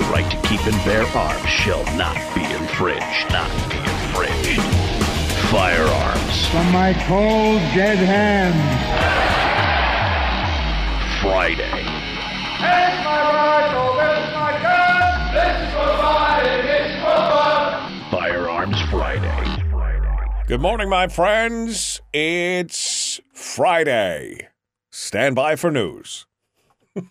[0.00, 3.30] The right to keep and bear arms shall not be infringed.
[3.30, 4.62] Not be infringed.
[5.50, 8.56] Firearms From my cold, dead hands.
[11.20, 11.60] Friday.
[11.60, 18.08] Here's my rifle, this is my gun, this is for fighting, it's for fun.
[18.10, 19.36] Firearms Friday.
[20.46, 22.00] Good morning, my friends.
[22.14, 24.48] It's Friday.
[24.90, 26.24] Stand by for news.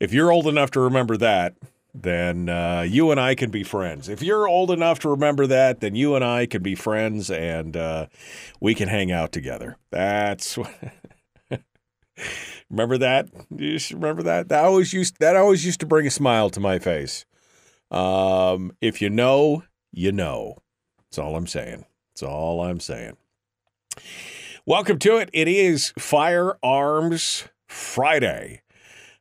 [0.00, 1.54] if you're old enough to remember that,
[1.94, 4.08] then uh, you and I can be friends.
[4.08, 7.76] If you're old enough to remember that, then you and I can be friends and
[7.76, 8.06] uh,
[8.60, 9.76] we can hang out together.
[9.90, 10.58] That's
[12.70, 13.28] remember that.
[13.54, 14.48] You remember that.
[14.48, 17.26] That always used that always used to bring a smile to my face.
[17.90, 20.58] Um, if you know, you know.
[21.10, 21.84] That's all I'm saying.
[22.14, 23.16] That's all I'm saying.
[24.64, 25.28] Welcome to it.
[25.32, 28.62] It is Firearms Friday.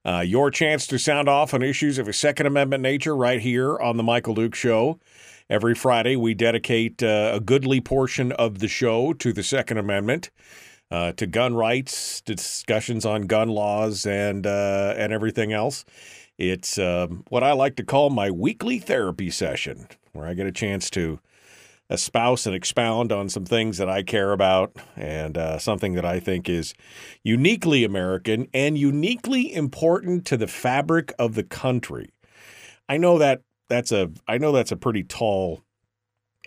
[0.05, 3.77] Uh, your chance to sound off on issues of a Second Amendment nature right here
[3.77, 4.97] on The Michael Duke Show.
[5.49, 10.29] Every Friday, we dedicate uh, a goodly portion of the show to the Second Amendment,
[10.89, 15.83] uh, to gun rights, discussions on gun laws, and, uh, and everything else.
[16.37, 20.51] It's um, what I like to call my weekly therapy session, where I get a
[20.53, 21.19] chance to
[21.89, 26.19] espouse and expound on some things that I care about and uh, something that I
[26.19, 26.73] think is
[27.23, 32.11] uniquely American and uniquely important to the fabric of the country.
[32.87, 35.61] I know that that's a I know that's a pretty tall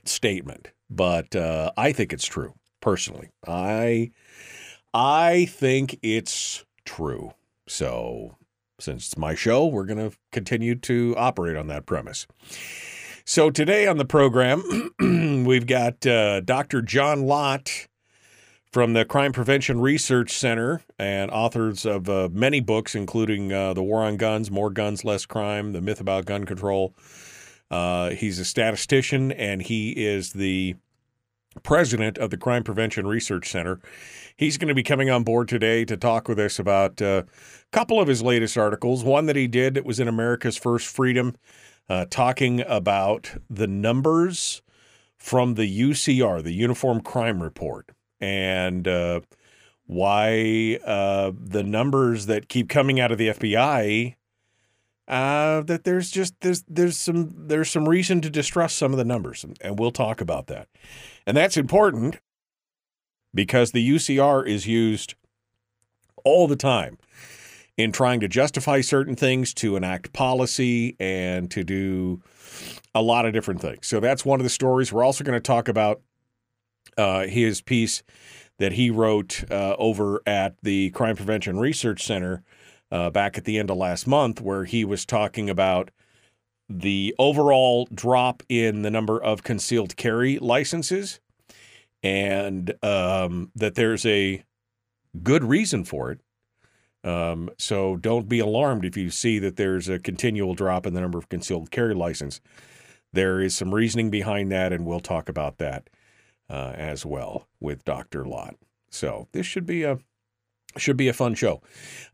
[0.04, 3.30] statement, but uh, I think it's true personally.
[3.46, 4.10] I
[4.94, 7.32] I think it's true.
[7.68, 8.36] So
[8.78, 12.26] since it's my show, we're going to continue to operate on that premise.
[13.24, 14.90] So today on the program,
[15.44, 16.82] we've got uh, Dr.
[16.82, 17.88] John Lott
[18.72, 23.82] from the Crime Prevention Research Center and authors of uh, many books, including uh, The
[23.82, 26.94] War on Guns, More Guns, Less Crime, The Myth About Gun Control.
[27.70, 30.76] Uh, he's a statistician and he is the
[31.62, 33.78] president of the Crime Prevention Research Center.
[34.36, 37.76] He's going to be coming on board today to talk with us about uh, a
[37.76, 39.04] couple of his latest articles.
[39.04, 41.36] One that he did that was in America's First Freedom
[41.88, 44.62] uh, talking about the numbers
[45.22, 47.90] from the UCR, the Uniform Crime Report,
[48.20, 49.20] and uh,
[49.86, 54.16] why uh, the numbers that keep coming out of the FBI.
[55.06, 59.04] Uh, that there's just there's there's some there's some reason to distrust some of the
[59.04, 60.68] numbers, and, we'll talk about that,
[61.26, 62.18] and that's important
[63.34, 65.14] because the UCR is used
[66.24, 66.98] all the time
[67.76, 72.22] in trying to justify certain things, to enact policy, and to do
[72.94, 73.86] a lot of different things.
[73.86, 74.92] So that's one of the stories.
[74.92, 76.02] We're also going to talk about
[76.98, 78.02] uh, his piece
[78.58, 82.42] that he wrote uh, over at the Crime Prevention Research Center
[82.90, 85.90] uh, back at the end of last month, where he was talking about
[86.68, 91.20] the overall drop in the number of concealed carry licenses
[92.02, 94.42] and um, that there's a
[95.22, 96.20] good reason for it.
[97.04, 101.00] Um, so don't be alarmed if you see that there's a continual drop in the
[101.00, 102.40] number of concealed carry license.
[103.12, 105.90] There is some reasoning behind that, and we'll talk about that
[106.48, 108.24] uh, as well with Dr.
[108.24, 108.54] Lott.
[108.90, 109.98] So this should be a
[110.78, 111.60] should be a fun show.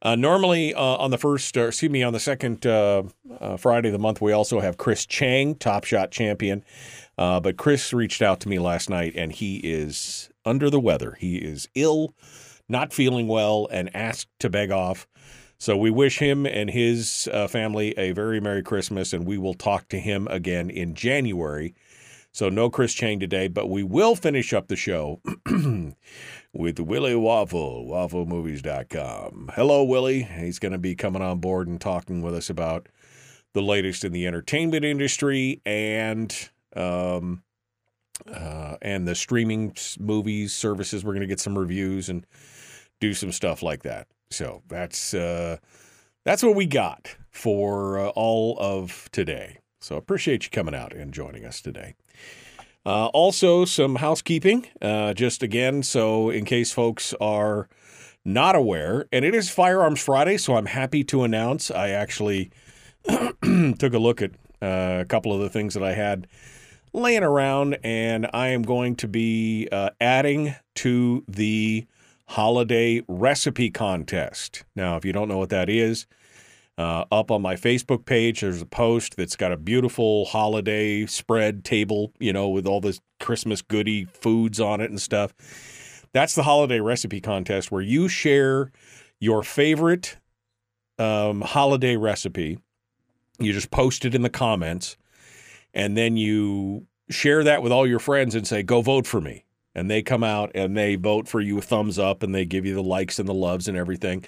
[0.02, 3.04] Uh, normally uh, on the first, or excuse me, on the second uh,
[3.40, 6.64] uh, Friday of the month, we also have Chris Cheng, Top Shot champion.
[7.16, 11.16] Uh, but Chris reached out to me last night, and he is under the weather.
[11.18, 12.14] He is ill,
[12.68, 15.06] not feeling well, and asked to beg off.
[15.58, 19.54] So we wish him and his uh, family a very Merry Christmas, and we will
[19.54, 21.74] talk to him again in January.
[22.30, 25.20] So no Chris Cheng today, but we will finish up the show
[26.52, 29.50] with Willie Waffle, wafflemovies.com.
[29.54, 30.22] Hello, Willie.
[30.22, 32.88] He's going to be coming on board and talking with us about
[33.54, 37.42] the latest in the entertainment industry and um,
[38.32, 41.04] uh, and the streaming movies services.
[41.04, 42.24] We're going to get some reviews and
[43.00, 44.08] do some stuff like that.
[44.30, 45.58] So that's uh,
[46.24, 49.58] that's what we got for uh, all of today.
[49.80, 51.94] So appreciate you coming out and joining us today.
[52.84, 57.68] Uh, also, some housekeeping, uh, just again, so in case folks are
[58.24, 62.50] not aware, and it is Firearms Friday, so I'm happy to announce I actually
[63.06, 64.30] took a look at
[64.62, 66.26] uh, a couple of the things that I had
[66.92, 71.86] laying around, and I am going to be uh, adding to the
[72.28, 74.64] holiday recipe contest.
[74.76, 76.06] Now, if you don't know what that is,
[76.76, 81.64] uh, up on my Facebook page, there's a post that's got a beautiful holiday spread
[81.64, 85.32] table, you know, with all the Christmas goody foods on it and stuff.
[86.12, 88.70] That's the holiday recipe contest where you share
[89.18, 90.18] your favorite
[90.98, 92.58] um, holiday recipe.
[93.38, 94.96] You just post it in the comments,
[95.72, 99.44] and then you share that with all your friends and say, "Go vote for me."
[99.78, 102.74] And they come out and they vote for you thumbs up, and they give you
[102.74, 104.24] the likes and the loves and everything.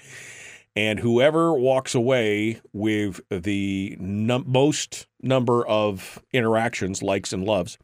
[0.75, 7.77] And whoever walks away with the num- most number of interactions, likes, and loves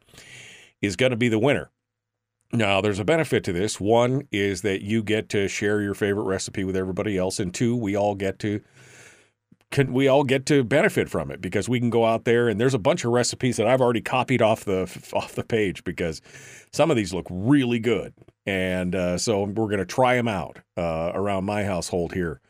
[0.80, 1.70] is going to be the winner.
[2.50, 3.78] Now, there's a benefit to this.
[3.78, 7.76] One is that you get to share your favorite recipe with everybody else, and two,
[7.76, 8.62] we all get to
[9.70, 12.60] can we all get to benefit from it because we can go out there and
[12.60, 14.82] there's a bunch of recipes that I've already copied off the
[15.12, 16.22] off the page because
[16.72, 18.14] some of these look really good,
[18.46, 22.40] and uh, so we're going to try them out uh, around my household here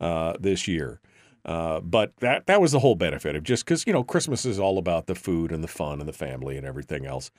[0.00, 1.00] uh, this year.
[1.44, 4.58] Uh, but that that was the whole benefit of just because you know Christmas is
[4.58, 7.30] all about the food and the fun and the family and everything else.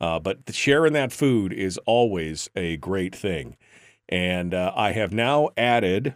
[0.00, 3.56] Uh, but sharing that food is always a great thing.
[4.08, 6.14] And uh, I have now added,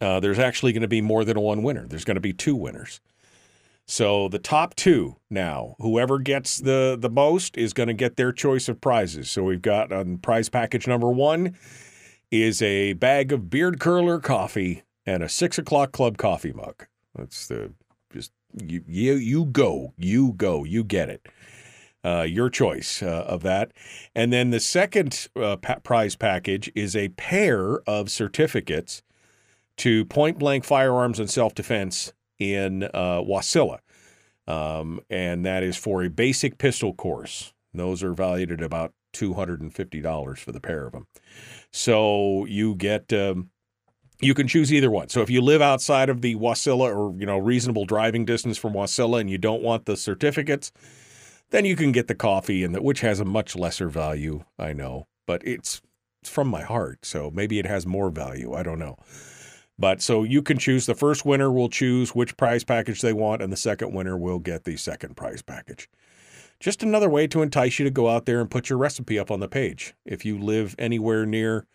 [0.00, 1.86] uh, there's actually going to be more than one winner.
[1.86, 3.00] There's going to be two winners.
[3.86, 8.32] So the top two now, whoever gets the, the most is going to get their
[8.32, 9.30] choice of prizes.
[9.30, 11.56] So we've got on prize package number one
[12.30, 16.86] is a bag of beard curler coffee and a six o'clock club coffee mug.
[17.14, 17.72] That's the
[18.12, 21.26] just you you you go you go you get it
[22.04, 23.72] uh, your choice uh, of that.
[24.14, 29.02] And then the second uh, pa- prize package is a pair of certificates
[29.78, 33.78] to point blank firearms and self defense in uh, Wasilla.
[34.46, 37.52] Um, and that is for a basic pistol course.
[37.74, 41.06] Those are valued at about $250 for the pair of them.
[41.72, 43.12] So you get.
[43.12, 43.50] Um,
[44.20, 45.08] you can choose either one.
[45.10, 48.72] So if you live outside of the Wasilla or you know reasonable driving distance from
[48.72, 50.72] Wasilla and you don't want the certificates,
[51.50, 54.72] then you can get the coffee, and the, which has a much lesser value, I
[54.72, 55.80] know, but it's,
[56.20, 58.54] it's from my heart, so maybe it has more value.
[58.54, 58.96] I don't know.
[59.78, 60.86] But so you can choose.
[60.86, 64.38] The first winner will choose which prize package they want, and the second winner will
[64.38, 65.88] get the second prize package.
[66.60, 69.30] Just another way to entice you to go out there and put your recipe up
[69.30, 69.94] on the page.
[70.04, 71.66] If you live anywhere near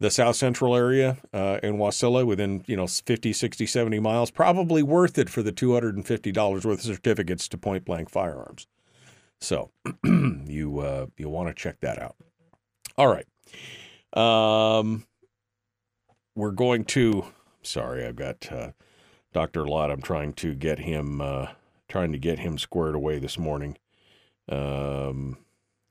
[0.00, 4.82] the South Central area uh, in Wasilla within, you know, 50, 60, 70 miles, probably
[4.82, 8.66] worth it for the $250 worth of certificates to point blank firearms.
[9.40, 9.70] So
[10.04, 12.16] you uh, you want to check that out.
[12.96, 13.26] All right.
[14.14, 15.04] Um,
[16.38, 17.24] we're going to.
[17.62, 18.70] Sorry, I've got uh,
[19.32, 19.90] Doctor Lott.
[19.90, 21.48] I'm trying to get him uh,
[21.88, 23.76] trying to get him squared away this morning
[24.48, 25.36] um,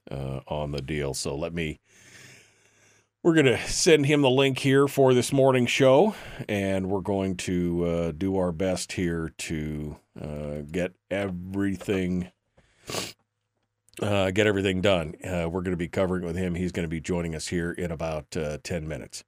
[0.10, 1.14] uh, on the deal.
[1.14, 1.80] So let me.
[3.24, 6.16] We're going to send him the link here for this morning show,
[6.48, 12.32] and we're going to uh, do our best here to uh, get everything
[14.02, 15.16] uh, get everything done.
[15.24, 16.56] Uh, we're going to be covering with him.
[16.56, 19.26] He's going to be joining us here in about uh, 10 minutes.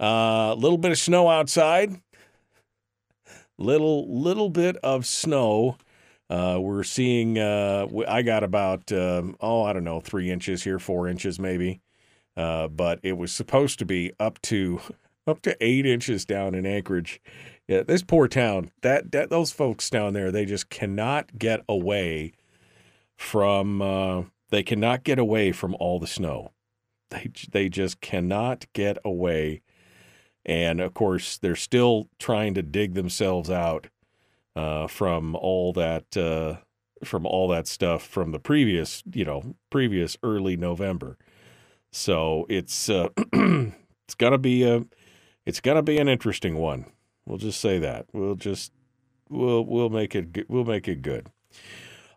[0.00, 2.00] A uh, little bit of snow outside.
[3.58, 5.76] Little little bit of snow.
[6.28, 7.38] Uh, we're seeing.
[7.38, 11.80] Uh, I got about um, oh I don't know three inches here, four inches maybe,
[12.34, 14.80] but it was supposed to be up to
[15.26, 17.20] up to eight inches down in Anchorage.
[17.68, 18.70] Yeah, this poor town.
[18.82, 22.32] That that those folks down there, they just cannot get away
[23.16, 26.52] from uh, they cannot get away from all the snow.
[27.10, 29.62] They they just cannot get away,
[30.44, 33.88] and of course they're still trying to dig themselves out
[34.56, 36.56] uh, from all that uh,
[37.04, 41.18] from all that stuff from the previous you know previous early November.
[41.92, 44.84] So it's uh, it's gonna be a
[45.46, 46.86] it's gonna be an interesting one.
[47.26, 48.06] We'll just say that.
[48.12, 48.72] We'll just
[49.28, 51.30] we'll we'll make it we'll make it good.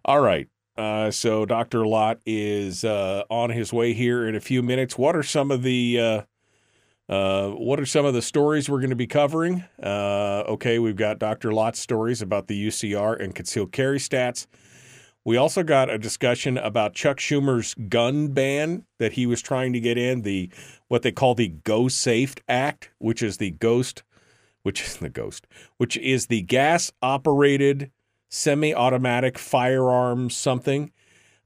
[0.05, 0.48] All right.
[0.77, 1.88] Uh, so Dr.
[1.88, 4.96] Lott is uh, on his way here in a few minutes.
[4.96, 6.00] What are some of the
[7.09, 9.63] uh, what are some of the stories we're going to be covering?
[9.81, 11.53] Uh, okay, we've got Dr.
[11.53, 14.47] Lott's stories about the UCR and concealed carry stats.
[15.23, 19.79] We also got a discussion about Chuck Schumer's gun ban that he was trying to
[19.79, 20.49] get in the
[20.87, 24.03] what they call the Go Safe Act, which is the ghost,
[24.63, 25.45] which is the ghost,
[25.77, 27.91] which is the gas operated
[28.29, 30.91] semi automatic firearms something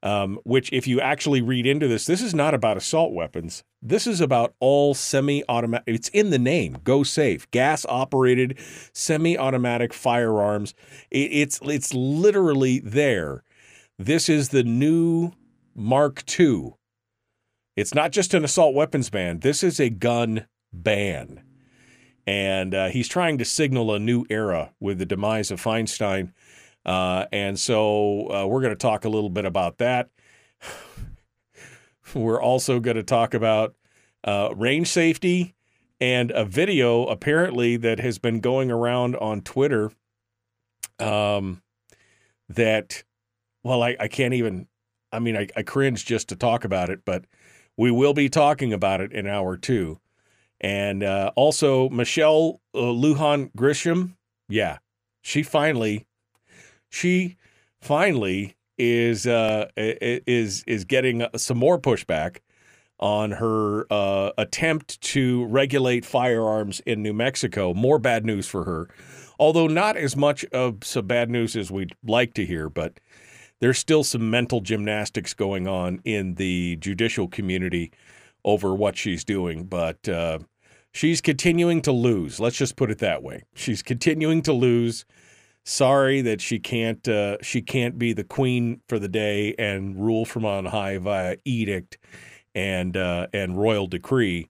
[0.04, 3.64] Um, which, if you actually read into this, this is not about assault weapons.
[3.84, 5.84] This is about all semi-automatic.
[5.86, 6.78] It's in the name.
[6.84, 7.50] Go safe.
[7.52, 8.58] Gas-operated,
[8.94, 10.74] semi-automatic firearms.
[11.12, 13.44] It, it's it's literally there.
[14.00, 15.34] This is the new
[15.76, 16.74] Mark II.
[17.76, 19.40] It's not just an assault weapons ban.
[19.40, 21.44] This is a gun ban,
[22.26, 26.34] and uh, he's trying to signal a new era with the demise of Feinstein.
[26.86, 30.10] Uh, and so uh, we're going to talk a little bit about that.
[32.14, 33.76] we're also going to talk about
[34.24, 35.56] uh, range safety
[36.00, 39.92] and a video apparently that has been going around on Twitter.
[41.00, 41.62] Um,
[42.50, 43.04] that,
[43.64, 44.68] well, I, I can't even,
[45.12, 47.26] I mean, I, I cringe just to talk about it, but
[47.78, 50.00] we will be talking about it in hour two.
[50.60, 54.16] And uh, also, Michelle uh, Lujan Grisham,
[54.48, 54.78] yeah,
[55.22, 56.06] she finally
[56.92, 57.38] she
[57.80, 62.38] finally is uh, is is getting some more pushback
[63.00, 67.74] on her uh, attempt to regulate firearms in New Mexico.
[67.74, 68.90] More bad news for her,
[69.40, 72.70] although not as much of some bad news as we'd like to hear.
[72.70, 73.00] But
[73.60, 77.92] there's still some mental gymnastics going on in the judicial community
[78.44, 79.64] over what she's doing.
[79.64, 80.40] But uh,
[80.92, 82.40] she's continuing to lose.
[82.40, 83.44] Let's just put it that way.
[83.56, 85.06] She's continuing to lose
[85.64, 90.26] sorry that she can't uh, she can't be the queen for the day and rule
[90.26, 91.98] from on high via edict
[92.56, 94.50] and uh, and royal decree.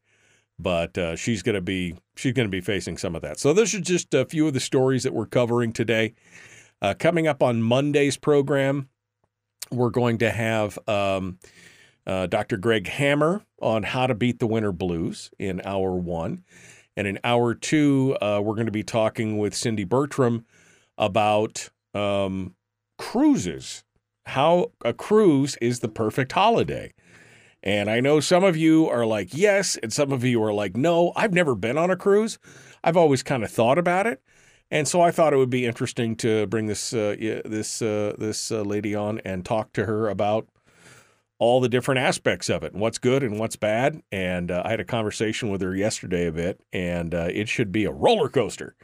[0.59, 3.39] But uh, she's going to be she's going to be facing some of that.
[3.39, 6.13] So those are just a few of the stories that we're covering today.
[6.81, 8.89] Uh, coming up on Monday's program,
[9.71, 11.37] we're going to have um,
[12.07, 12.57] uh, Dr.
[12.57, 16.43] Greg Hammer on how to beat the winter blues in hour one.
[16.97, 20.45] And in hour two, uh, we're going to be talking with Cindy Bertram
[21.01, 22.55] about um,
[22.98, 23.84] cruises,
[24.27, 26.93] how a cruise is the perfect holiday.
[27.63, 30.77] And I know some of you are like, yes, and some of you are like,
[30.77, 32.39] no, I've never been on a cruise.
[32.84, 34.22] I've always kind of thought about it.
[34.70, 38.51] And so I thought it would be interesting to bring this uh, this uh, this
[38.51, 40.48] uh, lady on and talk to her about
[41.39, 44.01] all the different aspects of it and what's good and what's bad.
[44.12, 47.72] And uh, I had a conversation with her yesterday a bit, and uh, it should
[47.72, 48.75] be a roller coaster.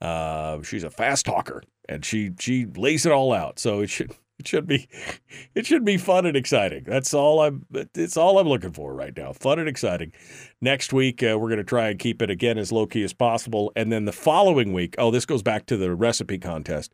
[0.00, 3.58] Uh, she's a fast talker, and she she lays it all out.
[3.58, 4.88] So it should it should be
[5.54, 6.84] it should be fun and exciting.
[6.86, 9.32] That's all I'm it's all I'm looking for right now.
[9.32, 10.12] Fun and exciting.
[10.60, 13.12] Next week uh, we're going to try and keep it again as low key as
[13.12, 14.94] possible, and then the following week.
[14.98, 16.92] Oh, this goes back to the recipe contest.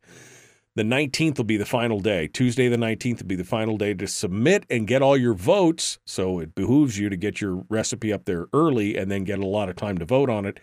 [0.76, 2.28] The 19th will be the final day.
[2.28, 5.98] Tuesday, the 19th, will be the final day to submit and get all your votes.
[6.06, 9.46] So it behooves you to get your recipe up there early and then get a
[9.46, 10.60] lot of time to vote on it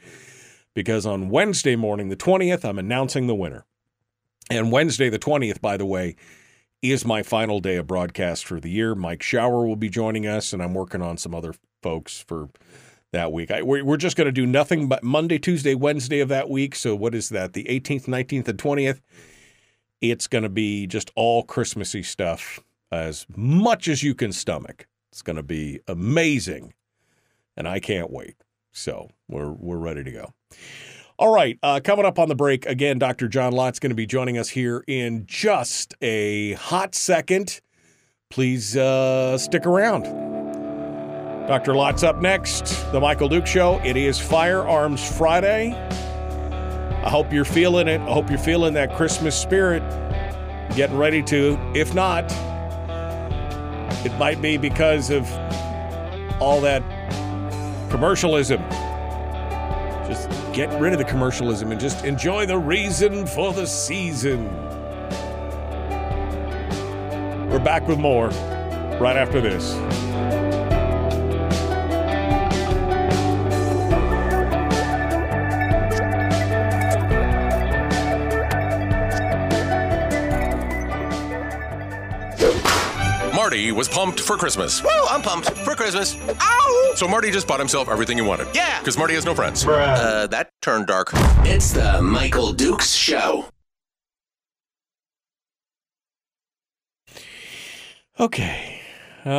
[0.78, 3.66] because on Wednesday morning, the 20th, I'm announcing the winner.
[4.52, 6.16] And Wednesday, the 20th, by the way,
[6.84, 8.94] is my final day of broadcast for the year.
[8.94, 12.50] Mike Shower will be joining us, and I'm working on some other folks for
[13.12, 13.50] that week.
[13.50, 16.76] I, we're, we're just going to do nothing but Monday, Tuesday, Wednesday of that week.
[16.76, 17.54] So, what is that?
[17.54, 19.02] The 18th, 19th, and 20th.
[20.00, 22.60] It's going to be just all Christmassy stuff
[22.92, 24.86] as much as you can stomach.
[25.12, 26.76] It's going to be amazing,
[27.56, 28.36] and I can't wait.
[28.72, 30.34] So we're we're ready to go.
[31.20, 33.28] All right, uh, coming up on the break again, Dr.
[33.28, 37.60] John Lott's going to be joining us here in just a hot second.
[38.30, 40.04] Please uh, stick around.
[41.48, 41.74] Dr.
[41.74, 42.92] Lott's up next.
[42.92, 43.82] The Michael Duke Show.
[43.84, 45.74] It is Firearms Friday.
[45.74, 48.02] I hope you're feeling it.
[48.02, 49.82] I hope you're feeling that Christmas spirit.
[50.76, 51.58] Getting ready to.
[51.74, 52.26] If not,
[54.06, 55.28] it might be because of
[56.40, 56.84] all that
[57.90, 58.62] commercialism.
[60.08, 64.46] Just get rid of the commercialism and just enjoy the reason for the season.
[67.50, 68.30] We're back with more
[69.00, 69.74] right after this.
[83.58, 84.84] Marty was pumped for Christmas.
[84.84, 86.16] Woo, I'm pumped for Christmas.
[86.40, 86.92] Ow!
[86.96, 88.48] So Marty just bought himself everything he wanted.
[88.54, 88.78] Yeah.
[88.78, 89.66] Because Marty has no friends.
[89.66, 91.10] Uh, that turned dark.
[91.44, 93.46] It's the Michael Dukes Show.
[98.20, 98.80] Okay.
[99.26, 99.36] Okay.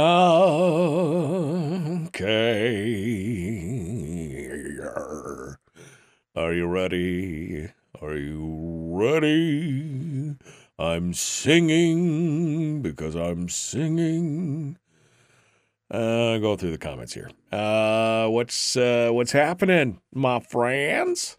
[6.34, 7.70] Are you ready?
[8.02, 10.34] Are you ready?
[10.78, 14.78] I'm singing because I'm singing.
[15.90, 17.30] Uh, go through the comments here.
[17.50, 21.36] Uh, what's uh, what's happening, my friends?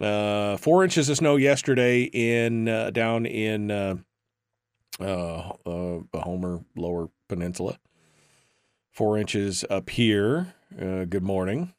[0.00, 3.96] Uh, four inches of snow yesterday in uh, down in uh,
[5.00, 7.78] uh, uh, the Homer Lower Peninsula.
[8.92, 10.54] Four inches up here.
[10.80, 11.74] Uh, good morning.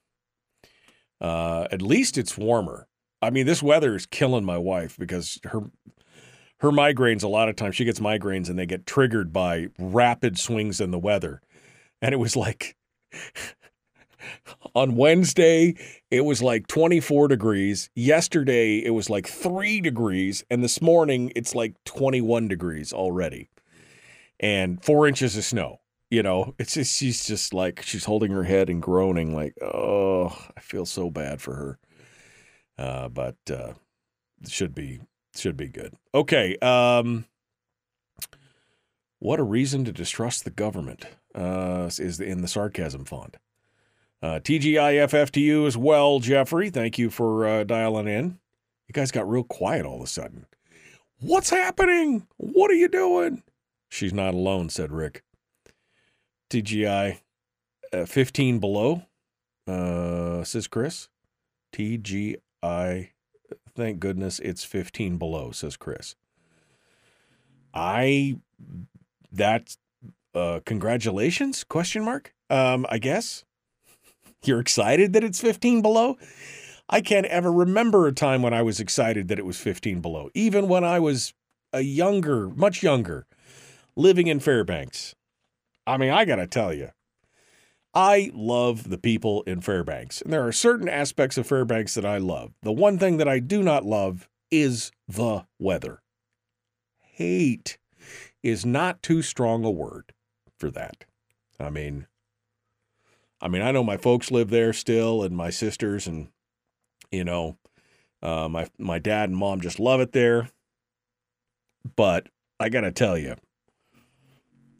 [1.21, 2.87] Uh, at least it's warmer.
[3.21, 5.69] I mean, this weather is killing my wife because her
[6.61, 7.23] her migraines.
[7.23, 10.91] A lot of times, she gets migraines and they get triggered by rapid swings in
[10.91, 11.41] the weather.
[12.01, 12.75] And it was like
[14.75, 15.75] on Wednesday,
[16.11, 17.89] it was like 24 degrees.
[17.95, 20.43] Yesterday, it was like three degrees.
[20.49, 23.49] And this morning, it's like 21 degrees already.
[24.39, 25.79] And four inches of snow.
[26.11, 30.27] You know, it's just, she's just like, she's holding her head and groaning, like, oh,
[30.55, 31.79] I feel so bad for her.
[32.77, 33.73] Uh, but uh,
[34.47, 34.99] should be
[35.35, 35.93] should be good.
[36.13, 36.57] Okay.
[36.57, 37.25] Um,
[39.19, 43.37] what a reason to distrust the government uh, is in the sarcasm font.
[44.21, 46.69] Uh, TGIFF to you as well, Jeffrey.
[46.69, 48.39] Thank you for uh, dialing in.
[48.87, 50.45] You guys got real quiet all of a sudden.
[51.19, 52.27] What's happening?
[52.37, 53.43] What are you doing?
[53.89, 55.23] She's not alone, said Rick.
[56.49, 57.19] TGI
[57.93, 59.03] uh, 15 below,
[59.67, 61.09] uh, says Chris.
[61.73, 63.10] TGI,
[63.75, 66.15] thank goodness it's 15 below, says Chris.
[67.73, 68.37] I,
[69.31, 69.77] that's,
[70.35, 73.45] uh, congratulations, question mark, um, I guess.
[74.43, 76.17] You're excited that it's 15 below?
[76.89, 80.29] I can't ever remember a time when I was excited that it was 15 below,
[80.33, 81.33] even when I was
[81.71, 83.25] a younger, much younger,
[83.95, 85.15] living in Fairbanks.
[85.87, 86.89] I mean, I got to tell you,
[87.93, 90.21] I love the people in Fairbanks.
[90.21, 92.53] And there are certain aspects of Fairbanks that I love.
[92.61, 96.01] The one thing that I do not love is the weather.
[97.01, 97.77] Hate
[98.43, 100.13] is not too strong a word
[100.57, 101.05] for that.
[101.59, 102.07] I mean,
[103.41, 106.29] I mean, I know my folks live there still, and my sisters, and
[107.11, 107.57] you know,
[108.21, 110.49] uh, my my dad and mom just love it there.
[111.95, 112.29] But
[112.59, 113.35] I gotta tell you,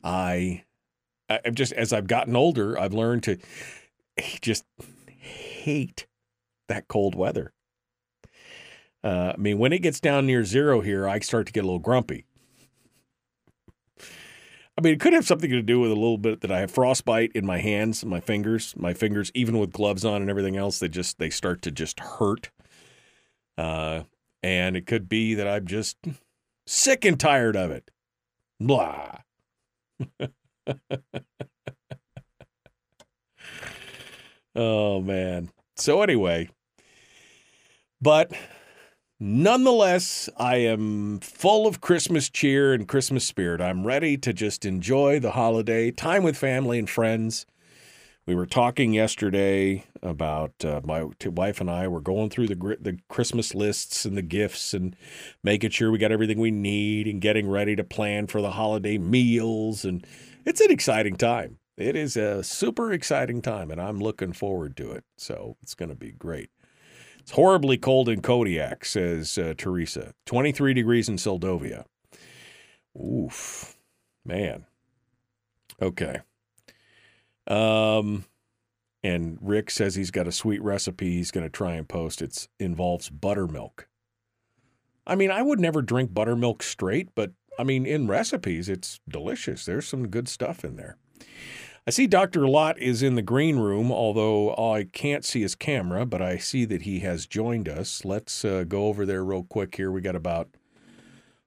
[0.04, 0.64] I,
[1.46, 3.38] I've just as I've gotten older, I've learned to
[4.42, 4.66] just
[5.08, 6.08] hate
[6.68, 7.54] that cold weather.
[9.04, 11.68] Uh, I mean, when it gets down near zero here, I start to get a
[11.68, 12.26] little grumpy.
[14.78, 16.72] I mean, it could have something to do with a little bit that I have
[16.72, 20.80] frostbite in my hands, my fingers, my fingers, even with gloves on and everything else,
[20.80, 22.52] they just they start to just hurt.
[23.58, 24.04] Uh,
[24.42, 25.98] and it could be that I'm just
[26.66, 27.92] sick and tired of it.
[28.60, 29.20] Blah.
[34.56, 35.50] oh man.
[35.76, 36.50] So anyway,
[38.02, 38.32] but
[39.24, 43.62] Nonetheless, I am full of Christmas cheer and Christmas spirit.
[43.62, 47.46] I'm ready to just enjoy the holiday, time with family and friends.
[48.26, 52.98] We were talking yesterday about uh, my wife and I were going through the the
[53.10, 54.96] Christmas lists and the gifts and
[55.44, 58.98] making sure we got everything we need and getting ready to plan for the holiday
[58.98, 60.04] meals and
[60.46, 61.58] it's an exciting time.
[61.78, 65.04] It is a super exciting time and I'm looking forward to it.
[65.18, 66.50] So, it's going to be great.
[67.20, 70.14] It's horribly cold in Kodiak, says uh, Teresa.
[70.26, 71.86] 23 degrees in Seldovia.
[73.00, 73.76] Oof.
[74.26, 74.66] Man.
[75.82, 76.20] Okay.
[77.48, 78.26] Um,
[79.04, 82.22] and Rick says he's got a sweet recipe he's going to try and post.
[82.22, 83.88] It involves buttermilk.
[85.06, 89.66] I mean, I would never drink buttermilk straight, but I mean, in recipes, it's delicious.
[89.66, 90.98] There's some good stuff in there.
[91.86, 92.48] I see Dr.
[92.48, 96.64] Lott is in the green room, although I can't see his camera, but I see
[96.66, 98.06] that he has joined us.
[98.06, 99.92] Let's uh, go over there real quick here.
[99.92, 100.50] We got about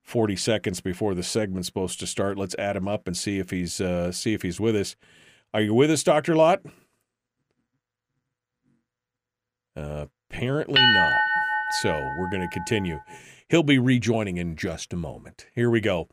[0.03, 2.37] 40 seconds before the segment's supposed to start.
[2.37, 4.97] Let's add him up and see if he's uh, see if he's with us.
[5.53, 6.35] Are you with us, Dr.
[6.35, 6.63] Lott?
[9.77, 11.19] Uh, apparently not.
[11.83, 12.99] So we're going to continue.
[13.49, 15.47] He'll be rejoining in just a moment.
[15.55, 16.09] Here we go.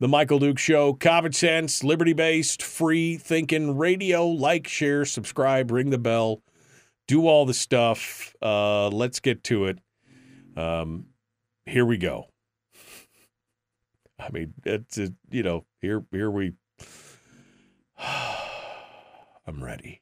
[0.00, 4.26] The Michael Duke Show, common sense, liberty based, free thinking radio.
[4.26, 6.42] Like, share, subscribe, ring the bell,
[7.06, 8.34] do all the stuff.
[8.42, 9.78] Uh, let's get to it.
[10.56, 11.06] Um,
[11.66, 12.26] here we go.
[14.18, 16.54] I mean, it's a, you know, here here we.
[19.46, 20.01] I'm ready.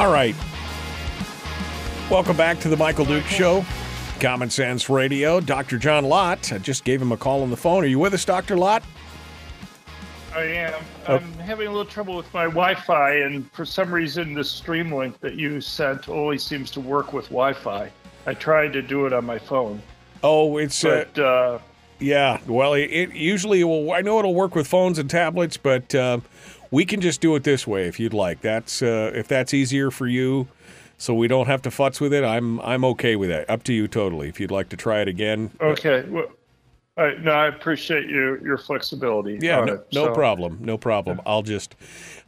[0.00, 0.34] All right.
[2.10, 3.66] Welcome back to the Michael Duke Show,
[4.18, 5.40] Common Sense Radio.
[5.40, 5.76] Dr.
[5.76, 6.54] John Lott.
[6.54, 7.84] I just gave him a call on the phone.
[7.84, 8.56] Are you with us, Dr.
[8.56, 8.82] Lott?
[10.34, 10.82] I am.
[11.06, 11.16] Oh.
[11.16, 15.20] I'm having a little trouble with my Wi-Fi, and for some reason, the stream link
[15.20, 17.92] that you sent only seems to work with Wi-Fi.
[18.24, 19.82] I tried to do it on my phone,
[20.22, 21.58] Oh, it's uh, uh,
[21.98, 22.38] yeah.
[22.46, 23.92] Well, it, it usually will.
[23.92, 26.20] I know it'll work with phones and tablets, but uh,
[26.70, 28.40] we can just do it this way if you'd like.
[28.40, 30.48] That's uh, if that's easier for you,
[30.98, 32.24] so we don't have to futz with it.
[32.24, 33.48] I'm I'm okay with that.
[33.48, 34.28] Up to you totally.
[34.28, 35.50] If you'd like to try it again.
[35.60, 36.04] okay.
[37.00, 39.38] I, no, I appreciate your your flexibility.
[39.40, 41.20] Yeah, no, it, no so- problem, no problem.
[41.24, 41.74] I'll just,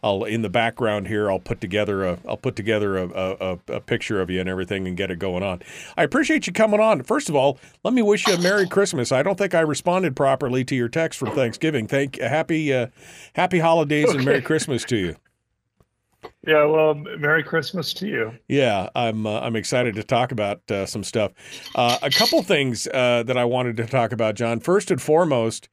[0.03, 1.31] I'll in the background here.
[1.31, 4.89] I'll put together a, I'll put together a, a, a, picture of you and everything
[4.89, 5.61] and get it going on.
[5.97, 7.03] I appreciate you coming on.
[7.03, 9.13] First of all, let me wish you a Merry Christmas.
[9.13, 11.87] I don't think I responded properly to your text from Thanksgiving.
[11.87, 12.87] Thank, happy, uh,
[13.35, 15.17] happy holidays and Merry Christmas to you.
[16.47, 16.65] Yeah.
[16.65, 18.33] Well, Merry Christmas to you.
[18.49, 21.33] Yeah, I'm uh, I'm excited to talk about uh, some stuff.
[21.75, 24.61] Uh, a couple things uh, that I wanted to talk about, John.
[24.61, 25.69] First and foremost,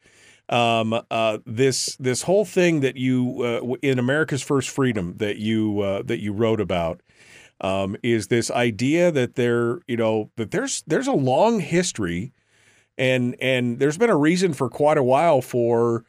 [0.49, 6.01] um, uh, this this whole thing that you uh, in America's First Freedom that you
[6.05, 7.01] that you wrote about
[7.61, 12.31] um, is this idea that there you know that there's there's a long history,
[12.97, 16.05] and and there's been a reason for quite a while for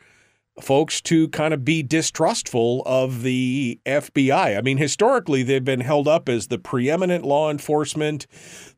[0.62, 4.56] folks to kind of be distrustful of the FBI.
[4.56, 8.26] I mean, historically, they've been held up as the preeminent law enforcement,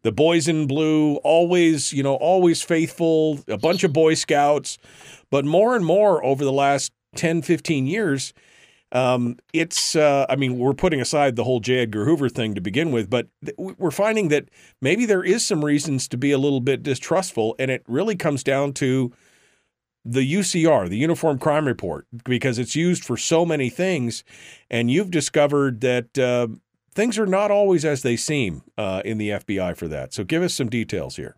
[0.02, 4.78] the boys in blue, always, you know, always faithful, a bunch of Boy Scouts.
[5.30, 8.32] But more and more over the last 10, 15 years,
[8.92, 11.78] um, it's, uh, I mean, we're putting aside the whole J.
[11.78, 14.50] Edgar Hoover thing to begin with, but th- we're finding that
[14.82, 18.44] maybe there is some reasons to be a little bit distrustful, and it really comes
[18.44, 19.10] down to
[20.04, 24.24] the UCR, the Uniform Crime Report, because it's used for so many things,
[24.70, 26.48] and you've discovered that uh,
[26.94, 30.12] things are not always as they seem uh, in the FBI for that.
[30.12, 31.36] So give us some details here.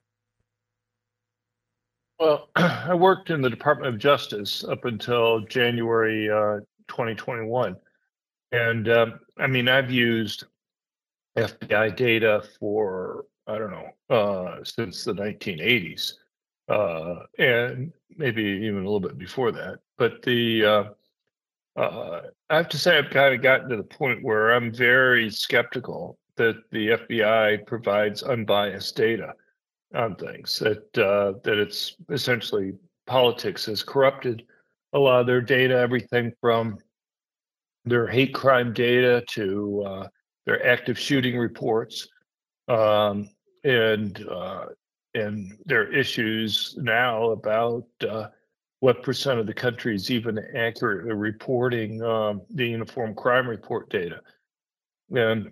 [2.19, 7.77] Well, I worked in the Department of Justice up until January uh, 2021.
[8.53, 10.45] And um, I mean, I've used
[11.37, 16.15] FBI data for, I don't know, uh, since the 1980s,
[16.69, 19.79] uh, and maybe even a little bit before that.
[19.99, 20.85] But the, uh,
[21.81, 25.31] uh, I have to say, I've kind of gotten to the point where I'm very
[25.31, 29.35] skeptical that the FBI provides unbiased data
[29.95, 32.73] on things that uh, that it's essentially
[33.07, 34.45] politics has corrupted
[34.93, 36.79] a lot of their data, everything from
[37.85, 40.09] their hate crime data to uh,
[40.47, 42.09] their active shooting reports,
[42.69, 43.29] um,
[43.63, 44.67] and uh,
[45.15, 48.29] and there are issues now about uh,
[48.81, 54.21] what percent of the country is even accurately reporting um, the uniform crime report data,
[55.15, 55.51] and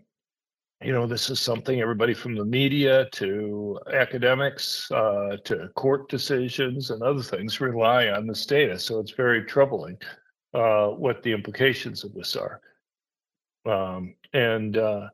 [0.85, 6.91] you know, this is something everybody from the media to academics uh, to court decisions
[6.91, 8.79] and other things rely on this data.
[8.79, 9.97] So it's very troubling
[10.55, 12.61] uh, what the implications of this are.
[13.65, 15.09] Um, and, uh,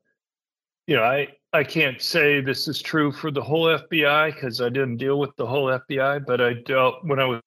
[0.86, 4.68] you know, I, I can't say this is true for the whole FBI because I
[4.68, 7.42] didn't deal with the whole FBI, but I dealt when I was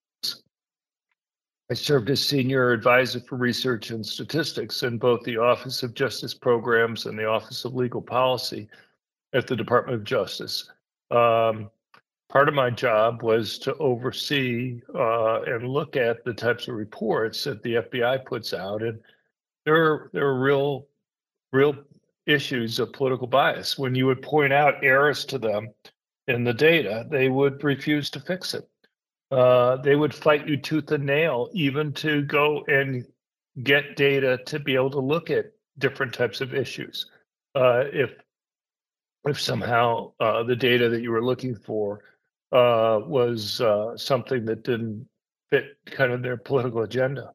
[1.69, 6.33] I served as senior advisor for research and statistics in both the Office of Justice
[6.33, 8.67] Programs and the Office of Legal Policy
[9.31, 10.69] at the Department of Justice.
[11.11, 11.69] Um,
[12.27, 17.45] part of my job was to oversee uh, and look at the types of reports
[17.45, 18.99] that the FBI puts out, and
[19.63, 20.87] there are there are real
[21.53, 21.75] real
[22.25, 23.77] issues of political bias.
[23.77, 25.69] When you would point out errors to them
[26.27, 28.67] in the data, they would refuse to fix it
[29.31, 33.05] uh, they would fight you tooth and nail even to go and
[33.63, 37.09] get data to be able to look at different types of issues.
[37.55, 38.11] Uh, if
[39.25, 42.01] if somehow uh, the data that you were looking for
[42.51, 45.07] uh, was uh, something that didn't
[45.49, 47.31] fit kind of their political agenda.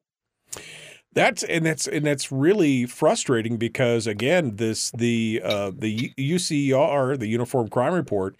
[1.17, 7.25] That's and that's and that's really frustrating because again, this the uh, the UCR, the
[7.25, 8.35] Uniform Crime Report,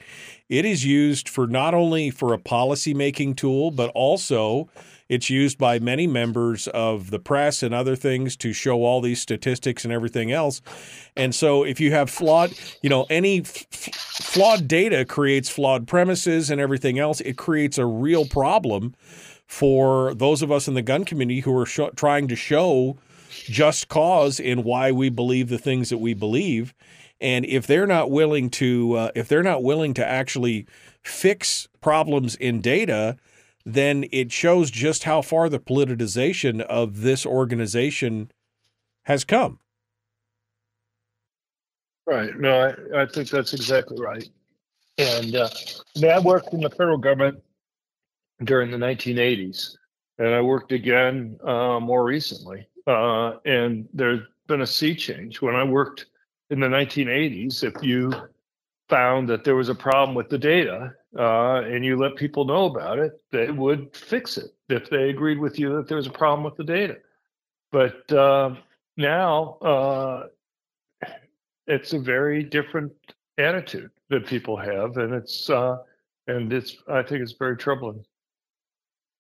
[0.48, 4.70] it is used for not only for a policy making tool, but also
[5.10, 9.20] it's used by many members of the press and other things to show all these
[9.20, 10.62] statistics and everything else.
[11.16, 16.52] And so, if you have flawed, you know, any f- flawed data creates flawed premises
[16.52, 17.22] and everything else.
[17.22, 18.94] It creates a real problem
[19.48, 22.98] for those of us in the gun community who are sh- trying to show
[23.30, 26.74] just cause in why we believe the things that we believe.
[27.20, 30.68] And if they're not willing to, uh, if they're not willing to actually
[31.04, 33.18] fix problems in data,
[33.66, 38.32] then it shows just how far the politicization of this organization
[39.04, 39.60] has come.
[42.06, 42.38] Right.
[42.38, 44.28] No, I, I think that's exactly right.
[44.98, 45.50] And uh,
[45.96, 47.44] I mean, I worked in the federal government
[48.44, 49.78] during the 1980s,
[50.20, 52.68] and I worked again uh, more recently.
[52.86, 55.42] Uh, and there's been a sea change.
[55.42, 56.06] When I worked
[56.50, 58.14] in the 1980s, if you
[58.90, 62.66] found that there was a problem with the data uh, and you let people know
[62.66, 66.12] about it, they would fix it if they agreed with you that there was a
[66.12, 66.98] problem with the data.
[67.72, 68.56] But uh,
[68.96, 70.28] now uh,
[71.68, 72.94] it's a very different
[73.38, 75.78] attitude that people have, and it's uh,
[76.28, 78.04] and it's I think it's very troubling.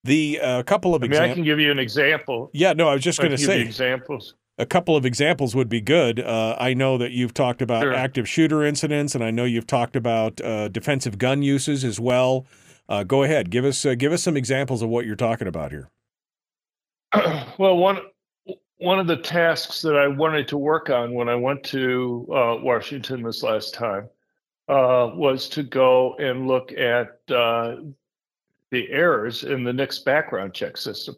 [0.07, 1.31] The uh, couple of I mean, examples.
[1.31, 2.49] I can give you an example.
[2.53, 4.33] Yeah, no, I was just going to can give you say examples.
[4.57, 6.19] a couple of examples would be good.
[6.19, 7.93] Uh, I know that you've talked about Sure.
[7.93, 12.45] active shooter incidents, and I know you've talked about uh, defensive gun uses as well.
[12.89, 15.71] Uh, go ahead, give us uh, give us some examples of what you're talking about
[15.71, 15.89] here.
[17.57, 17.99] well, one
[18.77, 22.57] one of the tasks that I wanted to work on when I went to uh,
[22.61, 24.07] Washington this last time
[24.69, 27.77] uh, was to go and look at uh,
[28.71, 31.15] the errors in the NICS background check system.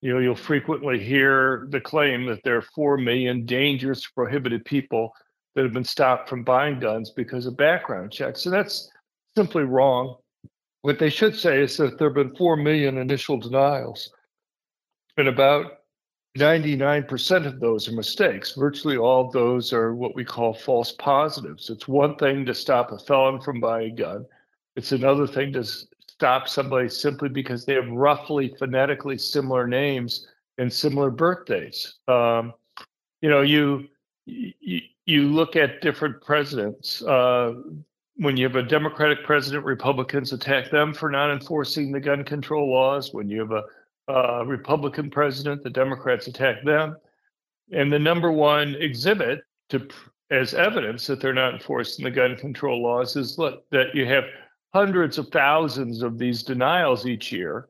[0.00, 5.12] You know, you'll frequently hear the claim that there are four million dangerous, prohibited people
[5.54, 8.90] that have been stopped from buying guns because of background checks, and that's
[9.36, 10.16] simply wrong.
[10.82, 14.10] What they should say is that there have been four million initial denials,
[15.18, 15.80] and about
[16.38, 18.54] 99% of those are mistakes.
[18.56, 21.68] Virtually all of those are what we call false positives.
[21.68, 24.26] It's one thing to stop a felon from buying a gun,
[24.76, 25.64] it's another thing to
[26.20, 30.28] stop somebody simply because they have roughly phonetically similar names
[30.58, 31.94] and similar birthdays.
[32.08, 32.52] Um,
[33.22, 33.88] you know, you,
[34.26, 37.00] you you look at different presidents.
[37.00, 37.54] Uh,
[38.16, 42.70] when you have a Democratic president, Republicans attack them for not enforcing the gun control
[42.70, 43.14] laws.
[43.14, 43.64] When you have
[44.08, 46.98] a Republican president, the Democrats attack them.
[47.72, 49.88] And the number one exhibit to
[50.30, 54.24] as evidence that they're not enforcing the gun control laws is look, that you have
[54.72, 57.68] hundreds of thousands of these denials each year,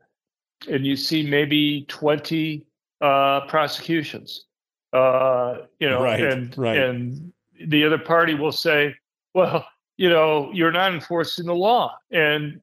[0.69, 2.65] and you see maybe 20
[3.01, 4.45] uh, prosecutions.
[4.93, 6.77] Uh, you know, Right, and right.
[6.77, 7.33] and
[7.69, 8.95] the other party will say,
[9.35, 9.65] well,
[9.97, 12.61] you know, you're not enforcing the law, and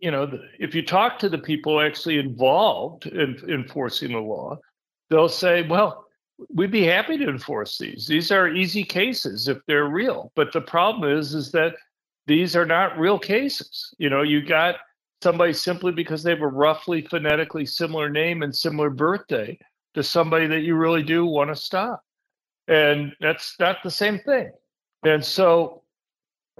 [0.00, 4.56] you know, the, if you talk to the people actually involved in enforcing the law,
[5.10, 6.06] they'll say, well,
[6.54, 8.06] we'd be happy to enforce these.
[8.06, 10.30] These are easy cases if they're real.
[10.36, 11.74] But the problem is, is that
[12.28, 13.92] these are not real cases.
[13.98, 14.76] You know, you got
[15.22, 19.58] somebody simply because they have a roughly phonetically similar name and similar birthday
[19.94, 22.04] to somebody that you really do want to stop.
[22.68, 24.52] And that's not the same thing.
[25.04, 25.82] And so,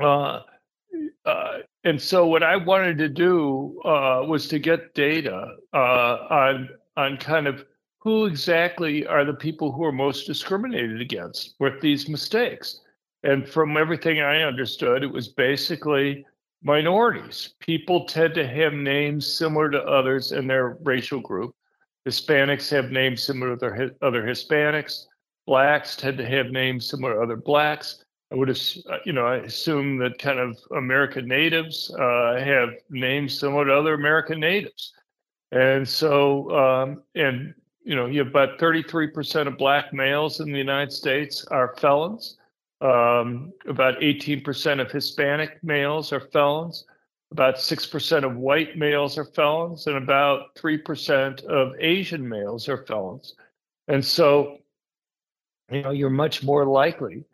[0.03, 0.41] uh,
[1.25, 6.71] uh, and so what I wanted to do uh, was to get data uh, on
[6.97, 7.65] on kind of
[8.01, 12.81] who exactly are the people who are most discriminated against with these mistakes.
[13.29, 16.25] And from everything I understood, it was basically
[16.63, 17.51] minorities.
[17.61, 21.55] People tend to have names similar to others in their racial group.
[22.09, 25.05] Hispanics have names similar to their other Hispanics.
[25.47, 28.03] Blacks tend to have names similar to other blacks.
[28.33, 28.61] I would have,
[29.05, 33.93] you know, I assume that kind of American natives uh, have names similar to other
[33.93, 34.95] American natives.
[35.53, 37.53] And so, um, and,
[37.85, 42.39] you know, you have about 33% of black males in the United States are felons.
[42.81, 46.85] Um, about 18% of Hispanic males are felons.
[47.31, 53.35] About 6% of white males are felons, and about 3% of Asian males are felons.
[53.89, 54.59] And so,
[55.71, 57.25] you know, you're much more likely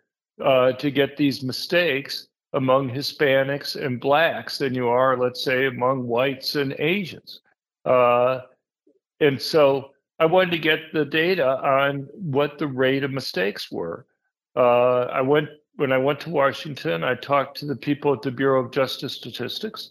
[0.43, 6.07] uh, to get these mistakes among Hispanics and blacks than you are, let's say, among
[6.07, 7.41] whites and Asians.
[7.85, 8.41] Uh,
[9.21, 14.07] and so I wanted to get the data on what the rate of mistakes were.
[14.57, 17.03] Uh, I went when I went to Washington.
[17.05, 19.91] I talked to the people at the Bureau of Justice Statistics,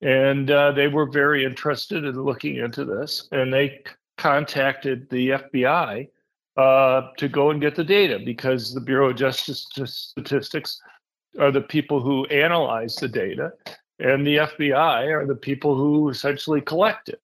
[0.00, 3.28] and uh, they were very interested in looking into this.
[3.32, 3.82] And they
[4.16, 6.08] contacted the FBI
[6.56, 10.80] uh, to go and get the data because the Bureau of Justice Statistics
[11.38, 13.52] are the people who analyze the data,
[14.00, 17.20] and the FBI are the people who essentially collect it.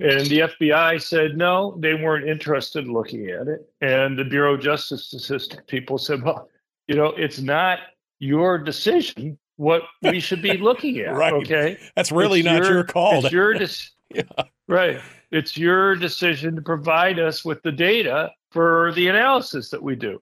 [0.00, 3.60] And the FBI said no, they weren't interested in looking at it.
[3.80, 6.48] And the Bureau of Justice Statistics people said, well,
[6.88, 7.78] you know, it's not
[8.18, 11.14] your decision what we should be looking at.
[11.14, 11.32] Right.
[11.32, 11.78] Okay.
[11.94, 13.24] That's really It's not your call.
[13.24, 13.92] It's your dis-
[14.68, 15.00] Right.
[15.30, 20.20] It's your decision to provide us with the data for the analysis that we do.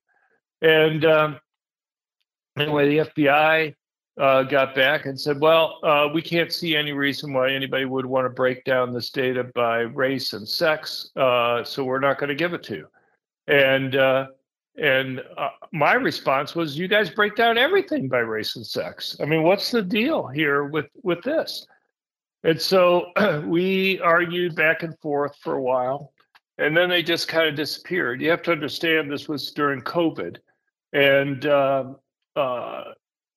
[0.63, 1.39] And um,
[2.59, 3.75] anyway, the FBI
[4.19, 8.07] uh, got back and said, well, uh, we can't see any reason why anybody would
[8.07, 12.29] want to break down this data by race and sex, uh, so we're not going
[12.29, 12.89] to give it to you.
[13.49, 14.27] And uh,
[14.77, 19.17] and uh, my response was, "You guys break down everything by race and sex.
[19.21, 21.67] I mean, what's the deal here with with this?"
[22.45, 23.07] And so
[23.47, 26.13] we argued back and forth for a while,
[26.59, 28.23] and then they just kind of disappeared.
[28.23, 30.39] You have to understand this was during COVID,
[30.93, 31.85] and uh,
[32.37, 32.85] uh,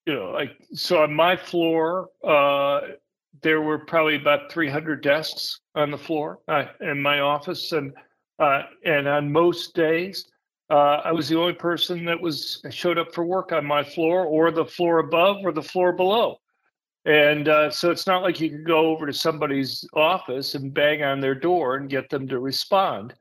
[0.06, 2.82] you know, like so on my floor, uh,
[3.42, 7.94] there were probably about 300 desks on the floor uh, in my office, and
[8.40, 10.26] uh, and on most days,
[10.70, 14.26] uh, I was the only person that was showed up for work on my floor,
[14.26, 16.38] or the floor above, or the floor below.
[17.06, 21.04] And uh, so it's not like you could go over to somebody's office and bang
[21.04, 23.14] on their door and get them to respond.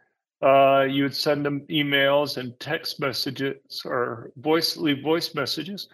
[0.42, 5.88] Uh, you would send them emails and text messages or voice leave voice messages,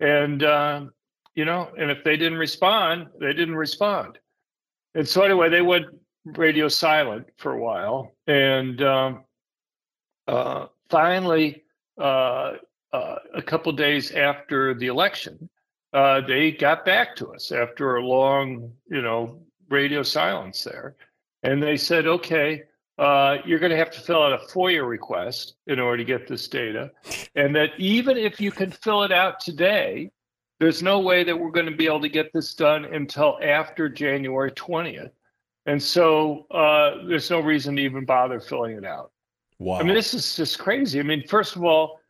[0.00, 0.92] and um,
[1.34, 4.18] you know, and if they didn't respond, they didn't respond.
[4.94, 5.86] And so anyway, they went
[6.24, 9.24] radio silent for a while, and um,
[10.26, 11.64] uh, finally,
[11.98, 12.54] uh,
[12.92, 15.48] uh, a couple days after the election,
[15.92, 20.96] uh, they got back to us after a long, you know, radio silence there,
[21.42, 22.62] and they said, "Okay,
[22.98, 26.26] uh, you're going to have to fill out a FOIA request in order to get
[26.26, 26.90] this data,
[27.36, 30.10] and that even if you can fill it out today,
[30.58, 33.88] there's no way that we're going to be able to get this done until after
[33.88, 35.10] January 20th."
[35.66, 39.12] And so uh, there's no reason to even bother filling it out.
[39.58, 39.78] Wow.
[39.78, 40.98] I mean, this is just crazy.
[40.98, 42.00] I mean, first of all,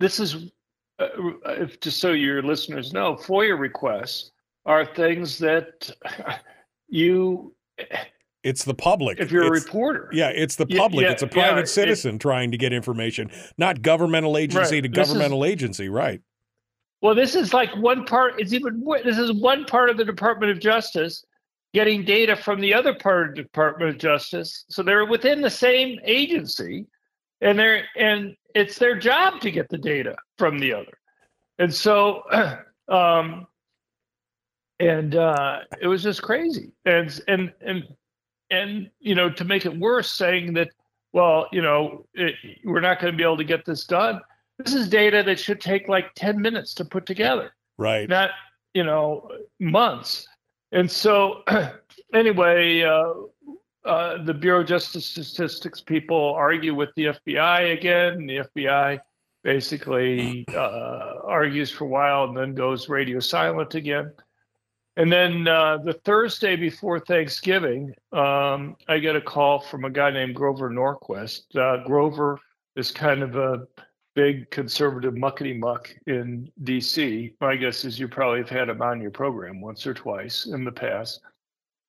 [0.00, 0.50] this is,
[0.98, 1.08] uh,
[1.46, 4.32] if, just so your listeners know, FOIA requests
[4.64, 5.90] are things that
[6.88, 7.54] you.
[8.46, 9.18] It's the public.
[9.18, 10.08] If you're it's, a reporter.
[10.12, 11.04] Yeah, it's the public.
[11.04, 13.28] Yeah, it's a private yeah, citizen trying to get information,
[13.58, 14.82] not governmental agency Right.
[14.84, 15.88] to This is- governmental agency.
[15.88, 16.20] Right.
[17.02, 18.40] Well, this is like one part.
[18.40, 21.24] It's even this is one part of the Department of Justice
[21.74, 24.64] getting data from the other part of the Department of Justice.
[24.70, 26.86] So they're within the same agency,
[27.40, 30.98] and they're and it's their job to get the data from the other.
[31.58, 32.22] And so,
[32.88, 33.46] um,
[34.78, 36.72] and uh, it was just crazy.
[36.84, 37.84] And and and
[38.50, 40.68] and you know, to make it worse, saying that,
[41.12, 44.20] well, you know, it, we're not going to be able to get this done.
[44.58, 48.08] This is data that should take like 10 minutes to put together, Right.
[48.08, 48.30] not,
[48.74, 49.30] you know,
[49.60, 50.26] months.
[50.72, 51.42] And so,
[52.14, 53.12] anyway, uh,
[53.84, 58.26] uh, the Bureau of Justice Statistics people argue with the FBI again.
[58.26, 58.98] The FBI
[59.44, 64.12] basically uh, argues for a while and then goes radio silent again.
[64.96, 70.10] And then uh, the Thursday before Thanksgiving, um, I get a call from a guy
[70.10, 71.54] named Grover Norquist.
[71.54, 72.38] Uh, Grover
[72.76, 73.66] is kind of a
[74.14, 77.34] big conservative muckety muck in DC.
[77.42, 80.64] My guess is you probably have had him on your program once or twice in
[80.64, 81.20] the past.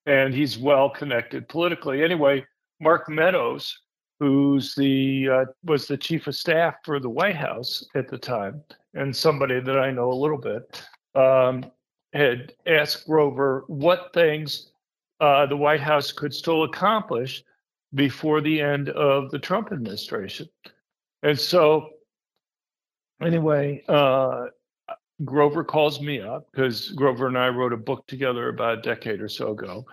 [0.05, 2.03] And he's well connected politically.
[2.03, 2.45] Anyway,
[2.81, 3.79] Mark Meadows,
[4.19, 8.61] who's the uh, was the chief of staff for the White House at the time,
[8.93, 10.81] and somebody that I know a little bit,
[11.15, 11.65] um,
[12.17, 14.71] had asked Grover what things
[15.19, 17.43] uh, the White House could still accomplish
[17.93, 20.49] before the end of the Trump administration.
[21.23, 21.89] And so,
[23.21, 24.47] anyway, uh,
[25.25, 29.21] Grover calls me up because Grover and I wrote a book together about a decade
[29.21, 29.85] or so ago,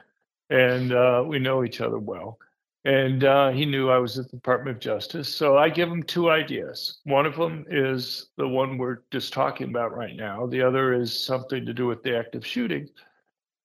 [0.50, 2.38] and uh, we know each other well.
[2.84, 5.34] And uh, he knew I was at the Department of Justice.
[5.34, 7.00] So I give him two ideas.
[7.04, 11.18] One of them is the one we're just talking about right now, the other is
[11.18, 12.88] something to do with the active shooting.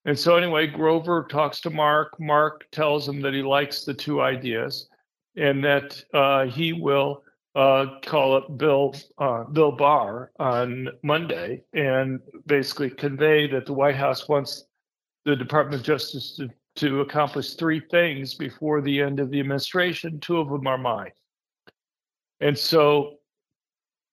[0.05, 2.17] And so, anyway, Grover talks to Mark.
[2.19, 4.87] Mark tells him that he likes the two ideas
[5.35, 7.23] and that uh, he will
[7.55, 13.95] uh, call up Bill uh, Bill Barr on Monday and basically convey that the White
[13.95, 14.65] House wants
[15.25, 20.19] the Department of Justice to, to accomplish three things before the end of the administration.
[20.19, 21.11] Two of them are mine.
[22.39, 23.15] And so,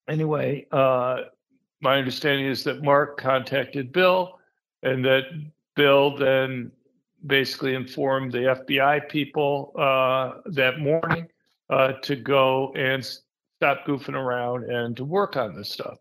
[0.09, 1.23] anyway, uh,
[1.81, 4.39] my understanding is that Mark contacted Bill
[4.83, 5.25] and that
[5.77, 6.73] Bill then
[7.27, 11.29] basically informed the FBI people uh, that morning
[11.71, 15.99] uh, to go and stop goofing around and to work on this stuff.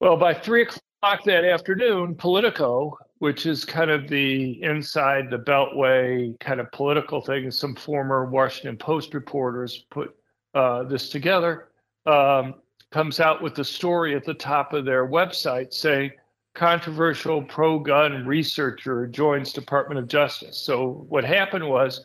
[0.00, 6.38] Well, by three o'clock that afternoon, Politico, which is kind of the inside the Beltway
[6.40, 10.16] kind of political thing, some former Washington Post reporters put
[10.54, 11.68] uh, this together,
[12.06, 12.54] um,
[12.90, 16.10] comes out with the story at the top of their website saying,
[16.54, 20.56] controversial pro-gun researcher joins Department of Justice.
[20.56, 22.04] So what happened was,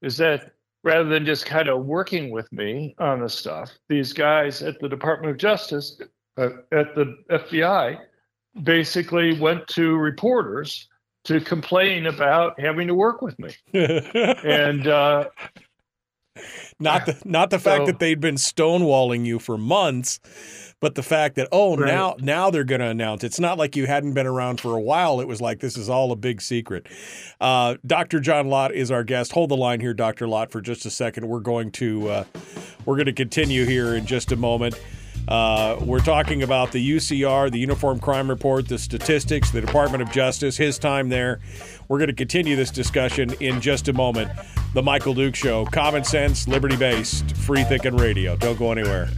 [0.00, 0.52] is that
[0.82, 4.88] rather than just kind of working with me on the stuff, these guys at the
[4.88, 6.00] Department of Justice,
[6.38, 7.98] uh, at the FBI,
[8.62, 10.88] basically went to reporters
[11.24, 13.50] to complain about having to work with me.
[13.74, 15.28] and uh,
[16.78, 20.20] not the not the fact So- that they'd been stonewalling you for months,
[20.80, 21.86] but the fact that oh Right.
[21.88, 23.24] now now they're going to announce.
[23.24, 25.20] It's not like you hadn't been around for a while.
[25.20, 26.86] It was like this is all a big secret.
[27.40, 28.20] Uh, Dr.
[28.20, 29.32] John Lott is our guest.
[29.32, 30.28] Hold the line here, Dr.
[30.28, 31.26] Lott, for just a second.
[31.26, 32.24] We're going to uh,
[32.84, 34.78] we're going to continue here in just a moment.
[35.28, 40.10] Uh, we're talking about the UCR, the Uniform Crime Report, the statistics, the Department of
[40.12, 41.40] Justice, his time there.
[41.88, 44.30] We're going to continue this discussion in just a moment.
[44.74, 48.36] The Michael Dukes Show, common sense, liberty based, free thinking radio.
[48.36, 49.08] Don't go anywhere.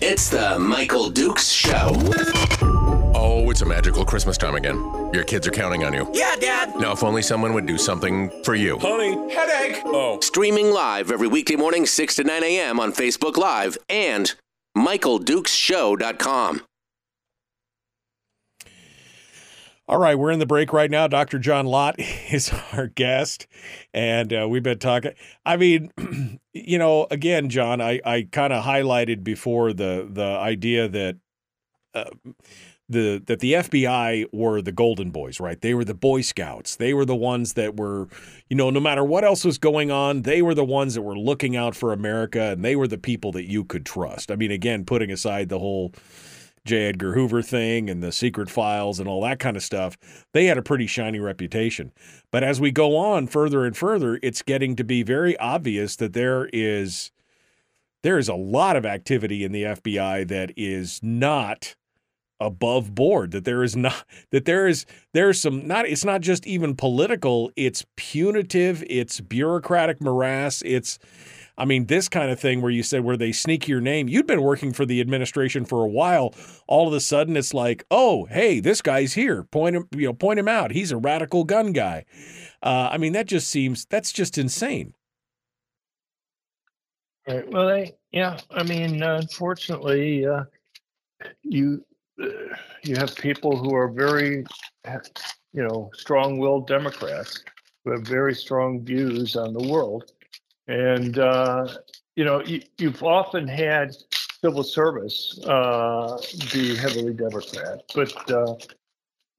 [0.00, 2.77] It's the Michael Dukes Show.
[3.14, 4.76] Oh, it's a magical Christmas time again.
[5.12, 6.08] Your kids are counting on you.
[6.12, 6.76] Yeah, Dad.
[6.76, 8.78] Now, if only someone would do something for you.
[8.78, 9.82] Honey, headache.
[9.86, 10.20] Oh.
[10.20, 12.78] Streaming live every weekday morning, 6 to 9 a.m.
[12.78, 14.34] on Facebook Live and
[14.76, 16.62] MichaelDukesShow.com.
[19.88, 21.06] All right, we're in the break right now.
[21.08, 21.38] Dr.
[21.38, 21.94] John Lott
[22.30, 23.46] is our guest,
[23.94, 25.12] and uh, we've been talking.
[25.46, 25.90] I mean,
[26.52, 31.16] you know, again, John, I, I kind of highlighted before the the idea that
[31.94, 32.10] uh,
[32.88, 35.60] the that the FBI were the Golden Boys, right?
[35.60, 36.76] They were the Boy Scouts.
[36.76, 38.08] They were the ones that were,
[38.48, 41.18] you know, no matter what else was going on, they were the ones that were
[41.18, 44.30] looking out for America, and they were the people that you could trust.
[44.30, 45.92] I mean, again, putting aside the whole
[46.64, 46.86] J.
[46.86, 49.96] Edgar Hoover thing and the secret files and all that kind of stuff,
[50.32, 51.92] they had a pretty shiny reputation.
[52.30, 56.12] But as we go on further and further, it's getting to be very obvious that
[56.12, 57.10] there is
[58.02, 61.74] there is a lot of activity in the FBI that is not
[62.40, 66.46] above board that there is not that there is there's some not it's not just
[66.46, 70.98] even political it's punitive it's bureaucratic morass it's
[71.58, 74.08] I mean, this kind of thing where you said where they sneak your name.
[74.08, 76.32] You'd been working for the administration for a while.
[76.68, 79.42] All of a sudden, it's like, oh, hey, this guy's here.
[79.42, 80.70] Point him, you know, point him out.
[80.70, 82.04] He's a radical gun guy.
[82.62, 84.94] Uh, I mean, that just seems that's just insane.
[87.26, 87.50] Right.
[87.50, 88.38] Well, they, yeah.
[88.52, 90.44] I mean, unfortunately, uh,
[91.42, 91.84] you
[92.18, 94.44] you have people who are very,
[95.52, 97.42] you know, strong-willed Democrats
[97.84, 100.12] who have very strong views on the world,
[100.66, 101.68] and uh,
[102.16, 103.94] you know, you, you've often had
[104.40, 106.18] civil service uh,
[106.52, 108.54] be heavily Democrat, but uh,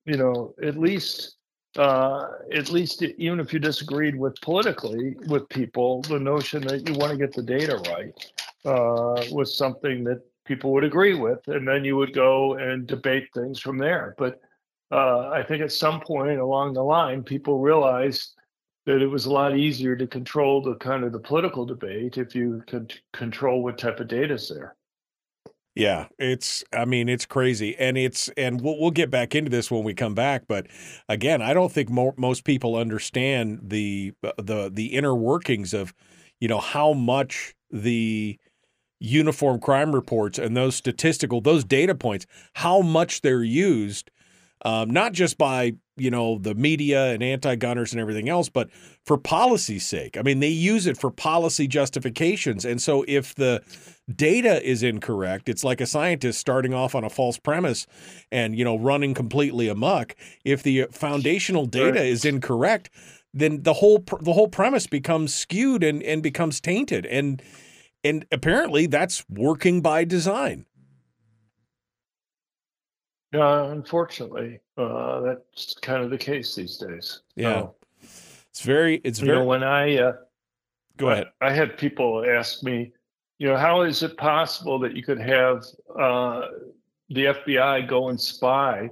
[0.05, 1.35] you know, at least
[1.77, 6.95] uh, at least even if you disagreed with politically with people, the notion that you
[6.95, 8.13] want to get the data right
[8.65, 13.29] uh, was something that people would agree with, and then you would go and debate
[13.35, 14.15] things from there.
[14.17, 14.41] But
[14.91, 18.33] uh, I think at some point along the line, people realized
[18.87, 22.33] that it was a lot easier to control the kind of the political debate if
[22.33, 24.75] you could control what type of data is there.
[25.75, 29.69] Yeah, it's I mean it's crazy and it's and we'll we'll get back into this
[29.69, 30.65] when we come back but
[31.07, 35.93] again, I don't think mo- most people understand the the the inner workings of
[36.41, 38.39] you know how much the
[38.99, 44.11] uniform crime reports and those statistical those data points how much they're used
[44.65, 48.69] um, not just by you know the media and anti-gunners and everything else but
[49.05, 50.17] for policy's sake.
[50.17, 52.63] I mean they use it for policy justifications.
[52.65, 53.61] And so if the
[54.13, 57.85] data is incorrect it's like a scientist starting off on a false premise
[58.31, 62.89] and you know running completely amok if the foundational data is incorrect
[63.33, 67.05] then the whole pr- the whole premise becomes skewed and and becomes tainted.
[67.05, 67.41] And
[68.03, 70.65] and apparently that's working by design
[73.33, 77.21] Uh, unfortunately, uh, that's kind of the case these days.
[77.35, 77.59] Yeah.
[77.59, 77.75] So,
[78.49, 80.13] it's very it's you very know, when I uh,
[80.97, 82.91] go ahead I had people ask me,
[83.37, 85.63] you know, how is it possible that you could have
[85.97, 86.47] uh,
[87.09, 88.89] the FBI go and spy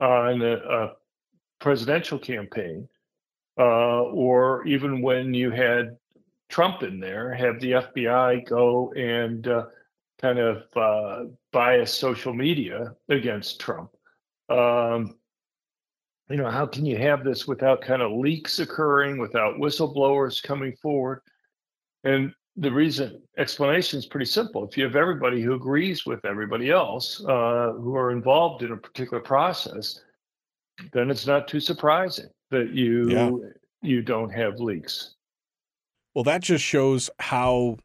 [0.00, 0.92] on a, a
[1.60, 2.88] presidential campaign,
[3.58, 5.96] uh, or even when you had
[6.48, 9.66] Trump in there, have the FBI go and uh,
[10.20, 13.90] kind of uh, bias social media against Trump?
[14.48, 15.16] Um,
[16.30, 20.74] you know, how can you have this without kind of leaks occurring, without whistleblowers coming
[20.82, 21.20] forward?
[22.04, 24.66] And the reason explanation is pretty simple.
[24.66, 28.76] If you have everybody who agrees with everybody else uh, who are involved in a
[28.76, 30.00] particular process,
[30.92, 33.30] then it's not too surprising that you Yeah.
[33.82, 35.15] you don't have leaks.
[36.16, 37.76] Well, that just shows how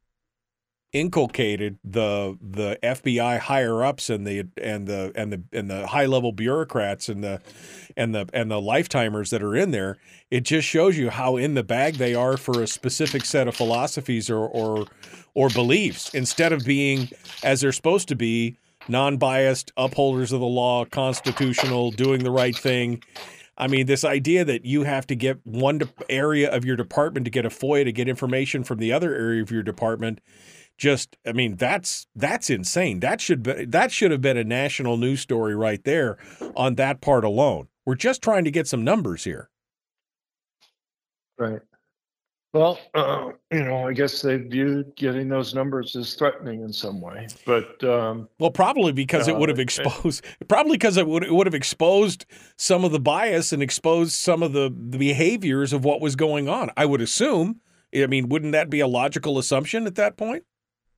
[0.93, 6.05] inculcated the the FBI higher ups and the and the and the and the high
[6.05, 7.41] level bureaucrats and the
[7.97, 9.97] and the and the lifetimers that are in there.
[10.29, 13.55] It just shows you how in the bag they are for a specific set of
[13.57, 14.85] philosophies or or
[15.33, 17.09] or beliefs instead of being
[17.43, 18.55] as they're supposed to be
[18.87, 23.03] non-biased upholders of the law, constitutional, doing the right thing.
[23.61, 27.25] I mean, this idea that you have to get one de- area of your department
[27.25, 30.19] to get a FOIA to get information from the other area of your department,
[30.79, 33.01] just I mean, that's that's insane.
[33.01, 36.17] That should be that should have been a national news story right there
[36.55, 37.67] on that part alone.
[37.85, 39.51] We're just trying to get some numbers here.
[41.37, 41.61] Right.
[42.53, 46.99] Well, uh, you know, I guess they viewed getting those numbers as threatening in some
[46.99, 51.23] way, but um, well, probably because uh, it would have exposed, probably because it would
[51.23, 52.25] it would have exposed
[52.57, 56.49] some of the bias and exposed some of the, the behaviors of what was going
[56.49, 56.69] on.
[56.75, 57.61] I would assume.
[57.95, 60.43] I mean, wouldn't that be a logical assumption at that point?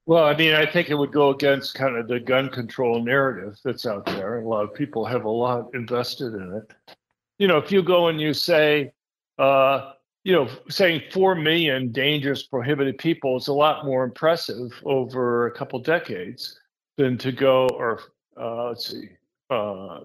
[0.06, 3.60] Well, I mean, I think it would go against kind of the gun control narrative
[3.64, 6.95] that's out there, and a lot of people have a lot invested in it.
[7.38, 8.91] You know, if you go and you say,
[9.38, 9.93] uh,
[10.24, 15.51] you know, saying 4 million dangerous prohibited people is a lot more impressive over a
[15.51, 16.59] couple decades
[16.97, 17.99] than to go, or
[18.39, 19.09] uh, let's see,
[19.49, 19.99] uh,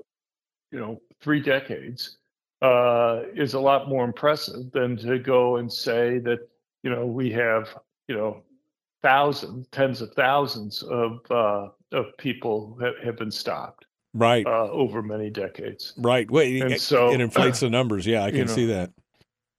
[0.73, 2.19] you know, three decades
[2.63, 6.41] uh, is a lot more impressive than to go and say that,
[6.83, 7.69] you know, we have,
[8.09, 8.43] you know,
[9.03, 15.01] thousands, tens of thousands of, uh, of people have, have been stopped right uh, over
[15.01, 15.93] many decades.
[15.97, 16.29] Right.
[16.29, 18.05] Wait, and it, so it inflates the numbers.
[18.05, 18.91] Yeah, I can you know, see that.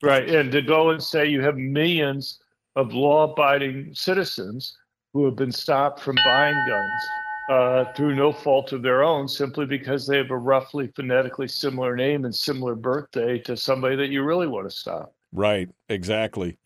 [0.02, 0.30] Right.
[0.30, 2.40] And to go and say you have millions
[2.76, 4.78] of law abiding citizens
[5.14, 7.10] who have been stopped from buying guns
[7.50, 11.96] uh, through no fault of their own, simply because they have a roughly phonetically similar
[11.96, 15.14] name and similar birthday to somebody that you really want to stop.
[15.32, 16.58] Right, exactly.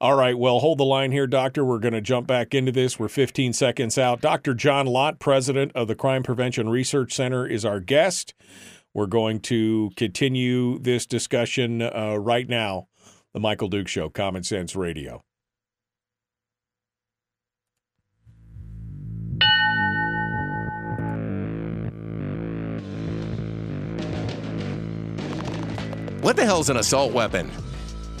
[0.00, 1.64] All right, well, hold the line here, Doctor.
[1.64, 2.98] We're going to jump back into this.
[2.98, 4.20] We're 15 seconds out.
[4.20, 4.54] Dr.
[4.54, 8.32] John Lott, president of the Crime Prevention Research Center, is our guest.
[8.98, 12.88] We're going to continue this discussion uh, right now.
[13.32, 15.22] The Michael Dukes Show, Common Sense Radio.
[26.20, 27.48] What the hell's an assault weapon?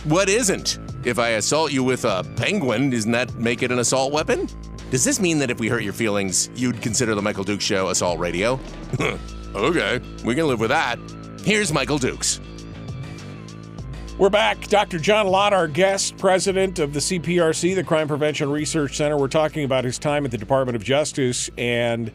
[0.04, 0.78] What isn't?
[1.04, 4.48] If I assault you with a penguin, doesn't that make it an assault weapon?
[4.90, 7.88] Does this mean that if we hurt your feelings, you'd consider the Michael Dukes Show
[7.88, 8.58] assault radio?
[9.54, 10.98] Okay, we can live with that.
[11.42, 12.38] Here's Michael Dukes.
[14.18, 14.68] We're back.
[14.68, 14.98] Dr.
[14.98, 19.16] John Lott, our guest, president of the CPRC, the Crime Prevention Research Center.
[19.16, 22.12] We're talking about his time at the Department of Justice and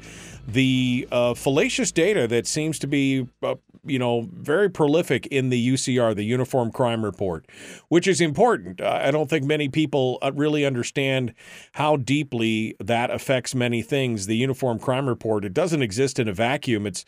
[0.47, 3.55] the uh, fallacious data that seems to be uh,
[3.86, 7.45] you know, very prolific in the UCR, the Uniform Crime Report,
[7.89, 8.79] which is important.
[8.79, 11.34] Uh, I don't think many people uh, really understand
[11.73, 14.25] how deeply that affects many things.
[14.25, 16.88] The Uniform Crime Report, it doesn't exist in a vacuum.
[16.88, 17.03] It's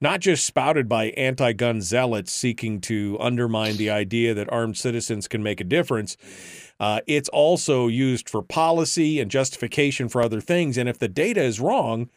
[0.00, 5.28] not just spouted by anti gun zealots seeking to undermine the idea that armed citizens
[5.28, 6.16] can make a difference.
[6.78, 10.76] Uh, it's also used for policy and justification for other things.
[10.76, 12.10] And if the data is wrong,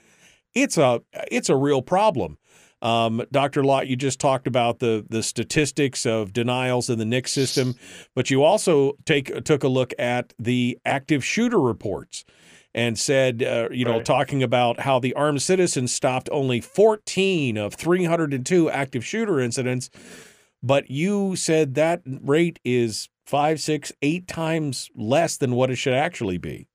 [0.54, 1.02] it's a
[1.32, 2.38] it's a real problem.
[2.82, 3.64] Um, Dr.
[3.64, 7.76] Lott, you just talked about the the statistics of denials in the NICS system,
[8.16, 12.24] but you also take took a look at the active shooter reports
[12.74, 14.06] and said, uh, you know, right.
[14.06, 19.90] talking about how the armed citizens stopped only 14 of 302 active shooter incidents,
[20.62, 25.94] but you said that rate is five, six, eight times less than what it should
[25.94, 26.68] actually be.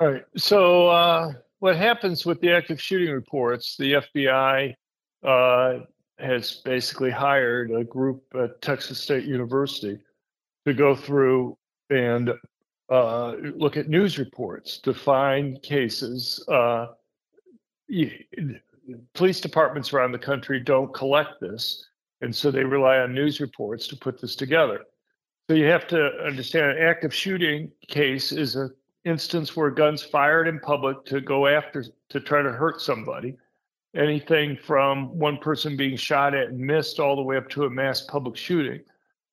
[0.00, 0.24] All right.
[0.36, 1.32] So, uh,
[1.64, 4.74] what happens with the active shooting reports, the FBI
[5.22, 5.78] uh,
[6.18, 9.98] has basically hired a group at Texas State University
[10.66, 11.56] to go through
[11.88, 12.34] and
[12.90, 16.44] uh, look at news reports to find cases.
[16.48, 16.88] Uh,
[19.14, 21.86] police departments around the country don't collect this,
[22.20, 24.82] and so they rely on news reports to put this together.
[25.48, 28.68] So you have to understand an active shooting case is a
[29.04, 33.36] instance where guns fired in public to go after to try to hurt somebody
[33.94, 37.70] anything from one person being shot at and missed all the way up to a
[37.70, 38.80] mass public shooting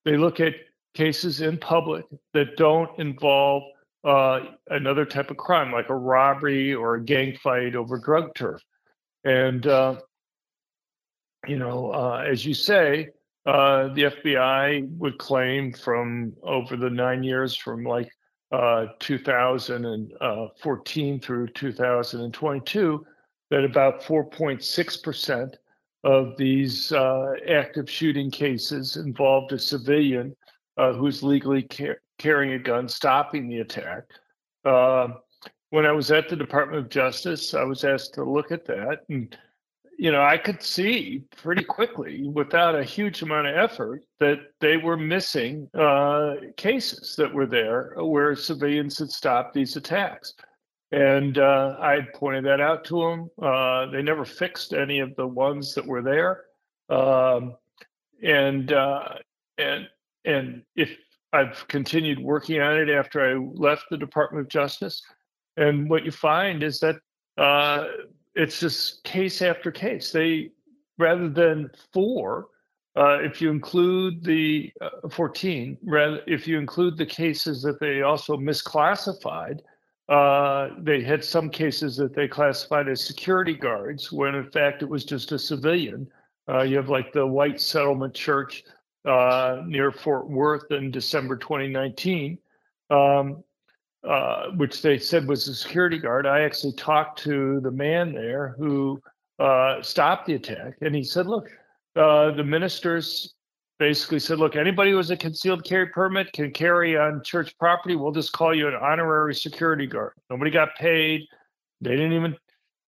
[0.04, 0.54] they look at
[0.94, 2.04] cases in public
[2.34, 3.62] that don't involve
[4.04, 8.60] uh, another type of crime like a robbery or a gang fight over drug turf.
[9.24, 10.00] And uh,
[11.46, 13.08] you know uh, as you say
[13.46, 18.10] uh, the fbi would claim from over the nine years from like
[18.52, 23.06] uh, 2014 through 2022
[23.50, 25.54] that about 4.6%
[26.04, 30.36] of these uh, active shooting cases involved a civilian
[30.76, 34.02] uh, who's legally car- carrying a gun, stopping the attack.
[34.64, 35.08] Uh,
[35.70, 39.00] when I was at the Department of Justice, I was asked to look at that.
[39.08, 39.36] And
[40.02, 44.76] you know, I could see pretty quickly, without a huge amount of effort, that they
[44.76, 50.34] were missing uh, cases that were there where civilians had stopped these attacks.
[50.90, 53.30] And uh, I pointed that out to them.
[53.40, 56.46] Uh, they never fixed any of the ones that were there.
[56.90, 57.54] Um,
[58.24, 59.04] and uh,
[59.56, 59.86] and
[60.24, 60.96] and if
[61.32, 65.00] I've continued working on it after I left the Department of Justice,
[65.56, 66.96] and what you find is that
[67.38, 67.84] uh,
[68.34, 70.12] it's just case after case.
[70.12, 70.50] They
[70.98, 72.48] rather than four,
[72.96, 78.02] uh, if you include the uh, 14, rather if you include the cases that they
[78.02, 79.60] also misclassified,
[80.08, 84.88] uh, they had some cases that they classified as security guards when in fact it
[84.88, 86.06] was just a civilian.
[86.48, 88.64] Uh, you have like the White Settlement Church
[89.04, 92.36] uh, near Fort Worth in December 2019.
[92.90, 93.42] Um,
[94.04, 96.26] uh, which they said was a security guard.
[96.26, 99.00] I actually talked to the man there who
[99.38, 101.50] uh, stopped the attack, and he said, "Look,
[101.96, 103.34] uh, the ministers
[103.82, 107.96] basically said, look, anybody who has a concealed carry permit can carry on church property.
[107.96, 110.12] We'll just call you an honorary security guard.
[110.30, 111.26] Nobody got paid.
[111.80, 112.36] They didn't even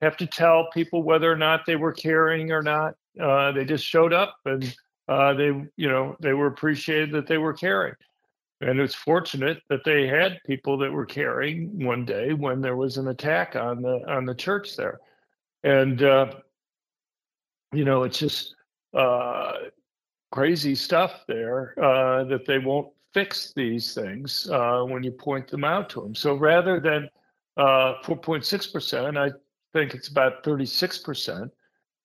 [0.02, 2.94] have to tell people whether or not they were carrying or not.
[3.20, 4.72] Uh, they just showed up and
[5.08, 5.46] uh, they,
[5.76, 7.96] you know, they were appreciated that they were carrying."
[8.60, 12.96] And it's fortunate that they had people that were carrying one day when there was
[12.96, 15.00] an attack on the on the church there,
[15.64, 16.32] and uh,
[17.72, 18.54] you know it's just
[18.94, 19.54] uh,
[20.30, 25.64] crazy stuff there uh, that they won't fix these things uh, when you point them
[25.64, 26.14] out to them.
[26.14, 27.08] So rather than
[27.58, 29.30] 4.6 uh, percent, I
[29.72, 31.50] think it's about 36 percent.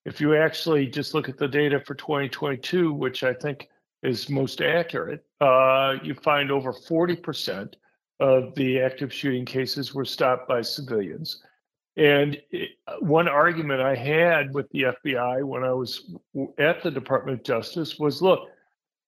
[0.04, 3.68] If you actually just look at the data for 2022, which I think
[4.02, 7.74] is most accurate, uh, you find over 40%
[8.20, 11.42] of the active shooting cases were stopped by civilians.
[11.96, 12.70] And it,
[13.00, 16.14] one argument I had with the FBI when I was
[16.58, 18.48] at the Department of Justice was look,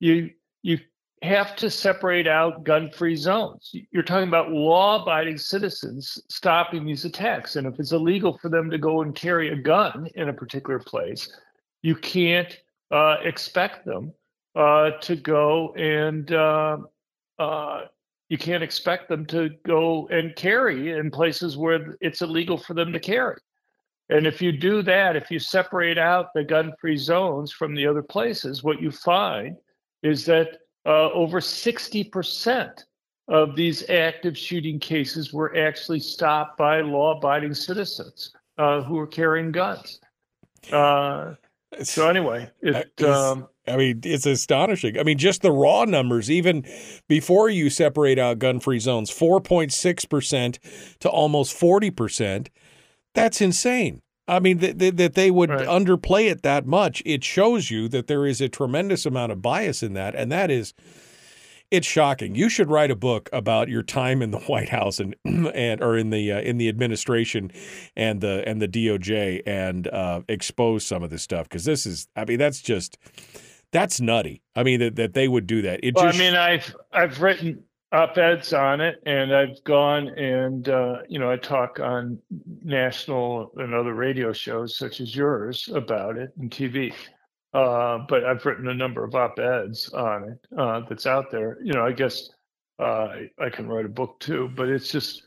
[0.00, 0.30] you,
[0.62, 0.78] you
[1.22, 3.70] have to separate out gun free zones.
[3.92, 7.56] You're talking about law abiding citizens stopping these attacks.
[7.56, 10.80] And if it's illegal for them to go and carry a gun in a particular
[10.80, 11.32] place,
[11.82, 12.58] you can't
[12.90, 14.12] uh, expect them
[14.54, 16.78] uh, to go and uh,
[17.38, 17.82] uh,
[18.28, 22.92] you can't expect them to go and carry in places where it's illegal for them
[22.92, 23.36] to carry.
[24.08, 27.86] And if you do that, if you separate out the gun free zones from the
[27.86, 29.56] other places, what you find
[30.02, 32.84] is that uh, over 60%
[33.28, 39.06] of these active shooting cases were actually stopped by law abiding citizens uh, who were
[39.06, 40.00] carrying guns.
[41.82, 43.02] So, anyway, it.
[43.02, 44.98] Um, I mean, it's astonishing.
[44.98, 46.64] I mean, just the raw numbers, even
[47.08, 50.58] before you separate out gun free zones, 4.6%
[50.98, 52.48] to almost 40%.
[53.14, 54.02] That's insane.
[54.26, 55.66] I mean, that, that, that they would right.
[55.66, 59.82] underplay it that much, it shows you that there is a tremendous amount of bias
[59.82, 60.14] in that.
[60.14, 60.74] And that is
[61.72, 62.34] it's shocking.
[62.34, 65.96] You should write a book about your time in the White House and and or
[65.96, 67.50] in the uh, in the administration
[67.96, 72.06] and the and the DOJ and uh, expose some of this stuff because this is.
[72.14, 72.98] I mean, that's just
[73.72, 74.42] that's nutty.
[74.54, 75.80] I mean that, that they would do that.
[75.82, 80.68] It well, just, I mean, I've I've written op-eds on it, and I've gone and
[80.68, 82.18] uh, you know I talk on
[82.62, 86.92] national and other radio shows such as yours about it and TV.
[87.54, 91.58] Uh, but I've written a number of op-eds on it uh, that's out there.
[91.62, 92.30] You know, I guess
[92.78, 95.26] uh, I, I can write a book too, but it's just,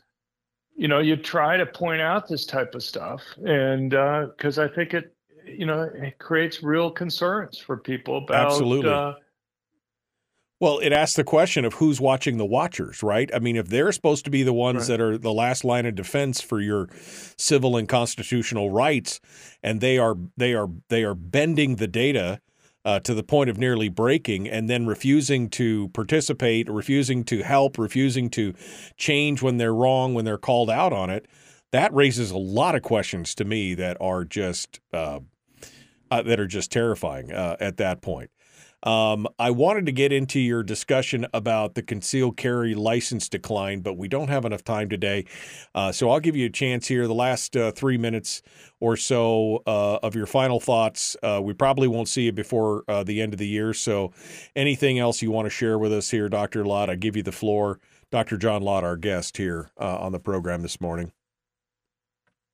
[0.74, 4.74] you know, you try to point out this type of stuff, and because uh, I
[4.74, 5.14] think it,
[5.46, 9.12] you know, it creates real concerns for people about absolutely uh,
[10.58, 13.30] well, it asks the question of who's watching the watchers, right?
[13.34, 14.88] I mean, if they're supposed to be the ones right.
[14.88, 16.88] that are the last line of defense for your
[17.36, 19.20] civil and constitutional rights,
[19.62, 22.40] and they are they are they are bending the data
[22.86, 27.78] uh, to the point of nearly breaking, and then refusing to participate, refusing to help,
[27.78, 28.54] refusing to
[28.96, 31.26] change when they're wrong, when they're called out on it,
[31.72, 35.20] that raises a lot of questions to me that are just uh,
[36.10, 38.30] uh, that are just terrifying uh, at that point.
[38.82, 43.94] Um, I wanted to get into your discussion about the concealed carry license decline, but
[43.94, 45.24] we don't have enough time today.
[45.74, 48.42] Uh, so I'll give you a chance here, the last uh, three minutes
[48.80, 51.16] or so uh, of your final thoughts.
[51.22, 53.72] Uh, we probably won't see you before uh, the end of the year.
[53.72, 54.12] So
[54.54, 56.64] anything else you want to share with us here, Dr.
[56.64, 57.80] Lott, I give you the floor.
[58.12, 58.36] Dr.
[58.36, 61.12] John Lott, our guest here uh, on the program this morning.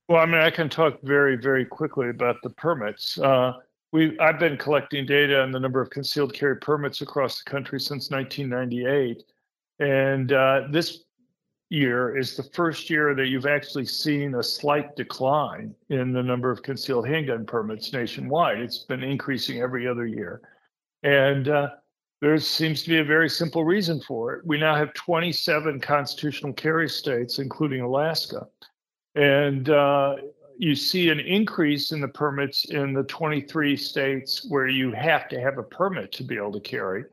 [0.09, 3.19] Well, I mean, I can talk very, very quickly about the permits
[3.93, 7.79] we I've been collecting data on the number of concealed carry permits across the country
[7.79, 9.23] since 1998,
[9.79, 11.05] and uh, this
[11.69, 16.51] year is the first year that you've actually seen a slight decline in the number
[16.51, 18.59] of concealed handgun permits nationwide.
[18.59, 20.41] It's been increasing every other year,
[21.03, 21.69] and uh,
[22.23, 24.47] there seems to be a very simple reason for it.
[24.47, 28.47] We now have 27 constitutional carry states, including Alaska,
[29.17, 30.17] and uh,
[30.59, 35.41] you see an increase in the permits in the 23 states where you have to
[35.41, 37.05] have a permit to be able to carry.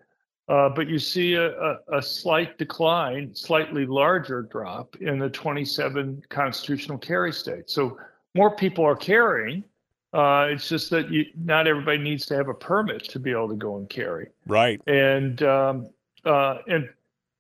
[0.47, 6.23] Uh, but you see a, a, a, slight decline, slightly larger drop in the 27
[6.29, 7.71] constitutional carry states.
[7.71, 7.99] So
[8.33, 9.63] more people are carrying.
[10.11, 13.49] Uh, it's just that you, not everybody needs to have a permit to be able
[13.49, 14.29] to go and carry.
[14.47, 14.81] Right.
[14.87, 15.89] And um,
[16.25, 16.89] uh, and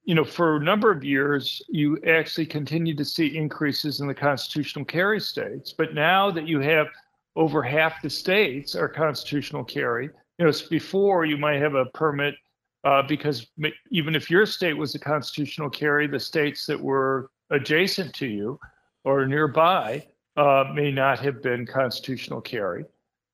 [0.03, 4.13] you know, for a number of years, you actually continue to see increases in the
[4.13, 5.73] constitutional carry states.
[5.77, 6.87] But now that you have
[7.35, 12.35] over half the states are constitutional carry, you know, before you might have a permit
[12.83, 13.47] uh, because
[13.91, 18.59] even if your state was a constitutional carry, the states that were adjacent to you
[19.03, 20.05] or nearby
[20.37, 22.85] uh, may not have been constitutional carry.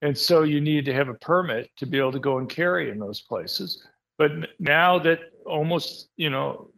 [0.01, 2.89] And so you need to have a permit to be able to go and carry
[2.89, 3.85] in those places.
[4.17, 6.69] But now that almost, you know,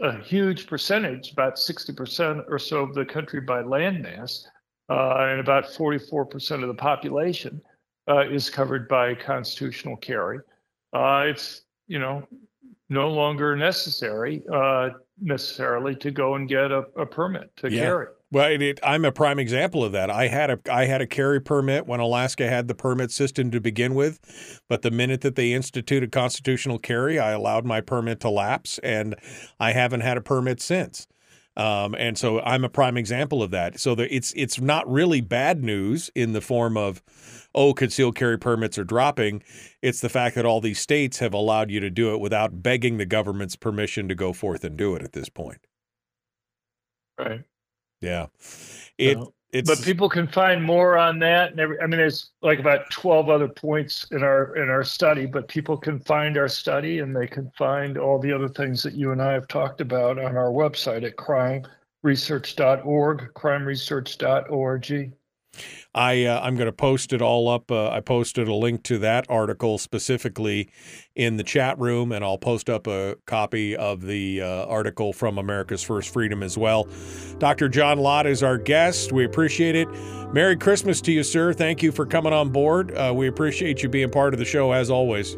[0.00, 4.44] a huge percentage, about 60% or so of the country by landmass,
[4.88, 7.60] uh, and about 44% of the population
[8.08, 10.38] uh, is covered by constitutional carry.
[10.92, 12.26] Uh, it's you know,
[12.88, 17.82] no longer necessary uh, necessarily to go and get a, a permit to yeah.
[17.82, 18.06] carry.
[18.32, 20.10] Well, it, it, I'm a prime example of that.
[20.10, 23.60] I had a I had a carry permit when Alaska had the permit system to
[23.60, 28.30] begin with, but the minute that they instituted constitutional carry, I allowed my permit to
[28.30, 29.14] lapse, and
[29.60, 31.06] I haven't had a permit since.
[31.56, 33.80] Um, and so I'm a prime example of that.
[33.80, 37.02] So the, it's it's not really bad news in the form of
[37.54, 39.42] oh, concealed carry permits are dropping.
[39.82, 42.98] It's the fact that all these states have allowed you to do it without begging
[42.98, 45.60] the government's permission to go forth and do it at this point.
[47.18, 47.44] Right.
[48.00, 48.26] Yeah.
[48.98, 49.18] It.
[49.52, 52.90] It's, but people can find more on that and every, i mean there's like about
[52.90, 57.14] 12 other points in our in our study but people can find our study and
[57.14, 60.36] they can find all the other things that you and i have talked about on
[60.36, 65.12] our website at crimeresearch.org crimeresearch.org
[65.96, 67.70] I uh, I'm going to post it all up.
[67.70, 70.68] Uh, I posted a link to that article specifically
[71.14, 75.38] in the chat room, and I'll post up a copy of the uh, article from
[75.38, 76.86] America's First Freedom as well.
[77.38, 77.70] Dr.
[77.70, 79.10] John Lott is our guest.
[79.10, 79.88] We appreciate it.
[80.34, 81.54] Merry Christmas to you, sir.
[81.54, 82.94] Thank you for coming on board.
[82.94, 85.36] Uh, we appreciate you being part of the show as always.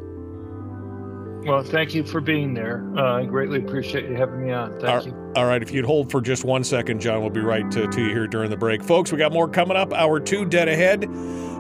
[1.49, 2.87] Well, thank you for being there.
[2.95, 4.79] Uh, I greatly appreciate you having me on.
[4.81, 5.33] Thank all, you.
[5.35, 5.63] All right.
[5.63, 8.27] If you'd hold for just one second, John, we'll be right to, to you here
[8.27, 8.85] during the break.
[8.85, 9.95] Folks, we got more coming up.
[9.95, 11.01] Hour two dead ahead.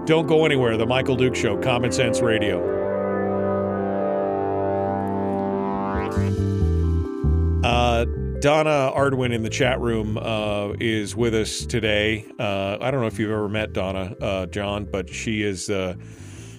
[0.04, 0.76] Don't go anywhere.
[0.76, 2.76] The Michael Dukes Show, Common Sense Radio.
[7.64, 8.04] Uh,
[8.40, 12.26] Donna Arduin in the chat room uh, is with us today.
[12.38, 15.94] Uh, I don't know if you've ever met Donna, uh, John, but she is uh,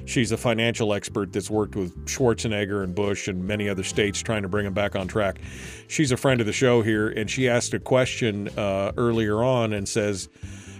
[0.09, 4.41] She's a financial expert that's worked with Schwarzenegger and Bush and many other states trying
[4.41, 5.39] to bring them back on track.
[5.87, 9.71] She's a friend of the show here, and she asked a question uh, earlier on
[9.71, 10.27] and says,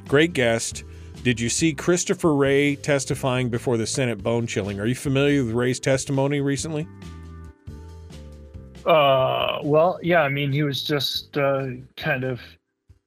[0.08, 0.84] Great guest.
[1.22, 4.80] Did you see Christopher Wray testifying before the Senate bone chilling?
[4.80, 6.88] Are you familiar with Wray's testimony recently?
[8.84, 10.22] Uh, well, yeah.
[10.22, 11.68] I mean, he was just uh,
[11.98, 12.40] kind of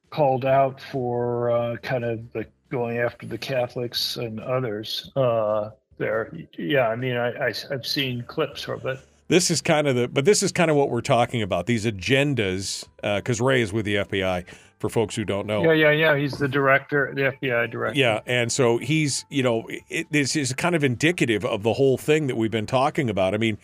[0.09, 5.11] called out for uh, kind of the going after the Catholics and others.
[5.17, 6.31] Uh, there.
[6.57, 8.99] Yeah, I mean, I, I have seen clips of it.
[9.27, 11.65] This is kind of the, but this is kind of what we're talking about.
[11.65, 14.45] These agendas, because uh, Wray is with the FBI.
[14.79, 17.97] For folks who don't know, yeah, yeah, yeah, he's the director, the FBI director.
[17.97, 21.97] Yeah, and so he's, you know, it, this is kind of indicative of the whole
[21.97, 23.33] thing that we've been talking about.
[23.33, 23.57] I mean,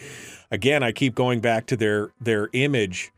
[0.49, 3.11] again, I keep going back to their their image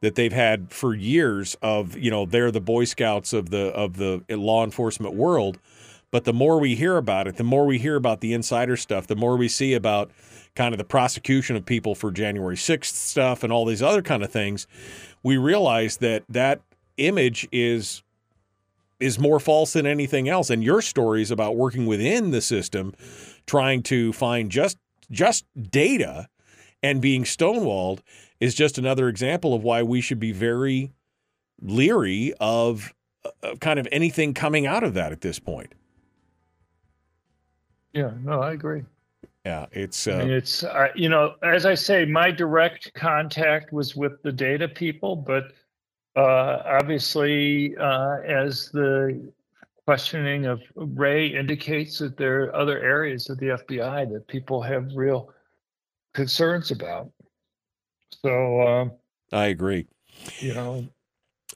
[0.00, 3.96] that they've had for years of, you know, they're the Boy Scouts of the of
[3.96, 5.58] the law enforcement world
[6.10, 9.06] but the more we hear about it, the more we hear about the insider stuff,
[9.06, 10.10] the more we see about
[10.54, 14.22] kind of the prosecution of people for January 6th stuff and all these other kind
[14.22, 14.66] of things,
[15.22, 16.60] we realize that that
[16.96, 18.02] image is
[18.98, 22.92] is more false than anything else and your stories about working within the system
[23.46, 24.76] trying to find just
[25.10, 26.28] just data
[26.82, 28.00] and being stonewalled
[28.40, 30.92] is just another example of why we should be very
[31.60, 32.94] leery of,
[33.42, 35.74] of kind of anything coming out of that at this point.
[37.92, 38.82] Yeah, no, I agree.
[39.44, 43.72] Yeah, it's uh, I mean, it's uh, you know, as I say, my direct contact
[43.72, 45.52] was with the data people, but
[46.16, 49.32] uh, obviously, uh, as the
[49.86, 54.90] questioning of Wray indicates that there are other areas of the FBI that people have
[54.94, 55.32] real
[56.12, 57.10] concerns about.
[58.22, 58.92] So um,
[59.32, 59.86] I agree.
[60.40, 60.88] You know,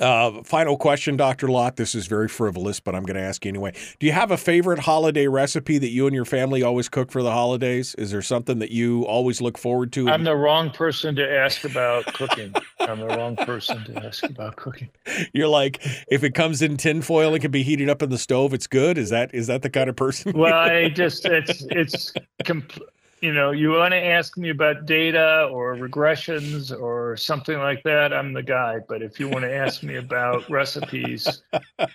[0.00, 1.48] Uh, final question, Dr.
[1.48, 1.76] Lott.
[1.76, 3.74] This is very frivolous, but I'm going to ask you anyway.
[3.98, 7.22] Do you have a favorite holiday recipe that you and your family always cook for
[7.22, 7.94] the holidays?
[7.96, 10.08] Is there something that you always look forward to?
[10.08, 12.54] I'm the wrong person to ask about cooking.
[12.80, 14.88] I'm the wrong person to ask about cooking.
[15.34, 18.54] You're like, if it comes in tinfoil, it can be heated up in the stove.
[18.54, 18.96] It's good.
[18.96, 20.32] Is that is that the kind of person?
[20.42, 22.12] Well, I just it's it's
[22.42, 22.80] compl-
[23.22, 28.12] you know, you want to ask me about data or regressions or something like that,
[28.12, 28.80] I'm the guy.
[28.88, 31.42] But if you want to ask me about recipes,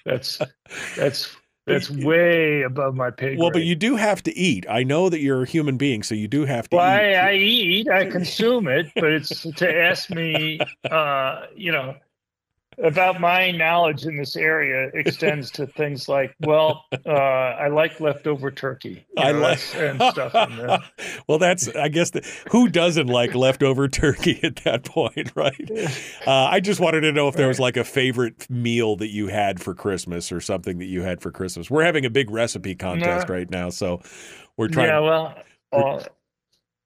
[0.05, 0.39] that's
[0.95, 3.39] that's that's way above my pay grade.
[3.39, 4.65] Well, but you do have to eat.
[4.69, 7.15] I know that you're a human being, so you do have to well, eat.
[7.15, 11.93] I, I eat, I consume it, but it's to ask me, uh, you know,
[12.84, 18.51] about my knowledge in this area extends to things like, well, uh, I like leftover
[18.51, 19.05] turkey.
[19.17, 20.36] I know, like and stuff.
[20.36, 20.80] In there.
[21.28, 25.69] well, that's I guess the, who doesn't like leftover turkey at that point, right?
[26.28, 29.28] Uh, I just wanted to know if there was like a favorite meal that you
[29.28, 31.71] had for Christmas or something that you had for Christmas.
[31.71, 33.34] We're having a big recipe contest No.
[33.34, 34.01] right now, so
[34.57, 34.88] we're trying.
[34.88, 35.36] Yeah, well,
[35.71, 36.03] uh,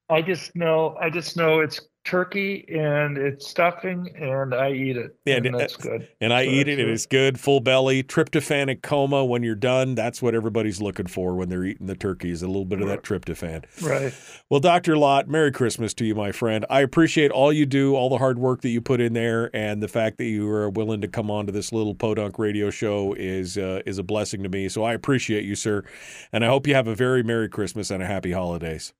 [0.09, 5.15] I just know, I just know it's turkey and it's stuffing, and I eat it,
[5.25, 6.07] And and, that's good.
[6.19, 9.23] and I So eat it, and it's good, full belly, tryptophanic coma.
[9.23, 12.81] When you're done, that's what everybody's looking for when they're eating the turkeys—a little bit
[12.81, 13.65] of that tryptophan.
[13.81, 14.13] Right.
[14.49, 14.97] Well, Dr.
[14.97, 16.65] Lott, Merry Christmas to you, my friend.
[16.69, 19.81] I appreciate all you do, all the hard work that you put in there, and
[19.81, 23.13] the fact that you are willing to come on to this little podunk radio show
[23.13, 24.69] is uh, is a blessing to me.
[24.69, 25.83] So I appreciate you, sir,
[26.33, 28.93] and I hope you have a very Merry Christmas and a Happy Holidays.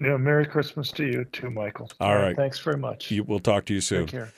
[0.00, 1.90] Yeah, Merry Christmas to you too, Michael.
[2.00, 2.36] All right.
[2.36, 3.10] Thanks very much.
[3.10, 4.06] You, we'll talk to you soon.
[4.06, 4.32] Take care.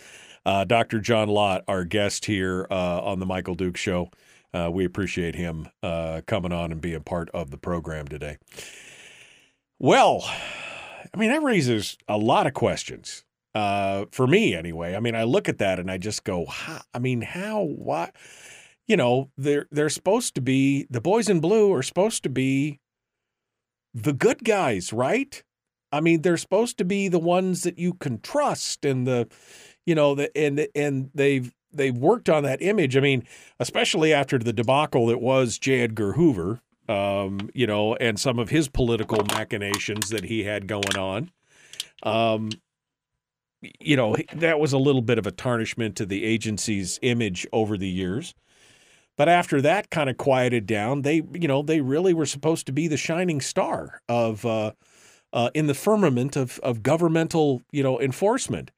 [0.46, 1.00] Uh, Dr.
[1.00, 4.10] John Lott, our guest here uh, on the Michael Dukes Show.
[4.54, 8.38] Uh, we appreciate him uh, coming on and being part of the program today.
[9.78, 14.96] Well, I mean, that raises a lot of questions uh, for me, anyway.
[14.96, 18.10] I mean, I look at that and I just go, how, I mean, how, why?
[18.86, 22.80] You know, they're they're supposed to be the boys in blue are supposed to be
[23.94, 25.42] the good guys, right?
[25.92, 29.28] I mean, they're supposed to be the ones that you can trust and the
[29.86, 32.96] you know, the, and and they've they've worked on that image.
[32.96, 33.24] I mean,
[33.58, 35.80] especially after the debacle that was J.
[35.80, 40.96] Edgar Hoover, um, you know, and some of his political machinations that he had going
[40.96, 41.30] on.
[42.02, 42.50] Um,
[43.78, 47.76] you know, that was a little bit of a tarnishment to the agency's image over
[47.76, 48.34] the years.
[49.16, 52.72] But after that kind of quieted down, they, you know, they really were supposed to
[52.72, 54.72] be the shining star of uh,
[55.32, 58.70] uh, in the firmament of of governmental, you know, enforcement.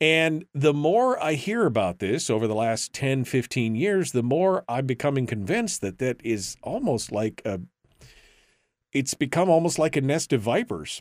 [0.00, 4.64] And the more I hear about this over the last 10, 15 years, the more
[4.68, 7.60] I'm becoming convinced that that is almost like a,
[8.92, 11.00] it's become almost like a nest of vipers.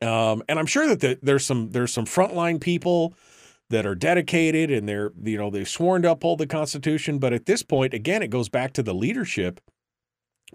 [0.00, 3.14] Um, and I'm sure that the, there's some there's some frontline people
[3.70, 7.46] that are dedicated and they're you know they've sworn to uphold the Constitution, but at
[7.46, 9.60] this point, again, it goes back to the leadership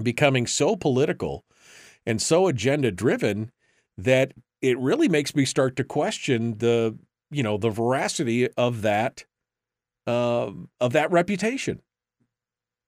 [0.02, 1.44] becoming so political
[2.08, 3.52] and so agenda driven
[3.98, 6.98] that it really makes me start to question the
[7.30, 9.26] you know the veracity of that
[10.08, 10.50] uh,
[10.80, 11.82] of that reputation.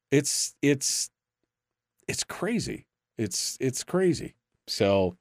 [0.10, 1.12] It's it's
[2.08, 2.88] it's crazy.
[3.18, 4.36] It's it's crazy.
[4.68, 5.18] So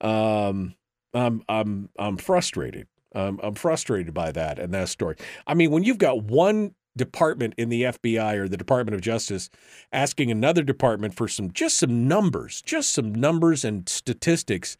[0.00, 0.76] um
[1.12, 2.86] I'm I'm I'm frustrated.
[3.12, 5.16] I'm I'm frustrated by that and that story.
[5.48, 9.50] I mean, when you've got one department in the FBI or the Department of Justice
[9.92, 14.76] asking another department for some just some numbers, just some numbers and statistics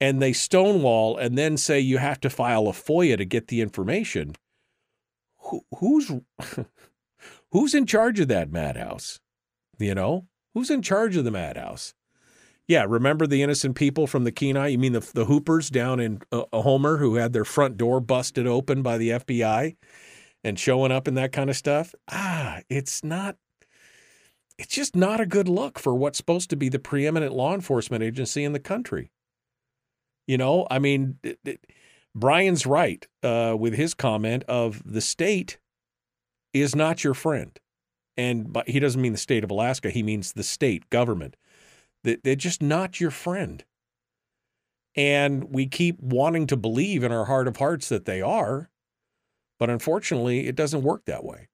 [0.00, 3.60] and they stonewall and then say you have to file a FOIA to get the
[3.60, 4.34] information.
[5.38, 6.10] Who, who's
[7.52, 9.20] who's in charge of that madhouse?
[9.78, 11.94] You know, who's in charge of the madhouse?
[12.66, 14.68] Yeah, remember the innocent people from the Kenai?
[14.68, 18.46] You mean the the Hoopers down in uh, Homer who had their front door busted
[18.46, 19.76] open by the FBI
[20.44, 21.94] and showing up in that kind of stuff?
[22.10, 23.36] Ah, it's not
[24.58, 28.04] it's just not a good look for what's supposed to be the preeminent law enforcement
[28.04, 29.10] agency in the country.
[30.28, 31.66] You know, I mean, it- it-
[32.14, 35.58] Brian's right uh, with his comment of the state
[36.52, 37.58] is not your friend,
[38.16, 39.90] and but he doesn't mean the state of Alaska.
[39.90, 41.36] He means the state government.
[42.04, 43.64] They're just not your friend,
[44.94, 48.70] and we keep wanting to believe in our heart of hearts that they are,
[49.58, 51.48] but unfortunately, it doesn't work that way.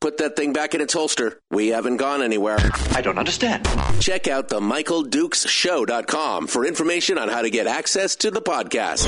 [0.00, 1.40] Put that thing back in its holster.
[1.50, 2.58] We haven't gone anywhere.
[2.92, 3.66] I don't understand.
[4.00, 9.04] Check out the MichaelDukesShow.com for information on how to get access to the podcast.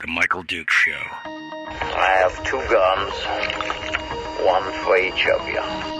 [0.00, 0.92] The Michael Dukes Show.
[0.92, 3.12] I have two guns,
[4.46, 5.99] one for each of you.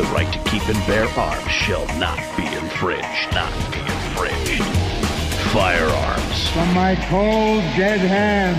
[0.00, 3.34] The right to keep and bear arms shall not be infringed.
[3.34, 4.64] Not be infringed.
[5.52, 8.56] Firearms From my cold, dead hands.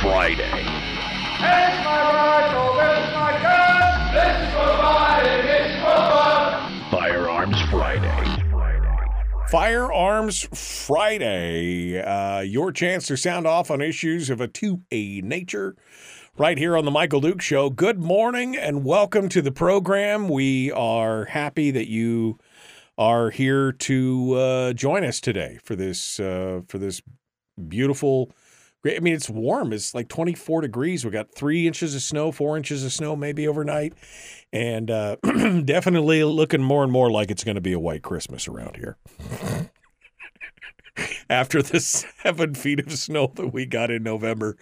[0.00, 0.44] Friday.
[0.44, 4.14] It's my rifle, this is my gun.
[4.14, 6.90] This is for fighting, this is for fun.
[6.92, 8.44] Firearms Friday.
[9.48, 12.00] Firearms Friday.
[12.00, 15.74] Uh, your chance to sound off on issues of a 2A nature
[16.38, 17.68] right here on the Michael Dukes Show.
[17.68, 20.28] Good morning and welcome to the program.
[20.28, 22.38] We are happy that you
[22.96, 27.02] are here to uh, join us today for this uh, for this
[27.66, 28.30] beautiful.
[28.86, 29.72] I mean, it's warm.
[29.72, 31.04] It's like 24 degrees.
[31.04, 33.94] We got three inches of snow, four inches of snow, maybe overnight,
[34.52, 35.16] and uh,
[35.64, 38.96] definitely looking more and more like it's going to be a white Christmas around here.
[41.30, 41.80] After the
[42.22, 44.56] seven feet of snow that we got in November,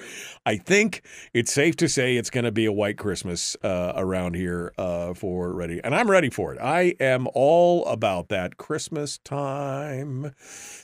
[0.45, 4.35] I think it's safe to say it's going to be a white Christmas uh, around
[4.35, 6.61] here uh, for ready, and I'm ready for it.
[6.61, 10.33] I am all about that Christmas time.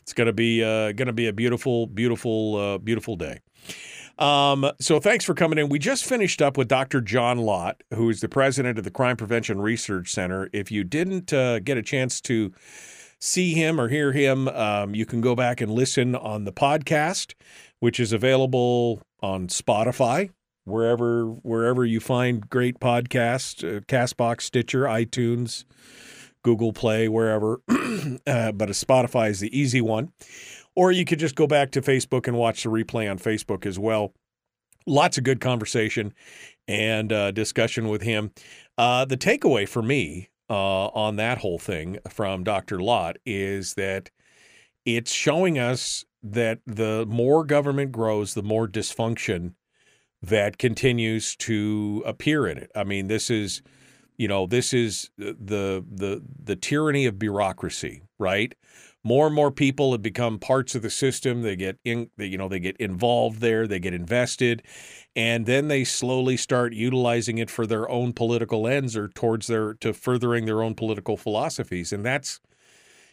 [0.01, 3.41] It's going to be uh, going to be a beautiful, beautiful, uh, beautiful day.
[4.19, 5.69] Um, so thanks for coming in.
[5.69, 7.01] We just finished up with Dr.
[7.01, 10.49] John Lott, who is the president of the Crime Prevention Research Center.
[10.53, 12.53] If you didn't uh, get a chance to
[13.23, 17.35] see him or hear him, um, you can go back and listen on the podcast,
[17.79, 20.31] which is available on Spotify,
[20.65, 25.65] wherever wherever you find great podcasts, uh, Castbox, Stitcher, iTunes,
[26.43, 27.61] Google Play, wherever.
[28.27, 30.13] uh, but a Spotify is the easy one.
[30.75, 33.79] Or you could just go back to Facebook and watch the replay on Facebook as
[33.79, 34.15] well.
[34.85, 36.13] Lots of good conversation
[36.67, 38.33] and uh, discussion with him.
[38.77, 42.81] Uh, the takeaway for me uh, on that whole thing from Dr.
[42.81, 44.11] Lott is that
[44.85, 49.55] it's showing us that the more government grows, the more dysfunction
[50.23, 52.71] that continues to appear in it.
[52.77, 53.63] I mean, this is,
[54.17, 58.55] you know, this is the the the tyranny of bureaucracy, right?
[59.05, 61.43] More and more people have become parts of the system.
[61.43, 64.63] They get in, they, you know, they get involved there, they get invested,
[65.15, 69.75] and then they slowly start utilizing it for their own political ends or towards their
[69.75, 71.93] to furthering their own political philosophies.
[71.93, 72.41] And that's,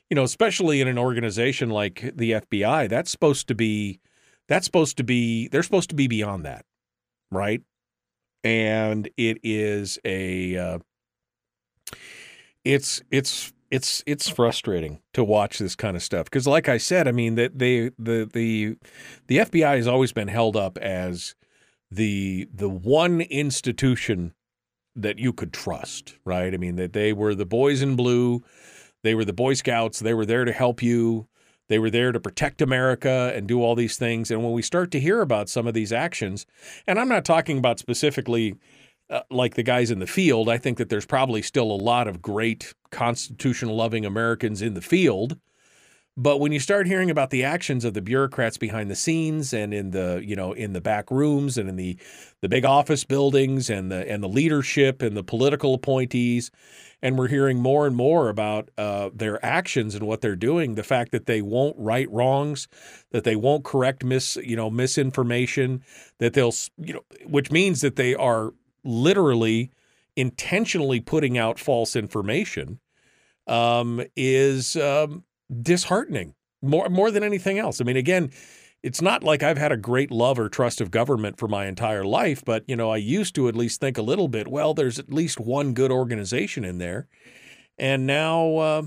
[0.09, 3.99] you know, especially in an organization like the FBI, that's supposed to be,
[4.47, 6.65] that's supposed to be, they're supposed to be beyond that,
[7.31, 7.61] right?
[8.43, 10.79] And it is a, uh,
[12.63, 17.07] it's it's it's it's frustrating to watch this kind of stuff because like i said
[17.07, 18.75] i mean that they the the
[19.27, 21.35] the fbi has always been held up as
[21.91, 24.33] the the one institution
[24.95, 28.43] that you could trust right i mean that they were the boys in blue
[29.03, 31.27] they were the boy scouts they were there to help you
[31.67, 34.91] they were there to protect america and do all these things and when we start
[34.91, 36.45] to hear about some of these actions
[36.85, 38.55] and i'm not talking about specifically
[39.09, 42.07] uh, like the guys in the field, I think that there's probably still a lot
[42.07, 45.39] of great constitution loving Americans in the field.
[46.21, 49.73] But when you start hearing about the actions of the bureaucrats behind the scenes and
[49.73, 51.97] in the you know in the back rooms and in the
[52.41, 56.51] the big office buildings and the and the leadership and the political appointees,
[57.01, 60.83] and we're hearing more and more about uh, their actions and what they're doing, the
[60.83, 62.67] fact that they won't right wrongs,
[63.11, 65.81] that they won't correct mis you know misinformation,
[66.17, 68.53] that they'll you know which means that they are
[68.83, 69.71] literally
[70.17, 72.77] intentionally putting out false information
[73.47, 75.23] um, is um,
[75.61, 77.81] disheartening more more than anything else.
[77.81, 78.31] I mean, again,
[78.83, 82.03] it's not like I've had a great love or trust of government for my entire
[82.03, 84.47] life, but you know, I used to at least think a little bit.
[84.47, 87.07] Well, there's at least one good organization in there,
[87.77, 88.81] and now, uh,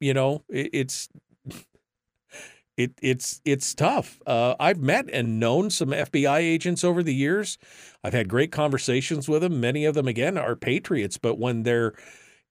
[0.00, 1.08] you know, it, it's
[2.76, 4.20] it, it's it's tough.
[4.26, 7.58] Uh, I've met and known some FBI agents over the years.
[8.04, 9.60] I've had great conversations with them.
[9.60, 11.18] Many of them, again, are patriots.
[11.18, 11.94] But when they're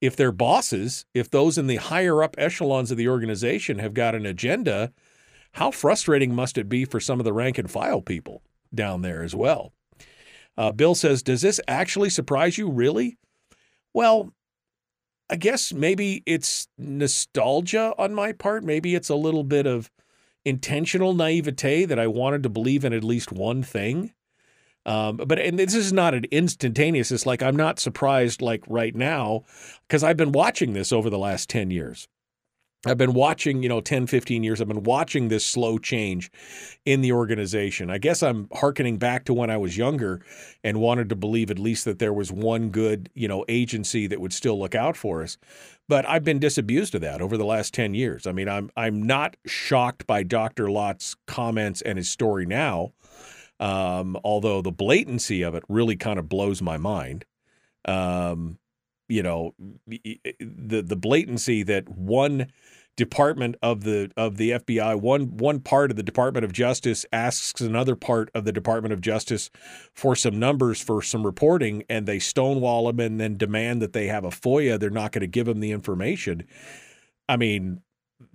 [0.02, 4.16] if their bosses, if those in the higher up echelons of the organization have got
[4.16, 4.91] an agenda,
[5.54, 8.41] how frustrating must it be for some of the rank and file people?
[8.76, 9.74] down there as well.
[10.58, 12.70] Uh, Bill says, Does this actually surprise you?
[12.70, 13.18] Really?
[13.93, 14.34] Well,
[15.30, 18.64] I guess maybe it's nostalgia on my part.
[18.64, 19.89] Maybe it's a little bit of
[20.43, 24.14] intentional naivete that I wanted to believe in at least one thing.
[24.86, 27.11] Um, but and this is not an instantaneous.
[27.11, 29.43] It's like I'm not surprised like right now
[29.88, 32.07] because I've been watching this over the last 10 years.
[32.88, 34.61] I've been watching, you know, 10, 15 years.
[34.61, 36.31] I've been watching this slow change
[36.86, 37.89] in the organization.
[37.89, 40.21] I guess I'm hearkening back to when I was younger
[40.63, 44.21] and wanted to believe at least that there was one good, you know, agency that
[44.21, 45.38] would still look out for us.
[45.88, 48.27] But I've been disabused of that over the last 10 years.
[48.27, 50.69] I mean, I'm I'm not shocked by Dr.
[50.69, 52.93] Lott's comments and his story now.
[53.60, 57.26] Um, although the blatancy of it really kind of blows my mind.
[57.86, 58.60] Um,
[59.08, 59.53] you know,
[59.88, 62.47] the the blatancy that one
[62.95, 67.62] department of the of the FBI, one one part of the Department of Justice asks
[67.62, 69.49] another part of the Department of Justice
[69.93, 74.08] for some numbers for some reporting, and they stonewall them and then demand that they
[74.08, 74.80] have a FOIA.
[74.80, 76.45] They're not going to give them the information.
[77.28, 77.82] I mean,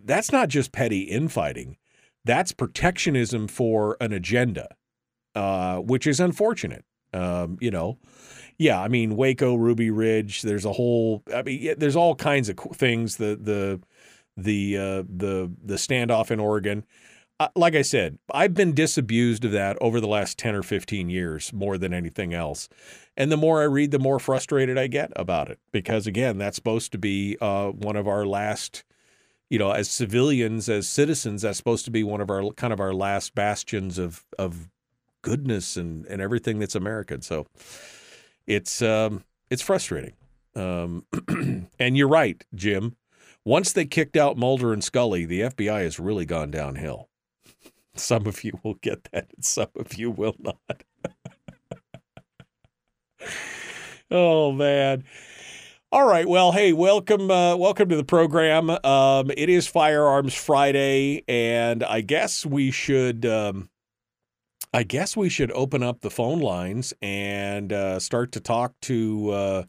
[0.02, 1.76] that's not just petty infighting.
[2.24, 4.76] That's protectionism for an agenda
[5.34, 6.84] uh, which is unfortunate.
[7.12, 7.98] Um, you know,
[8.58, 10.42] yeah, I mean Waco, Ruby Ridge.
[10.42, 11.22] There's a whole.
[11.34, 13.16] I mean, there's all kinds of things.
[13.16, 13.80] The the
[14.36, 16.84] the uh, the the standoff in Oregon.
[17.40, 21.08] Uh, like I said, I've been disabused of that over the last ten or fifteen
[21.08, 22.68] years more than anything else.
[23.16, 26.56] And the more I read, the more frustrated I get about it because again, that's
[26.56, 28.84] supposed to be uh, one of our last
[29.50, 32.80] you know, as civilians, as citizens, that's supposed to be one of our kind of
[32.80, 34.68] our last bastions of of
[35.22, 37.22] goodness and, and everything that's American.
[37.22, 37.46] So
[38.46, 40.14] it's um, it's frustrating.
[40.54, 41.04] Um,
[41.78, 42.96] and you're right, Jim.
[43.44, 47.08] Once they kicked out Mulder and Scully, the FBI has really gone downhill.
[47.94, 50.84] Some of you will get that, and some of you will not.
[54.10, 55.04] oh man.
[55.92, 56.28] All right.
[56.28, 58.70] Well, hey, welcome, uh, welcome to the program.
[58.70, 63.69] Um, it is Firearms Friday, and I guess we should um,
[64.72, 69.30] I guess we should open up the phone lines and uh, start to talk to,
[69.30, 69.62] uh,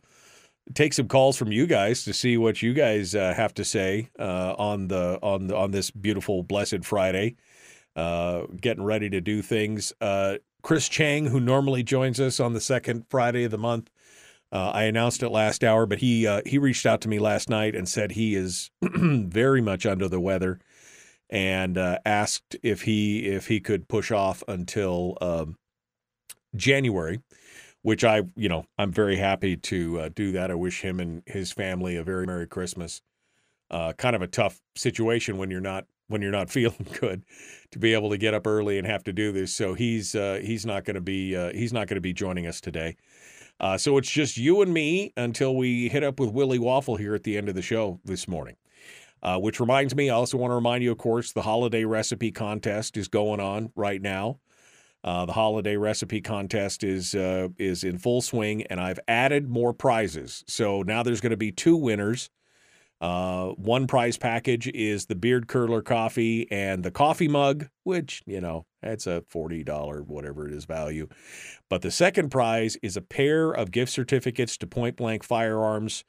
[0.76, 4.10] take some calls from you guys to see what you guys uh, have to say
[4.20, 7.36] uh, on the on the, on this beautiful blessed Friday.
[7.96, 9.92] Uh, getting ready to do things.
[10.00, 13.90] Uh, Chris Cheng, who normally joins us on the second Friday of the month,
[14.54, 17.90] I announced it last hour, but he he reached out to me last night and
[17.90, 20.60] said he is very much under the weather
[21.32, 25.56] and uh, asked if he if he could push off until um,
[26.56, 27.22] January,
[27.82, 30.52] which I you know I'm very happy to uh, do that.
[30.52, 33.02] I wish him and his family a very merry Christmas.
[33.70, 37.24] Uh, kind of a tough situation when you're not when you're not feeling good
[37.72, 39.54] to be able to get up early and have to do this.
[39.54, 42.46] So he's uh, he's not going to be uh, he's not going to be joining
[42.46, 42.98] us today.
[43.60, 47.14] Uh, so it's just you and me until we hit up with Willie Waffle here
[47.14, 48.56] at the end of the show this morning.
[49.24, 52.32] Uh, which reminds me, I also want to remind you, of course, the holiday recipe
[52.32, 54.40] contest is going on right now.
[55.04, 59.74] Uh, the holiday recipe contest is uh, is in full swing, and I've added more
[59.74, 60.44] prizes.
[60.48, 62.30] So now there's going to be two winners.
[63.00, 68.40] Uh, one prize package is the beard curler coffee and the coffee mug, which you
[68.40, 71.08] know that's a forty dollar whatever it is value.
[71.68, 76.04] But the second prize is a pair of gift certificates to Point Blank Firearms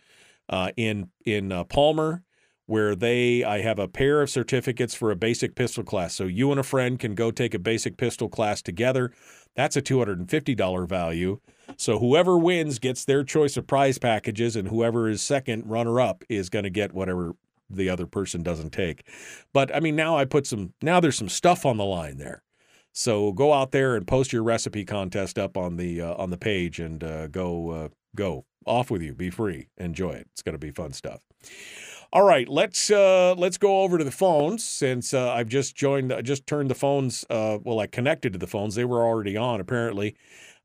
[0.50, 2.24] uh, in in uh, Palmer
[2.72, 6.14] where they I have a pair of certificates for a basic pistol class.
[6.14, 9.12] So you and a friend can go take a basic pistol class together.
[9.54, 11.38] That's a $250 value.
[11.76, 16.24] So whoever wins gets their choice of prize packages and whoever is second runner up
[16.30, 17.34] is going to get whatever
[17.68, 19.06] the other person doesn't take.
[19.52, 22.42] But I mean now I put some now there's some stuff on the line there.
[22.94, 26.38] So go out there and post your recipe contest up on the uh, on the
[26.38, 29.12] page and uh, go uh, go off with you.
[29.12, 29.68] Be free.
[29.76, 30.28] Enjoy it.
[30.32, 31.20] It's going to be fun stuff.
[32.14, 36.12] All right, let's uh, let's go over to the phones since uh, I've just joined.
[36.12, 37.24] I just turned the phones.
[37.30, 38.74] Uh, well, I connected to the phones.
[38.74, 40.14] They were already on apparently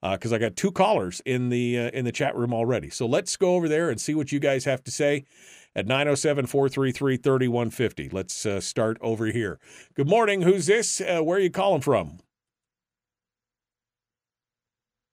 [0.02, 2.90] because uh, I got two callers in the uh, in the chat room already.
[2.90, 5.24] So let's go over there and see what you guys have to say
[5.74, 8.12] at 907-433-3150.
[8.12, 9.58] Let's uh, start over here.
[9.94, 10.42] Good morning.
[10.42, 11.00] Who's this?
[11.00, 12.20] where are you calling from?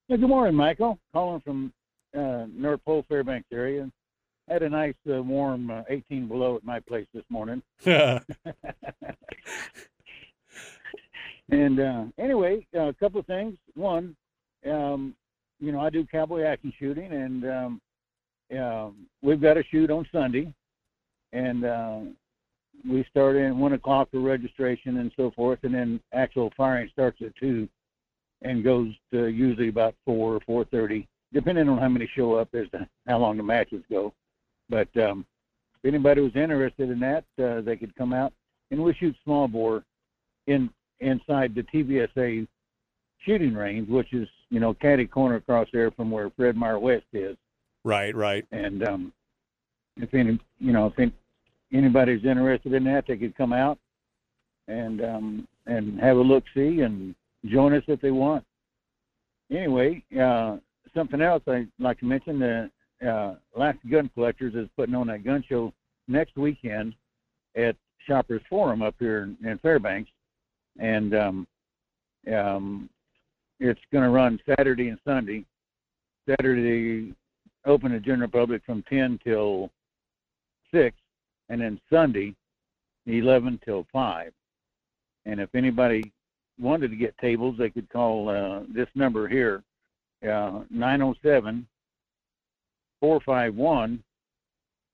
[0.09, 0.99] good morning, Michael.
[1.13, 1.73] Calling from
[2.13, 3.89] North Pole Fairbanks area
[4.49, 7.63] had a nice uh, warm uh, 18 below at my place this morning.
[7.87, 8.21] and
[11.81, 13.57] uh, anyway, uh, a couple of things.
[13.75, 14.17] One,
[14.71, 15.15] um,
[15.61, 17.81] you know, I do cowboy action shooting, and um,
[18.59, 18.89] uh,
[19.23, 20.53] we've got a shoot on Sunday,
[21.33, 22.01] and uh,
[22.89, 27.23] we start at one o'clock for registration and so forth, and then actual firing starts
[27.23, 27.69] at two.
[28.43, 32.49] and goes to usually about four or four thirty, depending on how many show up
[32.55, 34.13] as to how long the matches go.
[34.69, 35.27] But um,
[35.83, 38.33] if anybody was interested in that, uh, they could come out
[38.71, 39.85] and we shoot small bore
[40.47, 40.71] in
[41.01, 42.47] inside the TVSA
[43.25, 47.07] shooting range, which is you know caddy corner across there from where Fred Meyer West
[47.13, 47.37] is.
[47.85, 48.47] Right, right.
[48.53, 49.13] And um,
[49.97, 51.13] if any, you know, if any,
[51.73, 53.79] anybody's interested in that, they could come out
[54.69, 57.15] and um, and have a look see and
[57.47, 58.45] join us if they want.
[59.51, 60.57] Anyway, uh,
[60.95, 62.71] something else I'd like to mention: the
[63.05, 65.73] uh, Alaska Gun Collectors is putting on that gun show
[66.09, 66.95] next weekend
[67.57, 67.77] at
[68.07, 70.11] Shoppers Forum up here in, in Fairbanks,
[70.79, 71.47] and um,
[72.33, 72.91] um,
[73.61, 75.45] it's going to run Saturday and Sunday.
[76.29, 77.15] Saturday
[77.67, 79.71] open to general public from 10 till
[80.73, 80.97] 6,
[81.49, 82.35] and then Sunday
[83.07, 84.33] 11 till 5.
[85.27, 86.13] And if anybody
[86.59, 89.63] wanted to get tables, they could call uh, this number here,
[90.23, 91.67] uh, 907
[93.05, 94.03] 451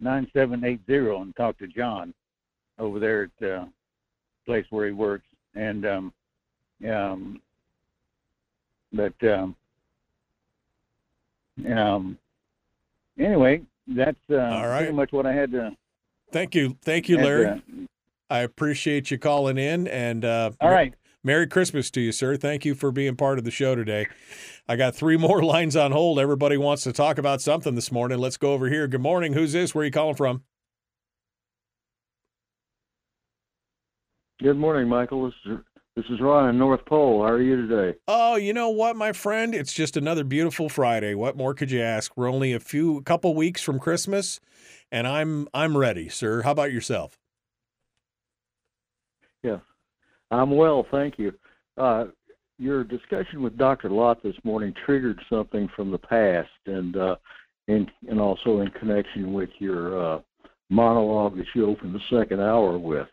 [0.00, 2.12] 9780 and talk to John
[2.80, 3.68] over there at the
[4.46, 5.26] place where he works.
[5.54, 6.12] And, um,
[6.88, 7.40] um,
[8.92, 9.54] but, um,
[11.72, 12.18] um,
[13.16, 14.78] anyway, that's uh, All right.
[14.78, 15.70] pretty much what I had to.
[16.32, 17.62] Thank you, thank you, Larry.
[17.68, 17.86] to-
[18.28, 20.94] I appreciate you calling in, and uh, All right.
[21.22, 22.36] Merry Christmas to you, sir.
[22.36, 24.08] Thank you for being part of the show today.
[24.70, 26.20] I got three more lines on hold.
[26.20, 28.18] Everybody wants to talk about something this morning.
[28.18, 28.86] Let's go over here.
[28.86, 29.32] Good morning.
[29.32, 29.74] Who's this?
[29.74, 30.44] Where are you calling from?
[34.40, 35.24] Good morning, Michael.
[35.24, 35.58] This is
[35.96, 37.20] this is Ron in North Pole.
[37.24, 37.98] How are you today?
[38.06, 39.56] Oh, you know what, my friend?
[39.56, 41.16] It's just another beautiful Friday.
[41.16, 42.16] What more could you ask?
[42.16, 44.38] We're only a few, a couple weeks from Christmas,
[44.92, 46.42] and I'm I'm ready, sir.
[46.42, 47.18] How about yourself?
[49.42, 49.58] Yeah,
[50.30, 51.32] I'm well, thank you.
[51.76, 52.06] Uh,
[52.60, 53.88] your discussion with Dr.
[53.88, 57.16] Lott this morning triggered something from the past, and uh,
[57.68, 60.20] and and also in connection with your uh,
[60.68, 63.08] monologue that you opened the second hour with.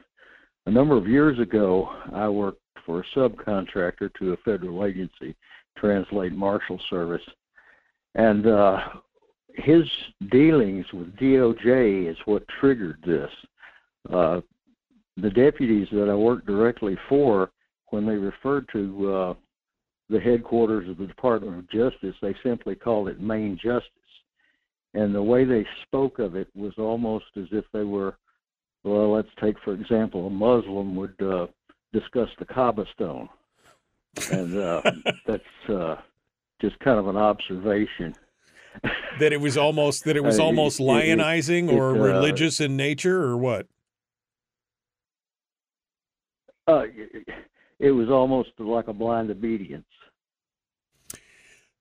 [0.66, 5.34] A number of years ago, I worked for a subcontractor to a federal agency,
[5.78, 7.24] Translate Marshal Service,
[8.16, 8.80] and uh,
[9.56, 9.84] his
[10.30, 13.32] dealings with DOJ is what triggered this.
[14.12, 14.42] Uh,
[15.16, 17.50] the deputies that I worked directly for,
[17.90, 19.34] when they referred to uh,
[20.10, 23.92] the headquarters of the Department of Justice, they simply called it Main Justice.
[24.94, 28.18] And the way they spoke of it was almost as if they were,
[28.84, 31.48] well, let's take, for example, a Muslim would uh,
[31.94, 33.30] discuss the Kaaba stone.
[34.32, 34.82] And uh,
[35.28, 35.96] that's uh,
[36.62, 38.16] just kind of an observation.
[39.20, 41.94] That it was almost that it was Uh, almost it- it- lionizing it, or uh,
[42.02, 43.68] religious in nature or what?
[47.80, 49.86] It was almost like a blind obedience.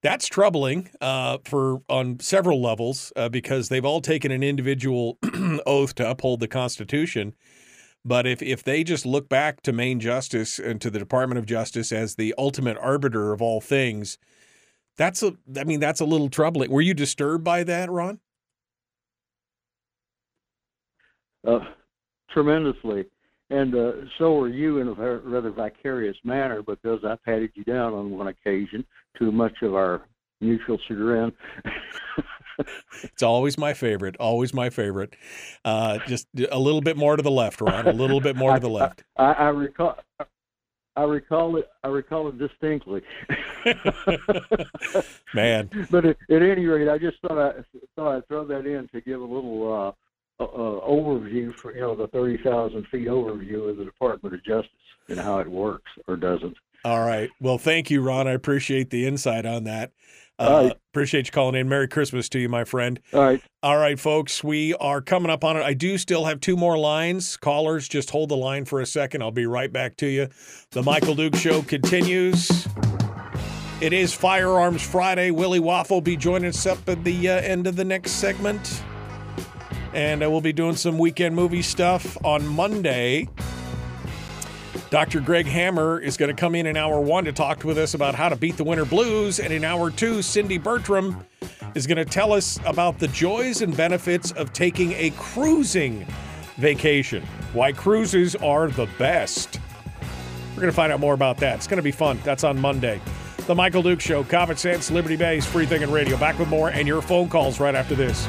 [0.02, 5.18] That's troubling uh, for on several levels uh, because they've all taken an individual
[5.66, 7.34] oath to uphold the Constitution.
[8.04, 11.46] But if, if they just look back to Main Justice and to the Department of
[11.46, 14.16] Justice as the ultimate arbiter of all things,
[14.96, 16.70] that's a I mean that's a little troubling.
[16.70, 18.20] Were you disturbed by that, Ron?
[21.46, 21.60] uh,
[22.30, 23.04] tremendously.
[23.50, 27.94] And uh, so are you in a rather vicarious manner because I patted you down
[27.94, 28.84] on one occasion
[29.18, 30.02] to much of our
[30.40, 31.32] mutual chagrin.
[33.02, 34.16] It's always my favorite.
[34.18, 35.14] Always my favorite.
[35.62, 37.86] Uh, just a little bit more to the left, Ron.
[37.86, 39.04] A little bit more to the left.
[39.18, 39.98] I, I recall.
[40.96, 41.68] I recall it.
[41.84, 43.02] I recall it distinctly.
[45.34, 45.68] Man.
[45.90, 47.62] But at, at any rate, I just thought I
[47.94, 49.94] thought I'd throw that in to give a little
[50.38, 54.70] uh, overview for you know the thirty thousand feet overview of the Department of Justice
[55.08, 56.56] and how it works or doesn't.
[56.84, 57.30] All right.
[57.40, 58.28] Well, thank you, Ron.
[58.28, 59.92] I appreciate the insight on that.
[60.38, 60.76] Uh, right.
[60.92, 61.68] Appreciate you calling in.
[61.68, 63.00] Merry Christmas to you, my friend.
[63.12, 63.42] All right.
[63.62, 64.44] All right, folks.
[64.44, 65.62] We are coming up on it.
[65.62, 67.36] I do still have two more lines.
[67.36, 69.22] Callers, just hold the line for a second.
[69.22, 70.28] I'll be right back to you.
[70.70, 72.68] The Michael Dukes Show continues.
[73.80, 75.30] It is Firearms Friday.
[75.30, 78.82] Willie Waffle will be joining us up at the uh, end of the next segment.
[79.96, 83.30] And uh, we'll be doing some weekend movie stuff on Monday.
[84.90, 85.20] Dr.
[85.20, 88.14] Greg Hammer is going to come in in hour one to talk with us about
[88.14, 89.40] how to beat the winter blues.
[89.40, 91.24] And in hour two, Cindy Bertram
[91.74, 96.06] is going to tell us about the joys and benefits of taking a cruising
[96.56, 97.22] vacation,
[97.54, 99.58] why cruises are the best.
[100.50, 101.54] We're going to find out more about that.
[101.54, 102.20] It's going to be fun.
[102.22, 103.00] That's on Monday.
[103.46, 106.18] The Michael Dukes Show, Common Sense, Liberty Base, Free Thinking Radio.
[106.18, 108.26] Back with more and your phone calls right after this.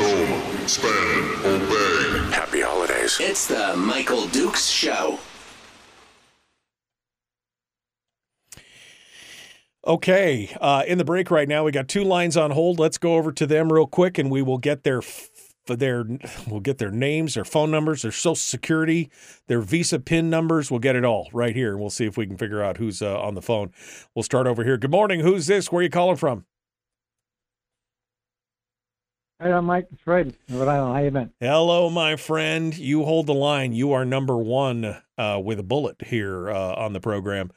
[0.00, 2.32] Home, spend, obey.
[2.32, 3.18] Happy holidays.
[3.20, 5.18] It's the Michael Dukes Show.
[9.84, 12.78] Okay, uh, in the break right now, we got two lines on hold.
[12.78, 15.30] Let's go over to them real quick, and we will get their f-
[15.66, 16.04] their
[16.46, 19.10] we'll get their names, their phone numbers, their social security,
[19.48, 20.70] their Visa PIN numbers.
[20.70, 23.02] We'll get it all right here, and we'll see if we can figure out who's
[23.02, 23.72] uh, on the phone.
[24.14, 24.76] We'll start over here.
[24.76, 25.20] Good morning.
[25.20, 25.72] Who's this?
[25.72, 26.44] Where are you calling from?
[29.40, 29.86] Hey, I'm Mike.
[29.92, 30.34] It's Fred.
[30.50, 30.96] Rhode Island.
[30.96, 31.30] How you been?
[31.38, 32.76] Hello, my friend.
[32.76, 33.72] You hold the line.
[33.72, 37.52] You are number one uh, with a bullet here uh, on the program.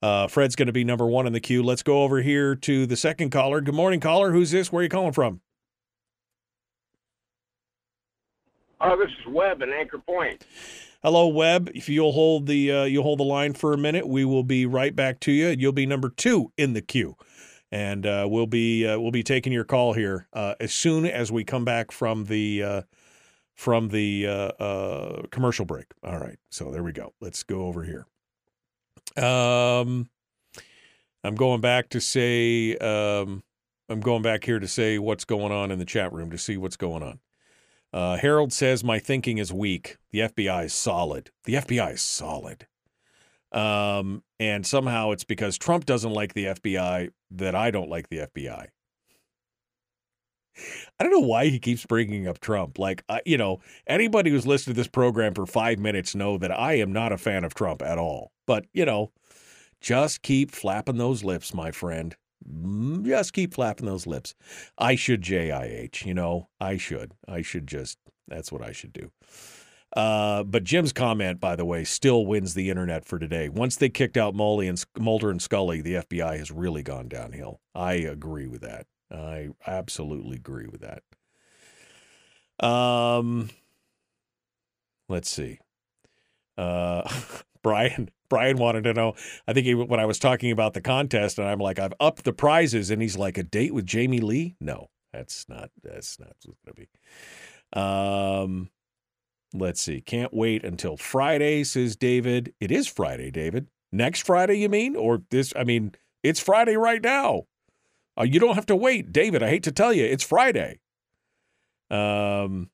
[0.00, 1.62] Uh, Fred's going to be number one in the queue.
[1.62, 3.60] Let's go over here to the second caller.
[3.60, 4.32] Good morning, caller.
[4.32, 4.72] Who's this?
[4.72, 5.42] Where are you calling from?
[8.80, 10.42] Oh, this is Webb in Anchor Point.
[11.02, 11.70] Hello, Webb.
[11.74, 14.64] If you'll hold the uh, you'll hold the line for a minute, we will be
[14.64, 15.48] right back to you.
[15.48, 17.14] You'll be number two in the queue,
[17.76, 21.30] and uh, we'll be uh, we'll be taking your call here uh, as soon as
[21.30, 22.82] we come back from the uh,
[23.54, 25.84] from the uh, uh, commercial break.
[26.02, 27.12] All right, so there we go.
[27.20, 28.06] Let's go over here.
[29.22, 30.08] Um,
[31.22, 33.42] I'm going back to say um,
[33.90, 36.56] I'm going back here to say what's going on in the chat room to see
[36.56, 37.20] what's going on.
[37.92, 39.98] Harold says my thinking is weak.
[40.12, 41.30] The FBI is solid.
[41.44, 42.66] The FBI is solid.
[43.52, 48.18] Um, and somehow it's because Trump doesn't like the FBI that I don't like the
[48.18, 48.66] FBI.
[50.98, 52.78] I don't know why he keeps bringing up Trump.
[52.78, 56.74] Like, you know, anybody who's listened to this program for five minutes know that I
[56.74, 58.32] am not a fan of Trump at all.
[58.46, 59.12] But you know,
[59.80, 62.16] just keep flapping those lips, my friend.
[63.02, 64.34] Just keep flapping those lips.
[64.78, 67.12] I should JIH, you know, I should.
[67.26, 67.98] I should just,
[68.28, 69.10] that's what I should do.
[69.94, 73.48] Uh, but Jim's comment, by the way, still wins the internet for today.
[73.48, 77.60] Once they kicked out Mully and Mulder and Scully, the FBI has really gone downhill.
[77.74, 78.86] I agree with that.
[79.10, 81.02] I absolutely agree with that.
[82.66, 83.50] Um,
[85.08, 85.60] let's see.
[86.58, 87.08] Uh,
[87.62, 89.14] Brian Brian wanted to know.
[89.46, 92.24] I think he, when I was talking about the contest, and I'm like, I've upped
[92.24, 94.56] the prizes, and he's like, a date with Jamie Lee?
[94.60, 95.70] No, that's not.
[95.82, 96.88] That's not what's to be.
[97.72, 98.70] Um,
[99.52, 100.00] let's see.
[100.00, 102.54] Can't wait until Friday, says David.
[102.60, 103.68] It is Friday, David.
[103.92, 105.52] Next Friday, you mean, or this?
[105.56, 105.92] I mean,
[106.22, 107.44] it's Friday right now.
[108.18, 109.42] Uh, you don't have to wait, David.
[109.42, 110.80] I hate to tell you, it's Friday.
[111.90, 112.70] Um,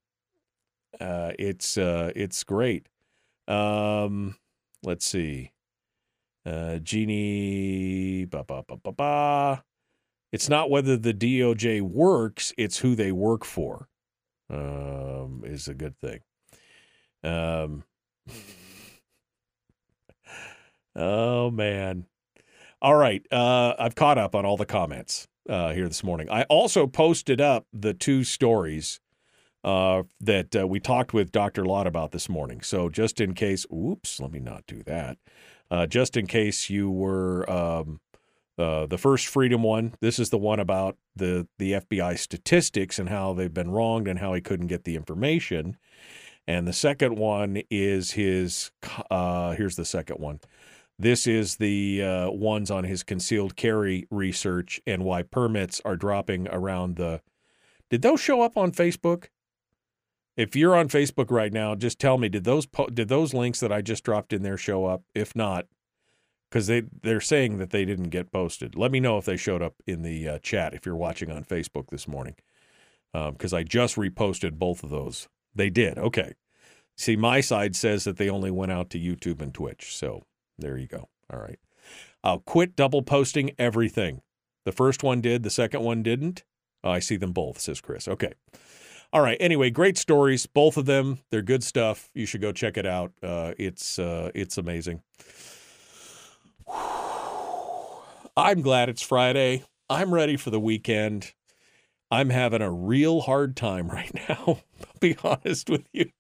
[1.01, 2.89] uh, it's uh, it's great.
[3.49, 4.37] Um,
[4.83, 5.53] let's see.
[6.47, 9.65] Uh, Jeannie, ba ba ba ba ba.
[10.33, 13.89] It's not whether the DOJ works; it's who they work for.
[14.49, 16.21] Um, is a good thing.
[17.25, 17.85] Um.
[20.97, 22.07] oh man.
[22.81, 23.25] All right.
[23.31, 26.29] Uh, I've caught up on all the comments uh, here this morning.
[26.31, 29.01] I also posted up the two stories
[29.65, 31.65] uh, that uh, we talked with Dr.
[31.65, 32.61] Lott about this morning.
[32.61, 35.19] So just in case, oops, let me not do that.
[35.71, 38.01] Uh, just in case you were um,
[38.59, 43.09] uh, the first freedom one, this is the one about the the FBI statistics and
[43.09, 45.77] how they've been wronged and how he couldn't get the information.
[46.47, 48.73] And the second one is his.
[49.11, 50.41] Uh, here's the second one.
[50.99, 56.49] This is the uh, ones on his concealed carry research and why permits are dropping
[56.49, 57.21] around the.
[57.91, 59.27] Did those show up on Facebook?
[60.37, 63.61] If you're on Facebook right now, just tell me did those po- did those links
[63.61, 65.03] that I just dropped in there show up?
[65.15, 65.67] If not,
[66.51, 68.75] because they they're saying that they didn't get posted.
[68.77, 71.45] Let me know if they showed up in the uh, chat if you're watching on
[71.45, 72.37] Facebook this morning,
[73.13, 75.29] because I just reposted both of those.
[75.55, 75.99] They did.
[75.99, 76.35] Okay.
[76.97, 79.97] See, my side says that they only went out to YouTube and Twitch.
[79.97, 80.25] So
[80.59, 81.09] there you go.
[81.33, 81.59] All right.
[82.23, 84.23] I'll quit double posting everything.
[84.65, 86.45] The first one did, the second one didn't.
[86.85, 88.07] Oh, I see them both, says Chris.
[88.07, 88.33] Okay.
[89.13, 89.37] All right.
[89.41, 91.19] Anyway, great stories, both of them.
[91.31, 92.11] They're good stuff.
[92.15, 93.13] You should go check it out.
[93.23, 95.03] Uh, it's uh, it's amazing.
[98.37, 99.65] I'm glad it's Friday.
[99.91, 101.35] I'm ready for the weekend.
[102.13, 104.45] I'm having a real hard time right now.
[104.47, 106.11] I'll be honest with you.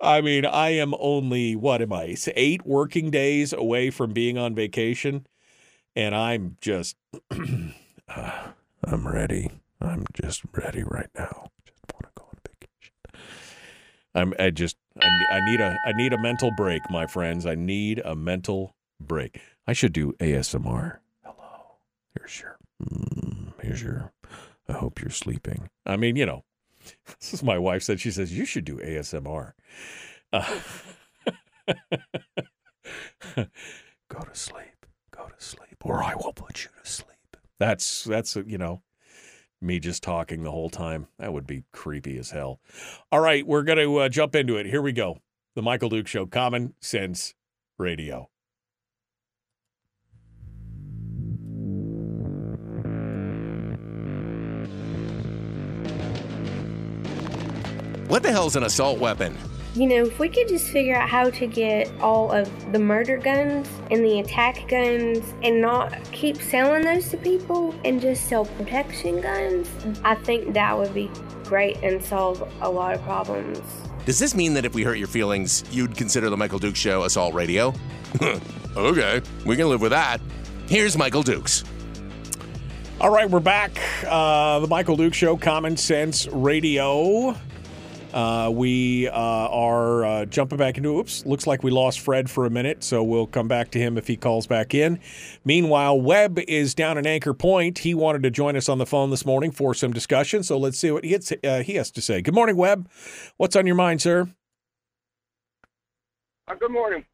[0.00, 2.16] I mean, I am only what am I?
[2.34, 5.26] Eight working days away from being on vacation,
[5.94, 6.96] and I'm just
[8.08, 8.48] uh,
[8.82, 9.50] I'm ready.
[9.80, 11.50] I'm just ready right now.
[11.66, 13.28] Just want to go on vacation.
[14.14, 14.34] I'm.
[14.38, 14.76] I just.
[15.02, 15.76] I, I need a.
[15.84, 17.44] I need a mental break, my friends.
[17.44, 19.40] I need a mental break.
[19.66, 20.98] I should do ASMR.
[21.22, 21.76] Hello.
[22.16, 22.56] Here's your.
[22.82, 24.13] Mm, here's your.
[24.68, 25.68] I hope you're sleeping.
[25.84, 26.44] I mean, you know,
[27.20, 28.00] this is my wife said.
[28.00, 29.52] She says you should do ASMR.
[30.32, 30.58] Uh,
[33.36, 34.86] go to sleep.
[35.10, 37.36] Go to sleep, or I will put you to sleep.
[37.58, 38.82] That's that's you know
[39.60, 41.06] Me just talking the whole time.
[41.18, 42.60] That would be creepy as hell.
[43.12, 44.66] All right, we're to uh, jump into it.
[44.66, 45.18] Here we go.
[45.54, 47.34] The Michael Dukes Show, Common Sense
[47.78, 48.28] Radio.
[58.14, 59.36] What the hell's an assault weapon?
[59.74, 63.16] You know, if we could just figure out how to get all of the murder
[63.16, 68.44] guns and the attack guns and not keep selling those to people and just sell
[68.44, 69.68] protection guns,
[70.04, 71.10] I think that would be
[71.42, 73.58] great and solve a lot of problems.
[74.06, 77.02] Does this mean that if we hurt your feelings, you'd consider the Michael Dukes Show
[77.02, 77.74] assault radio?
[78.76, 80.20] okay, we can live with that.
[80.68, 81.64] Here's Michael Dukes.
[83.00, 83.76] All right, we're back.
[84.06, 87.34] Uh, the Michael Dukes Show, Common Sense Radio.
[88.14, 90.96] Uh, we uh, are uh, jumping back into.
[90.96, 93.98] Oops, looks like we lost Fred for a minute, so we'll come back to him
[93.98, 95.00] if he calls back in.
[95.44, 97.78] Meanwhile, Webb is down in Anchor Point.
[97.78, 100.78] He wanted to join us on the phone this morning for some discussion, so let's
[100.78, 102.22] see what he has, uh, he has to say.
[102.22, 102.88] Good morning, Webb.
[103.36, 104.28] What's on your mind, sir?
[106.46, 107.04] Uh, good morning.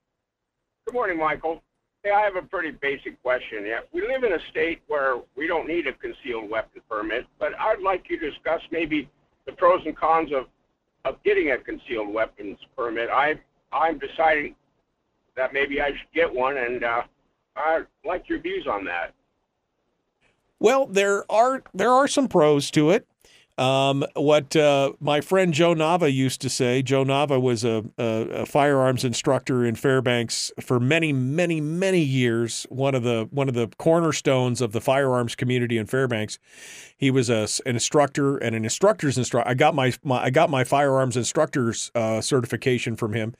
[0.85, 1.63] Good morning, Michael.
[2.03, 3.65] Hey, I have a pretty basic question.
[3.65, 7.59] Yeah, we live in a state where we don't need a concealed weapon permit, but
[7.59, 9.09] I'd like you to discuss maybe
[9.47, 10.45] the pros and cons of
[11.05, 13.09] of getting a concealed weapons permit.
[13.11, 13.41] I
[13.73, 14.55] I'm deciding
[15.37, 17.03] that maybe I should get one, and uh,
[17.57, 19.15] I'd like your views on that.
[20.59, 23.07] Well, there are there are some pros to it.
[23.61, 28.05] Um, what uh, my friend Joe Nava used to say, Joe Nava was a, a,
[28.05, 32.67] a, firearms instructor in Fairbanks for many, many, many years.
[32.71, 36.39] One of the one of the cornerstones of the firearms community in Fairbanks.
[36.97, 39.47] He was a, an instructor and an instructor's instructor.
[39.47, 43.35] I got my, my I got my firearms instructor's uh, certification from him.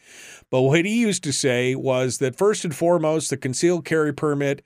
[0.51, 4.63] But what he used to say was that first and foremost, the concealed carry permit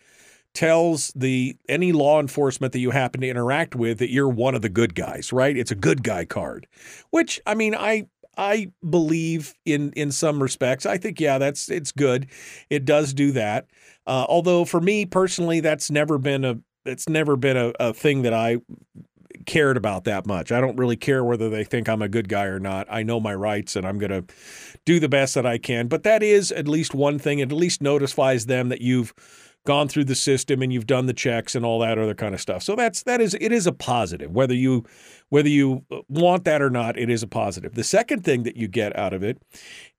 [0.55, 4.63] tells the any law enforcement that you happen to interact with that you're one of
[4.63, 5.57] the good guys, right?
[5.57, 6.67] It's a good guy card.
[7.11, 8.07] Which I mean, I
[8.37, 10.87] I believe in in some respects.
[10.87, 12.29] I think yeah, that's it's good.
[12.71, 13.67] It does do that.
[14.07, 18.23] Uh, although for me personally, that's never been a it's never been a, a thing
[18.23, 18.59] that I
[19.47, 20.53] cared about that much.
[20.53, 22.87] I don't really care whether they think I'm a good guy or not.
[22.91, 24.35] I know my rights and I'm going to
[24.85, 25.89] do the best that I can.
[25.89, 27.39] But that is at least one thing.
[27.39, 29.13] It at least notifies them that you've
[29.65, 32.41] gone through the system and you've done the checks and all that other kind of
[32.41, 32.63] stuff.
[32.63, 34.85] So that's that is it is a positive whether you
[35.31, 37.75] whether you want that or not, it is a positive.
[37.75, 39.43] The second thing that you get out of it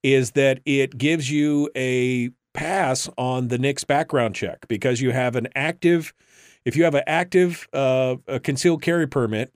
[0.03, 5.35] is that it gives you a pass on the NICS background check because you have
[5.35, 6.13] an active
[6.63, 9.53] if you have an active uh, a concealed carry permit,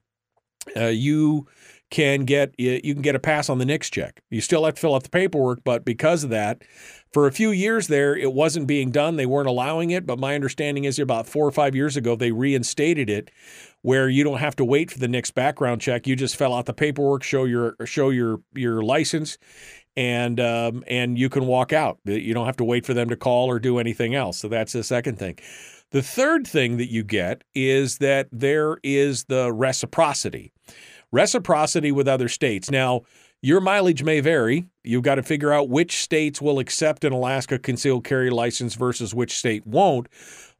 [0.78, 1.48] uh, you
[1.90, 4.22] can get you can get a pass on the NICS check.
[4.30, 6.62] You still have to fill out the paperwork, but because of that,
[7.12, 9.16] for a few years there, it wasn't being done.
[9.16, 10.06] They weren't allowing it.
[10.06, 13.32] But my understanding is about four or five years ago, they reinstated it
[13.82, 16.06] where you don't have to wait for the NICS background check.
[16.06, 19.38] You just fill out the paperwork, show your show your your license,
[19.96, 22.00] and um, and you can walk out.
[22.06, 24.38] You don't have to wait for them to call or do anything else.
[24.38, 25.40] So that's the second thing.
[25.92, 30.52] The third thing that you get is that there is the reciprocity.
[31.12, 32.70] Reciprocity with other states.
[32.70, 33.02] Now,
[33.42, 34.68] your mileage may vary.
[34.84, 39.16] You've got to figure out which states will accept an Alaska concealed carry license versus
[39.16, 40.08] which state won't.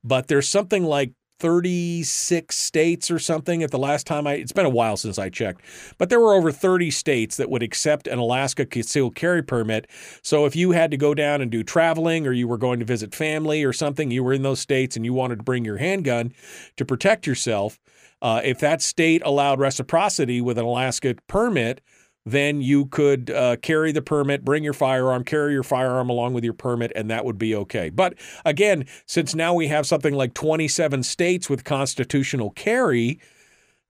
[0.04, 4.66] But there's something like 36 states or something at the last time I it's been
[4.66, 5.62] a while since I checked.
[5.98, 9.88] But there were over 30 states that would accept an Alaska concealed carry permit.
[10.22, 12.86] So if you had to go down and do traveling or you were going to
[12.86, 15.78] visit family or something, you were in those states and you wanted to bring your
[15.78, 16.34] handgun
[16.76, 17.80] to protect yourself,
[18.22, 21.82] uh, if that state allowed reciprocity with an Alaska permit,
[22.26, 26.44] then you could uh, carry the permit, bring your firearm, carry your firearm along with
[26.44, 27.90] your permit, and that would be okay.
[27.90, 28.16] But
[28.46, 33.20] again, since now we have something like 27 states with constitutional carry,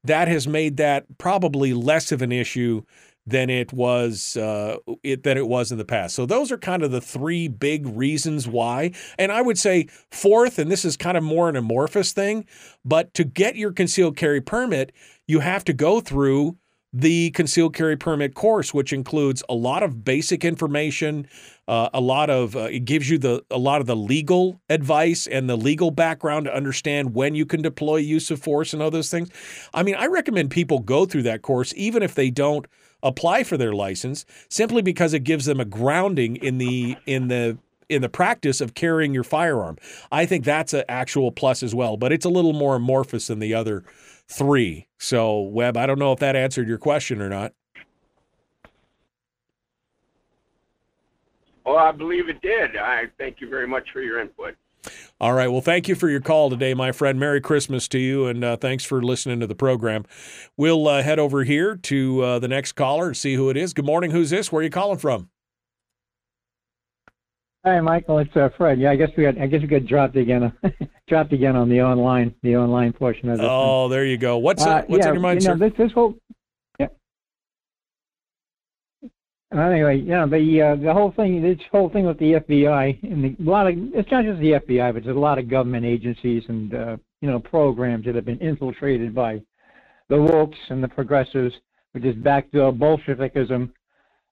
[0.03, 2.84] that has made that probably less of an issue
[3.30, 6.15] than it was uh, it, than it was in the past.
[6.15, 8.91] So those are kind of the three big reasons why.
[9.18, 12.45] And I would say fourth, and this is kind of more an amorphous thing,
[12.84, 14.91] but to get your concealed carry permit,
[15.27, 16.57] you have to go through
[16.91, 21.27] the concealed carry permit course, which includes a lot of basic information,
[21.68, 25.27] uh, a lot of uh, it gives you the a lot of the legal advice
[25.27, 28.89] and the legal background to understand when you can deploy use of force and all
[28.89, 29.30] those things.
[29.73, 32.65] I mean, I recommend people go through that course even if they don't
[33.03, 37.57] apply for their license, simply because it gives them a grounding in the in the
[37.89, 39.77] in the practice of carrying your firearm.
[40.11, 43.39] I think that's an actual plus as well, but it's a little more amorphous than
[43.39, 43.84] the other
[44.27, 44.88] three.
[44.99, 47.53] So, Webb, I don't know if that answered your question or not.
[51.65, 52.77] Well, I believe it did.
[52.77, 54.55] I thank you very much for your input.
[55.19, 55.47] All right.
[55.47, 57.19] Well, thank you for your call today, my friend.
[57.19, 60.06] Merry Christmas to you, and uh, thanks for listening to the program.
[60.56, 63.73] We'll uh, head over here to uh, the next caller and see who it is.
[63.73, 64.11] Good morning.
[64.11, 64.51] Who's this?
[64.51, 65.30] Where are you calling from?
[67.65, 68.19] Hi, Michael.
[68.19, 68.80] It's uh, Fred.
[68.80, 69.38] Yeah, I guess we got.
[69.38, 70.53] I guess we got dropped again.
[71.10, 73.47] dropped again on the online, the online portion of this.
[73.49, 74.38] Oh, there you go.
[74.38, 75.69] What's Uh, what's yeah, on your mind, you know, sir?
[75.69, 76.15] This, this whole.
[76.80, 76.88] Yeah.
[79.51, 83.43] Anyway, yeah, the uh, the whole thing, this whole thing with the FBI and the,
[83.43, 86.43] a lot of it's not just the FBI, but there's a lot of government agencies
[86.49, 89.41] and uh, you know programs that have been infiltrated by
[90.07, 91.55] the wokes and the progressives,
[91.93, 93.71] which is backdoor Bolshevikism,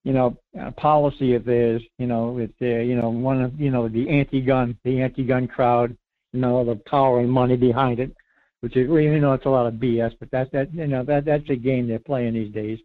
[0.03, 1.81] you know, uh, policy of theirs.
[1.97, 5.97] You know, with uh, you know one of you know the anti-gun, the anti-gun crowd,
[6.31, 8.15] you know, the power and money behind it,
[8.59, 11.03] which is well, you know it's a lot of BS, but that's that you know
[11.05, 12.77] that that's the game they're playing these days,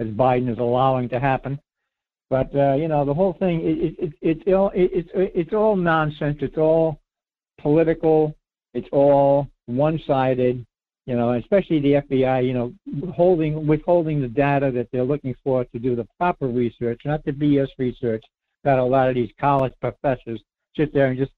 [0.00, 1.60] as Biden is allowing to happen.
[2.30, 5.52] But uh, you know the whole thing, it, it, it, it's all it, it's it's
[5.52, 6.38] all nonsense.
[6.40, 7.00] It's all
[7.58, 8.34] political.
[8.72, 10.64] It's all one-sided.
[11.06, 12.46] You know, especially the FBI.
[12.46, 17.00] You know, holding withholding the data that they're looking for to do the proper research,
[17.04, 18.24] not the BS research
[18.62, 20.40] that a lot of these college professors
[20.76, 21.32] sit there and just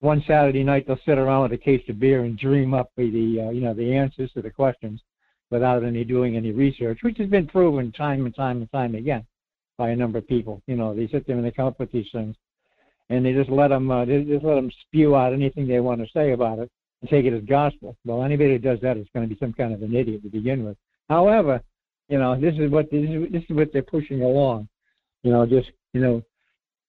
[0.00, 3.04] one Saturday night they'll sit around with a case of beer and dream up the
[3.46, 5.00] uh, you know the answers to the questions
[5.54, 9.24] without any doing any research, which has been proven time and time and time again
[9.78, 10.60] by a number of people.
[10.66, 12.34] You know, they sit there and they come up with these things,
[13.08, 16.00] and they just let them uh, they just let them spew out anything they want
[16.00, 16.68] to say about it
[17.00, 17.96] and take it as gospel.
[18.04, 20.28] Well, anybody who does that is going to be some kind of an idiot to
[20.28, 20.76] begin with.
[21.08, 21.62] However,
[22.08, 24.68] you know, this is what this is, this is what they're pushing along.
[25.22, 26.20] You know, just you know,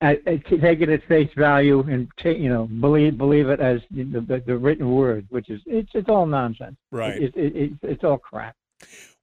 [0.01, 4.43] take it at face value and take you know believe believe it as the, the,
[4.45, 6.75] the written word, which is it's it's all nonsense.
[6.91, 7.21] Right.
[7.21, 8.55] It, it, it, it's all crap.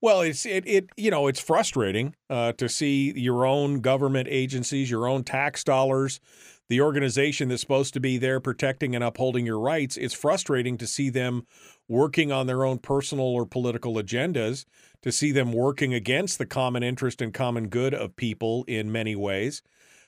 [0.01, 4.91] Well, it's it, it you know it's frustrating uh, to see your own government agencies,
[4.91, 6.21] your own tax dollars,
[6.69, 9.97] the organization that's supposed to be there protecting and upholding your rights.
[9.97, 11.47] It's frustrating to see them
[11.87, 14.65] working on their own personal or political agendas,
[15.03, 19.15] to see them working against the common interest and common good of people in many
[19.15, 19.63] ways.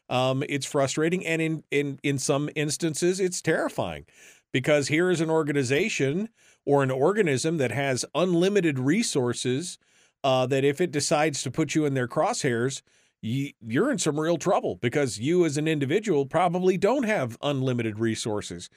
[0.09, 4.05] Um, it's frustrating, and in in in some instances, it's terrifying
[4.53, 6.29] because here is an organization
[6.65, 9.79] or an organism that has unlimited resources
[10.23, 12.83] uh, that if it decides to put you in their crosshairs,
[13.21, 17.99] you, you're in some real trouble because you as an individual probably don't have unlimited
[17.99, 18.69] resources.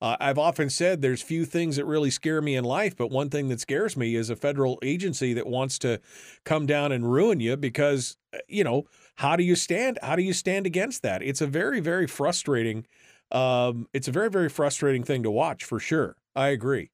[0.00, 3.30] Uh, I've often said there's few things that really scare me in life, but one
[3.30, 6.00] thing that scares me is a federal agency that wants to
[6.44, 8.84] come down and ruin you because, uh, you know,
[9.16, 9.98] how do you stand?
[10.02, 11.22] How do you stand against that?
[11.22, 12.86] It's a very, very frustrating.
[13.32, 16.16] Um, it's a very, very frustrating thing to watch for sure.
[16.34, 16.90] I agree.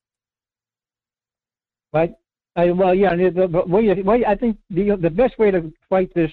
[1.92, 2.18] But
[2.56, 6.12] I, well, yeah, the, the way, way I think the the best way to fight
[6.14, 6.30] this,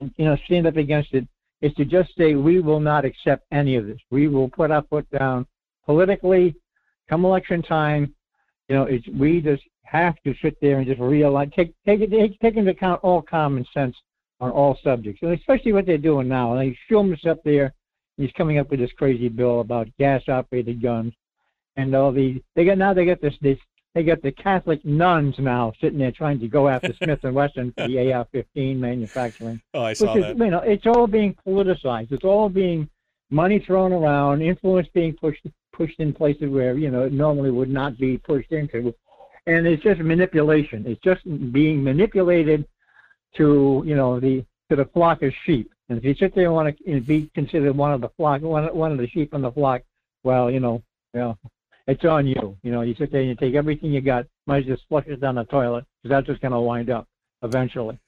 [0.00, 1.26] you know, stand up against it,
[1.62, 3.98] is to just say we will not accept any of this.
[4.10, 5.46] We will put our foot down
[5.86, 6.54] politically.
[7.08, 8.14] Come election time,
[8.68, 12.38] you know, it's, we just have to sit there and just realize, take take take,
[12.40, 13.96] take into account all common sense
[14.40, 16.54] on all subjects, and especially what they're doing now.
[16.54, 17.74] And Schumer's up there,
[18.16, 21.12] he's coming up with this crazy bill about gas-operated guns,
[21.76, 23.58] and all the they got now they got this this
[23.94, 27.72] they got the Catholic nuns now sitting there trying to go after Smith and Wesson
[27.76, 29.60] for the AR-15 manufacturing.
[29.74, 30.44] Oh, I saw which is, that.
[30.44, 32.12] You know, it's all being politicized.
[32.12, 32.88] It's all being
[33.30, 37.70] money thrown around, influence being pushed pushed in places where you know it normally would
[37.70, 38.94] not be pushed into,
[39.46, 40.84] and it's just manipulation.
[40.86, 42.66] It's just being manipulated
[43.38, 45.72] to you know the to the flock of sheep.
[45.88, 48.74] And if you sit there and want to be considered one of the flock, one
[48.76, 49.82] one of the sheep in the flock,
[50.22, 50.82] well, you know,
[51.14, 51.38] you know,
[51.86, 52.56] it's on you.
[52.62, 54.88] You know, you sit there and you take everything you got, might as well just
[54.88, 57.06] flush it down the toilet because that's just going to wind up
[57.42, 57.98] eventually.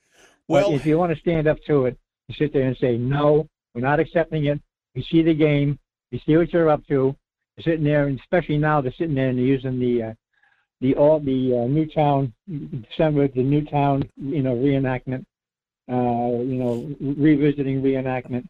[0.48, 1.96] Well, but if you want to stand up to it,
[2.28, 4.60] you sit there and say, no, we're not accepting it.
[4.94, 5.78] We see the game.
[6.12, 7.16] We see what you're up to.
[7.56, 10.14] You're sitting there, and especially now, they're sitting there and they're using the uh,
[10.80, 12.32] the all the uh, Newtown
[12.88, 15.24] December the Newtown you know reenactment,
[15.90, 18.46] uh, you know revisiting reenactment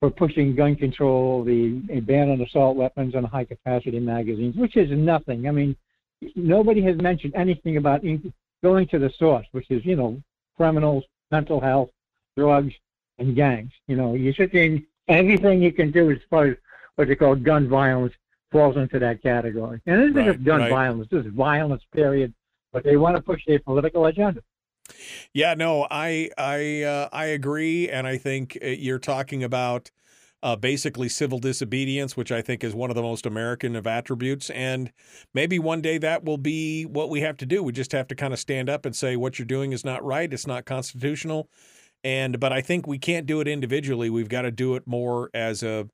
[0.00, 4.90] for pushing gun control, the ban on assault weapons and high capacity magazines, which is
[4.90, 5.48] nothing.
[5.48, 5.76] I mean,
[6.36, 8.32] nobody has mentioned anything about in,
[8.62, 10.20] going to the source, which is you know
[10.56, 11.90] criminals, mental health,
[12.36, 12.74] drugs,
[13.18, 13.72] and gangs.
[13.86, 16.56] You know, you sit there and everything you can do as far as
[16.96, 18.14] what they call gun violence
[18.50, 19.80] falls into that category.
[19.86, 20.70] And isn't Right, just gun right.
[20.70, 22.34] violence, this is violence, period.
[22.72, 24.42] But they want to push their political agenda.
[25.32, 29.90] Yeah, no, I I uh, I agree, and I think uh, you're talking about
[30.42, 34.50] uh, basically civil disobedience, which I think is one of the most American of attributes,
[34.50, 34.92] and
[35.34, 37.62] maybe one day that will be what we have to do.
[37.62, 40.04] We just have to kind of stand up and say what you're doing is not
[40.04, 41.50] right, it's not constitutional,
[42.04, 44.10] and but I think we can't do it individually.
[44.10, 45.88] We've got to do it more as a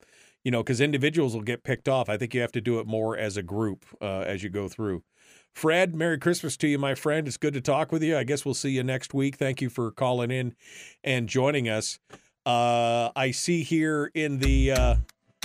[0.44, 2.08] you know, because individuals will get picked off.
[2.08, 4.68] I think you have to do it more as a group uh, as you go
[4.68, 5.02] through.
[5.54, 7.26] Fred, Merry Christmas to you, my friend.
[7.26, 8.16] It's good to talk with you.
[8.18, 9.36] I guess we'll see you next week.
[9.36, 10.54] Thank you for calling in
[11.02, 11.98] and joining us.
[12.44, 14.96] Uh, I see here in the uh,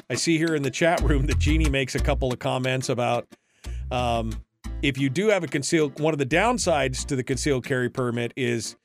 [0.09, 3.27] I see here in the chat room that Jeannie makes a couple of comments about
[3.91, 4.33] um,
[4.81, 5.99] if you do have a concealed.
[5.99, 8.75] One of the downsides to the concealed carry permit is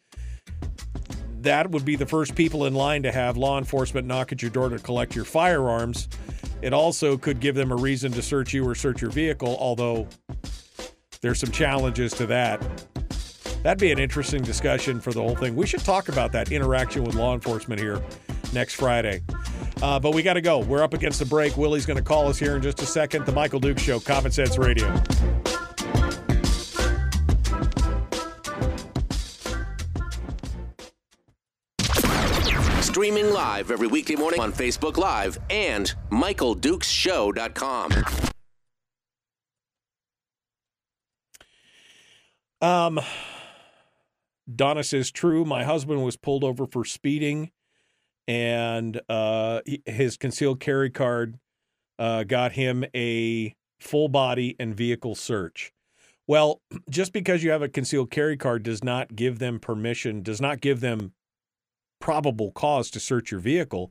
[1.45, 4.51] that would be the first people in line to have law enforcement knock at your
[4.51, 6.09] door to collect your firearms.
[6.63, 10.09] It also could give them a reason to search you or search your vehicle, although
[11.21, 12.61] there's some challenges to that.
[13.63, 15.57] That'd be an interesting discussion for the whole thing.
[15.57, 18.03] We should talk about that interaction with law enforcement here
[18.53, 19.23] next Friday.
[19.83, 20.59] Uh, but we got to go.
[20.59, 21.57] We're up against the break.
[21.57, 23.27] Willie's going to call us here in just a second.
[23.27, 25.03] The Michael Dukes Show, Common Sense Radio.
[32.95, 37.91] Streaming live every weekday morning on Facebook Live and MichaelDukesShow.com.
[42.63, 43.01] Um,
[44.55, 45.45] Donna says, true.
[45.45, 47.51] My husband was pulled over for speeding,
[48.29, 51.41] and uh, his concealed carry card
[51.99, 55.73] uh, got him a full body and vehicle search.
[56.29, 60.41] Well, just because you have a concealed carry card does not give them permission, does
[60.41, 61.13] not give them
[62.05, 63.91] probable cause to search your vehicle.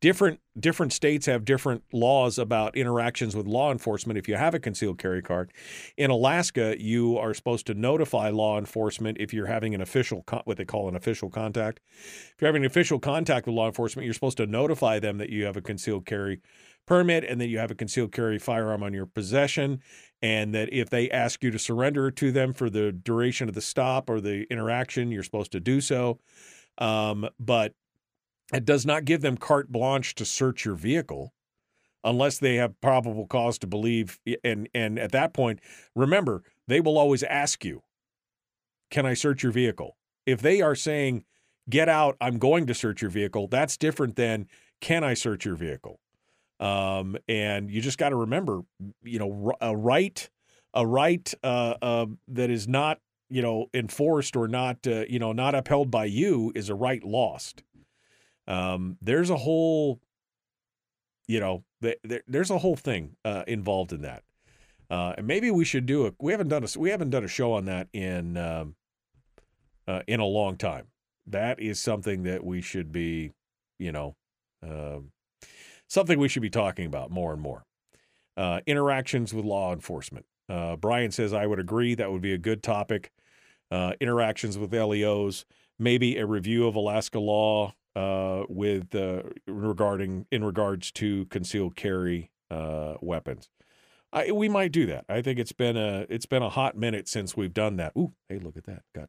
[0.00, 4.58] Different different states have different laws about interactions with law enforcement if you have a
[4.58, 5.52] concealed carry card.
[5.96, 10.42] In Alaska, you are supposed to notify law enforcement if you're having an official con-
[10.44, 11.78] what they call an official contact.
[11.94, 15.30] If you're having an official contact with law enforcement, you're supposed to notify them that
[15.30, 16.40] you have a concealed carry
[16.84, 19.80] permit and that you have a concealed carry firearm on your possession
[20.20, 23.60] and that if they ask you to surrender to them for the duration of the
[23.60, 26.18] stop or the interaction, you're supposed to do so.
[26.82, 27.74] Um, but
[28.52, 31.32] it does not give them carte blanche to search your vehicle
[32.02, 35.60] unless they have probable cause to believe and and at that point
[35.94, 37.82] remember they will always ask you
[38.90, 39.96] can i search your vehicle?
[40.26, 41.24] If they are saying
[41.70, 44.48] get out i'm going to search your vehicle that's different than
[44.80, 46.00] can i search your vehicle?
[46.58, 48.62] Um, and you just got to remember
[49.04, 50.28] you know a right
[50.74, 52.98] a right uh, uh, that is not
[53.32, 57.02] you know enforced or not uh, you know not upheld by you is a right
[57.02, 57.62] lost.
[58.46, 60.00] Um, there's a whole
[61.26, 64.22] you know th- there, there's a whole thing uh, involved in that.
[64.90, 67.28] Uh, and maybe we should do a we haven't done a we haven't done a
[67.28, 68.74] show on that in um,
[69.88, 70.88] uh, in a long time.
[71.26, 73.32] That is something that we should be
[73.78, 74.14] you know
[74.62, 75.10] um,
[75.88, 77.64] something we should be talking about more and more.
[78.36, 80.26] Uh, interactions with law enforcement.
[80.50, 81.94] Uh, Brian says I would agree.
[81.94, 83.10] That would be a good topic
[83.72, 85.44] uh, interactions with LEOs
[85.82, 92.30] maybe a review of Alaska law uh, with uh, regarding in regards to concealed carry
[92.50, 93.48] uh, weapons.
[94.12, 95.04] I, we might do that.
[95.08, 97.92] I think it's been a it's been a hot minute since we've done that.
[97.96, 98.82] Ooh, hey, look at that!
[98.94, 99.08] Got,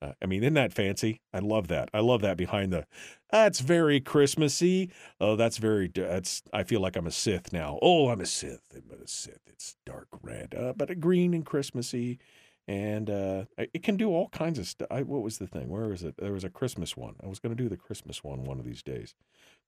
[0.00, 1.20] uh, I mean, isn't that fancy?
[1.32, 1.90] I love that.
[1.94, 2.86] I love that behind the.
[3.30, 4.90] That's very Christmassy.
[5.20, 5.90] Oh, that's very.
[5.94, 6.42] That's.
[6.52, 7.78] I feel like I'm a Sith now.
[7.82, 8.62] Oh, I'm a Sith.
[8.74, 9.40] I'm a Sith.
[9.46, 12.18] It's dark red, uh, but a green and Christmassy
[12.68, 14.88] and uh, it can do all kinds of stuff.
[14.90, 15.68] What was the thing?
[15.68, 16.16] Where was it?
[16.18, 17.16] There was a Christmas one.
[17.22, 19.14] I was going to do the Christmas one one of these days.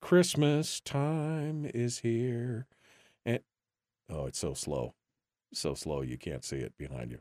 [0.01, 2.67] Christmas time is here,
[3.27, 3.41] and
[4.11, 4.95] oh, it's so slow,
[5.53, 7.19] so slow you can't see it behind you.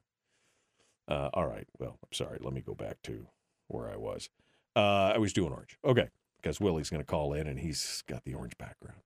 [1.08, 2.38] Uh, all right, well, I'm sorry.
[2.40, 3.28] Let me go back to
[3.68, 4.30] where I was.
[4.76, 5.78] Uh, I was doing orange.
[5.84, 6.10] Okay,
[6.42, 9.00] because Willie's going to call in, and he's got the orange background.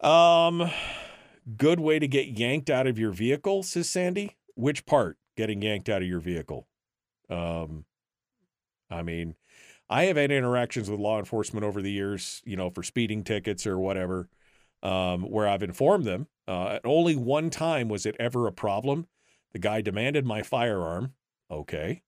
[0.00, 0.70] Um,
[1.56, 5.88] good way to get yanked out of your vehicle, says Sandy which part getting yanked
[5.88, 6.66] out of your vehicle?
[7.30, 7.84] Um,
[8.90, 9.36] I mean,
[9.88, 13.66] I have had interactions with law enforcement over the years, you know, for speeding tickets
[13.66, 14.28] or whatever,
[14.82, 16.26] um, where I've informed them.
[16.46, 19.06] Uh, only one time was it ever a problem.
[19.52, 21.14] The guy demanded my firearm.
[21.50, 22.02] Okay.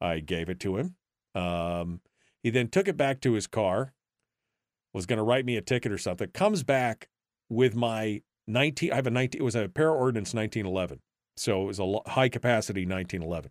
[0.00, 0.96] I gave it to him.
[1.34, 2.00] Um,
[2.42, 3.94] he then took it back to his car,
[4.92, 7.08] was going to write me a ticket or something, comes back
[7.48, 11.00] with my 19, I have a 19, it was a Para Ordnance 1911.
[11.36, 13.50] So it was a high capacity 1911.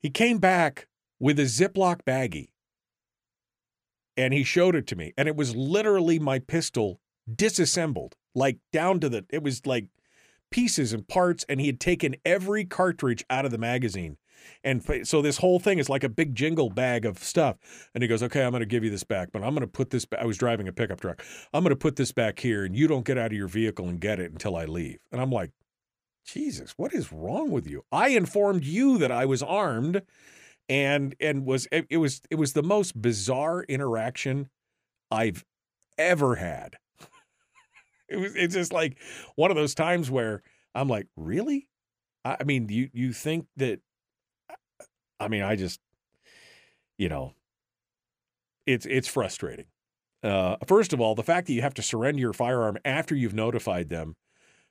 [0.00, 0.88] He came back
[1.18, 2.50] with a Ziploc baggie
[4.16, 5.12] and he showed it to me.
[5.16, 7.00] And it was literally my pistol
[7.32, 9.86] disassembled, like down to the, it was like
[10.50, 11.44] pieces and parts.
[11.48, 14.16] And he had taken every cartridge out of the magazine.
[14.62, 17.56] And so this whole thing is like a big jingle bag of stuff.
[17.94, 19.66] And he goes, Okay, I'm going to give you this back, but I'm going to
[19.66, 20.20] put this back.
[20.20, 21.24] I was driving a pickup truck.
[21.52, 23.88] I'm going to put this back here and you don't get out of your vehicle
[23.88, 24.98] and get it until I leave.
[25.10, 25.50] And I'm like,
[26.26, 27.84] Jesus, what is wrong with you?
[27.92, 30.02] I informed you that I was armed
[30.68, 34.50] and and was it, it was it was the most bizarre interaction
[35.10, 35.44] I've
[35.98, 36.76] ever had.
[38.08, 38.98] It was it's just like
[39.34, 40.42] one of those times where
[40.74, 41.68] I'm like, really?
[42.24, 43.80] I, I mean, you you think that
[45.20, 45.80] I mean, I just
[46.98, 47.34] you know,
[48.66, 49.66] it's it's frustrating.
[50.22, 53.34] Uh, first of all, the fact that you have to surrender your firearm after you've
[53.34, 54.16] notified them,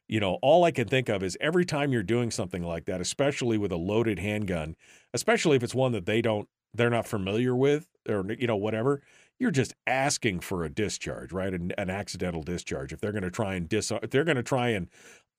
[0.07, 3.01] you know, all I can think of is every time you're doing something like that,
[3.01, 4.75] especially with a loaded handgun,
[5.13, 9.01] especially if it's one that they don't they're not familiar with or you know whatever,
[9.39, 11.53] you're just asking for a discharge, right?
[11.53, 12.93] An, an accidental discharge.
[12.93, 14.87] If they're going to try and dis if they're going to try and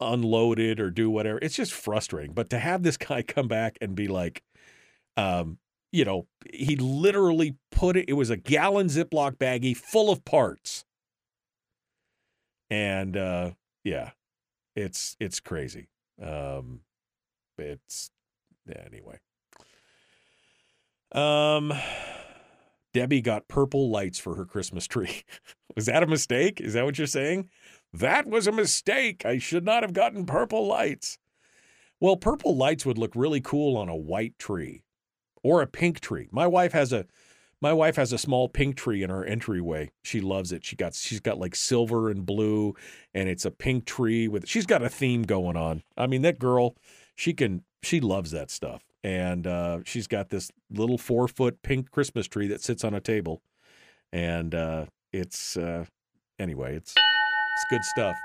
[0.00, 2.32] unload it or do whatever, it's just frustrating.
[2.32, 4.42] But to have this guy come back and be like,
[5.16, 5.58] um,
[5.92, 10.84] you know, he literally put it, it was a gallon Ziploc baggie full of parts.
[12.70, 13.52] And uh
[13.84, 14.10] yeah,
[14.76, 15.88] it's it's crazy.
[16.22, 16.80] Um
[17.58, 18.10] it's
[18.68, 19.18] yeah, anyway.
[21.12, 21.72] Um
[22.92, 25.24] Debbie got purple lights for her Christmas tree.
[25.76, 26.60] was that a mistake?
[26.60, 27.48] Is that what you're saying?
[27.92, 29.24] That was a mistake.
[29.26, 31.18] I should not have gotten purple lights.
[32.00, 34.82] Well, purple lights would look really cool on a white tree
[35.42, 36.28] or a pink tree.
[36.30, 37.06] My wife has a
[37.60, 39.90] my wife has a small pink tree in her entryway.
[40.02, 40.64] She loves it.
[40.64, 42.74] She got she's got like silver and blue
[43.14, 45.82] and it's a pink tree with she's got a theme going on.
[45.96, 46.76] I mean, that girl,
[47.14, 48.82] she can she loves that stuff.
[49.02, 53.00] And uh, she's got this little four foot pink Christmas tree that sits on a
[53.00, 53.40] table.
[54.12, 55.84] And uh, it's uh,
[56.38, 58.16] anyway, it's it's good stuff.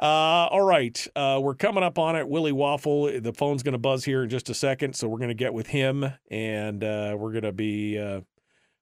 [0.00, 1.06] Uh, all right.
[1.16, 2.28] Uh, we're coming up on it.
[2.28, 4.94] Willie Waffle, the phone's going to buzz here in just a second.
[4.94, 7.98] So we're going to get with him and uh, we're going to be.
[7.98, 8.20] Uh,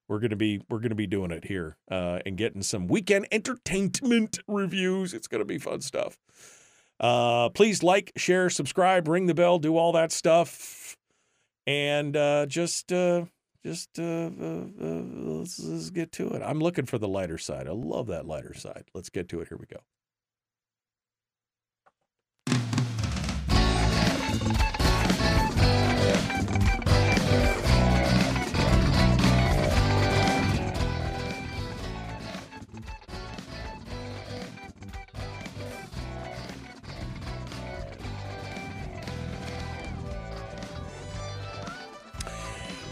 [0.08, 4.38] we're gonna be we're gonna be doing it here uh, and getting some weekend entertainment
[4.46, 5.12] reviews.
[5.12, 6.16] It's gonna be fun stuff.
[6.98, 10.96] Uh, please like, share, subscribe, ring the bell, do all that stuff,
[11.66, 13.24] and uh, just uh,
[13.62, 15.02] just uh, uh, uh,
[15.40, 16.42] let's, let's get to it.
[16.42, 17.66] I'm looking for the lighter side.
[17.66, 18.84] I love that lighter side.
[18.94, 19.48] Let's get to it.
[19.48, 19.80] Here we go.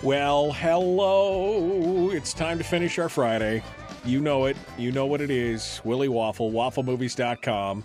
[0.05, 2.11] Well, hello.
[2.11, 3.63] It's time to finish our Friday.
[4.05, 4.57] You know it.
[4.77, 5.81] You know what it is.
[5.83, 7.83] Willie Waffle, wafflemovies.com.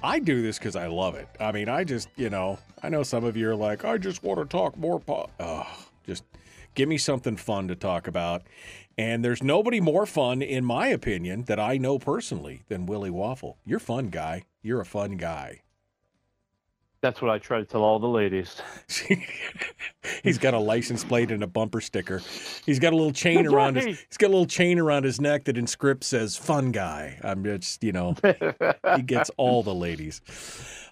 [0.00, 1.26] I do this because I love it.
[1.40, 4.22] I mean, I just, you know, I know some of you are like, I just
[4.22, 5.00] want to talk more.
[5.00, 5.66] Po-.
[6.06, 6.22] Just
[6.76, 8.42] give me something fun to talk about.
[8.96, 13.58] And there's nobody more fun, in my opinion, that I know personally than Willie Waffle.
[13.66, 14.44] You're fun guy.
[14.62, 15.62] You're a fun guy.
[17.00, 18.60] That's what I try to tell all the ladies.
[20.24, 22.20] he's got a license plate and a bumper sticker.
[22.66, 23.86] He's got a little chain That's around right.
[23.86, 24.00] his.
[24.08, 27.44] He's got a little chain around his neck that in script says "Fun Guy." I'm
[27.44, 28.16] just, you know,
[28.96, 30.20] he gets all the ladies.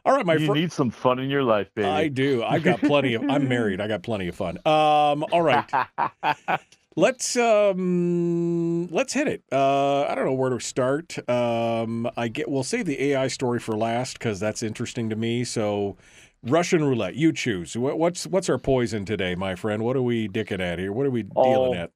[0.05, 1.89] All right, my you fir- need some fun in your life, baby.
[1.89, 2.45] I do.
[2.45, 3.25] I've got plenty of.
[3.29, 3.81] I'm married.
[3.81, 4.59] I got plenty of fun.
[4.59, 5.25] Um.
[5.33, 5.69] All right.
[6.97, 8.89] let's um.
[8.89, 9.43] Let's hit it.
[9.53, 10.03] Uh.
[10.03, 11.17] I don't know where to start.
[11.29, 12.09] Um.
[12.17, 12.51] I get.
[12.51, 15.45] We'll save the AI story for last because that's interesting to me.
[15.45, 15.97] So.
[16.43, 17.17] Russian roulette.
[17.17, 17.77] You choose.
[17.77, 19.83] What, what's what's our poison today, my friend?
[19.83, 20.93] What are we dicking at here?
[20.93, 21.75] What are we dealing Oh.
[21.75, 21.91] at?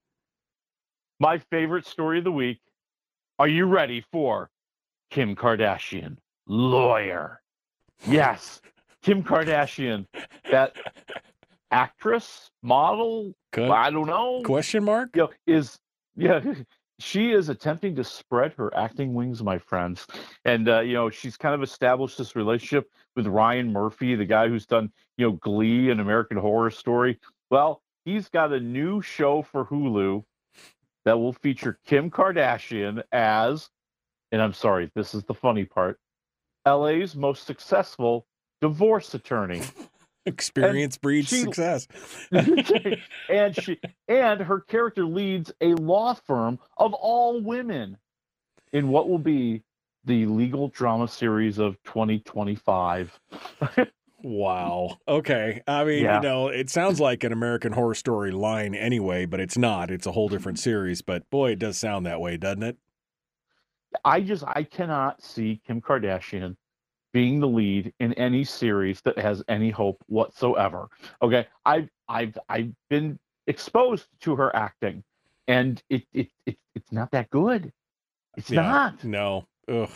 [1.20, 2.59] My favorite story of the week.
[3.39, 4.51] Are you ready for
[5.10, 6.16] Kim Kardashian,
[6.48, 7.43] lawyer?
[8.09, 8.60] Yes,
[9.02, 10.06] Kim Kardashian,
[10.51, 10.74] that
[11.70, 13.70] actress, model, Good.
[13.70, 14.42] I don't know.
[14.44, 15.10] Question mark?
[15.14, 15.78] You know, is
[16.16, 16.40] yeah,
[17.01, 20.06] she is attempting to spread her acting wings, my friends.
[20.44, 24.48] And uh, you know, she's kind of established this relationship with Ryan Murphy, the guy
[24.48, 27.18] who's done, you know, Glee and American Horror Story.
[27.51, 30.24] Well, he's got a new show for Hulu
[31.05, 33.68] that will feature Kim Kardashian as,
[34.30, 35.98] and I'm sorry, this is the funny part,
[36.66, 38.26] LA's most successful
[38.60, 39.62] divorce attorney.
[40.26, 41.86] Experience breeds she- success.
[42.32, 47.97] and she and her character leads a law firm of all women
[48.72, 49.62] in what will be
[50.05, 53.18] the legal drama series of 2025.
[54.22, 54.98] Wow.
[55.09, 55.62] Okay.
[55.66, 56.16] I mean, Yeah.
[56.16, 59.90] you know, it sounds like an American Horror Story line anyway, but it's not.
[59.90, 61.01] It's a whole different series.
[61.02, 62.76] But boy, it does sound that way, doesn't it?
[64.05, 66.56] I just I cannot see Kim Kardashian
[67.12, 70.89] being the lead in any series that has any hope whatsoever.
[71.23, 75.03] Okay, I've I've I've been exposed to her acting,
[75.49, 77.73] and it it, it it's not that good.
[78.37, 78.62] It's Yeah.
[78.62, 79.05] not.
[79.05, 79.47] No.
[79.69, 79.91] Ugh.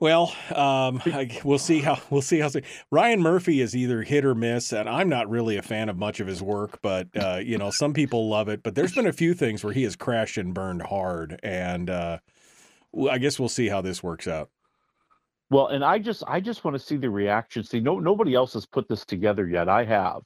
[0.00, 2.50] Well, um, I, we'll see how we'll see how
[2.90, 6.20] Ryan Murphy is either hit or miss, and I'm not really a fan of much
[6.20, 6.80] of his work.
[6.82, 8.62] But uh, you know, some people love it.
[8.62, 12.18] But there's been a few things where he has crashed and burned hard, and uh,
[13.10, 14.50] I guess we'll see how this works out.
[15.50, 17.64] Well, and I just I just want to see the reaction.
[17.64, 19.68] See, no nobody else has put this together yet.
[19.68, 20.22] I have.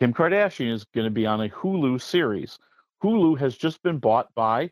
[0.00, 2.58] Kim Kardashian is going to be on a Hulu series.
[3.02, 4.70] Hulu has just been bought by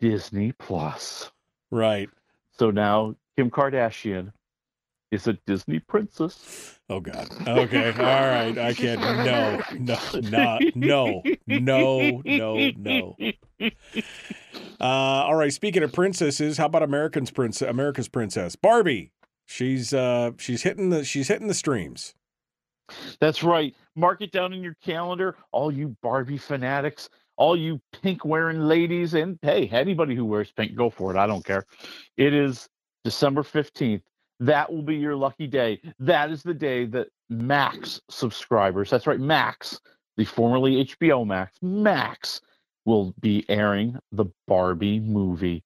[0.00, 1.30] Disney Plus.
[1.70, 2.08] Right.
[2.52, 4.32] So now Kim Kardashian
[5.10, 6.78] is a Disney princess.
[6.88, 7.28] Oh God.
[7.46, 7.90] Okay.
[7.92, 8.56] All right.
[8.58, 9.00] I can't.
[9.00, 9.60] No.
[9.78, 9.98] No.
[10.30, 10.62] Not.
[10.74, 11.22] No.
[11.46, 12.22] No.
[12.24, 12.70] No.
[12.76, 13.16] No.
[14.80, 15.52] Uh, all right.
[15.52, 17.68] Speaking of princesses, how about Americans princess?
[17.68, 19.12] America's princess, Barbie.
[19.46, 22.14] She's uh she's hitting the she's hitting the streams.
[23.20, 23.74] That's right.
[23.94, 29.14] Mark it down in your calendar, all you Barbie fanatics, all you pink wearing ladies,
[29.14, 31.18] and hey, anybody who wears pink, go for it.
[31.18, 31.64] I don't care.
[32.16, 32.68] It is
[33.04, 34.02] December 15th.
[34.40, 35.80] That will be your lucky day.
[35.98, 39.80] That is the day that Max subscribers, that's right, Max,
[40.16, 42.40] the formerly HBO Max, Max
[42.84, 45.64] will be airing the Barbie movie.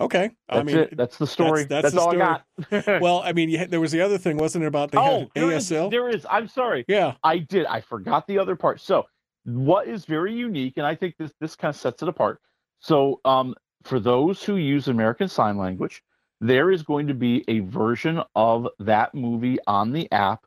[0.00, 0.96] Okay, that's I mean it.
[0.96, 1.64] That's the story.
[1.64, 2.22] That's, that's, that's all story.
[2.22, 3.00] I got.
[3.00, 4.66] well, I mean, there was the other thing, wasn't it?
[4.66, 5.84] About the oh, there ASL.
[5.84, 6.26] Is, there is.
[6.28, 6.84] I'm sorry.
[6.88, 7.66] Yeah, I did.
[7.66, 8.80] I forgot the other part.
[8.80, 9.04] So,
[9.44, 12.40] what is very unique, and I think this this kind of sets it apart.
[12.80, 13.54] So, um,
[13.84, 16.02] for those who use American Sign Language,
[16.40, 20.44] there is going to be a version of that movie on the app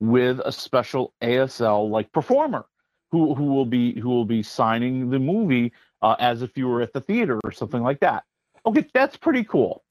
[0.00, 2.64] with a special ASL like performer
[3.10, 5.72] who who will be who will be signing the movie
[6.02, 8.24] uh, as if you were at the theater or something like that.
[8.66, 9.82] Okay, that's pretty cool.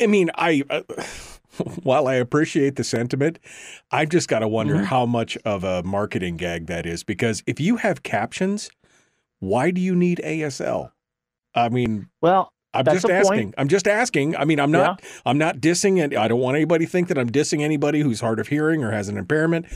[0.00, 0.82] I mean, I uh,
[1.82, 3.38] while I appreciate the sentiment,
[3.90, 4.84] I've just got to wonder mm-hmm.
[4.84, 8.70] how much of a marketing gag that is because if you have captions,
[9.40, 10.92] why do you need ASL?
[11.54, 13.42] I mean, well, I'm just asking.
[13.42, 13.54] Point.
[13.58, 14.36] I'm just asking.
[14.36, 15.00] I mean, I'm not.
[15.02, 15.10] Yeah.
[15.26, 18.20] I'm not dissing, and I don't want anybody to think that I'm dissing anybody who's
[18.20, 19.66] hard of hearing or has an impairment.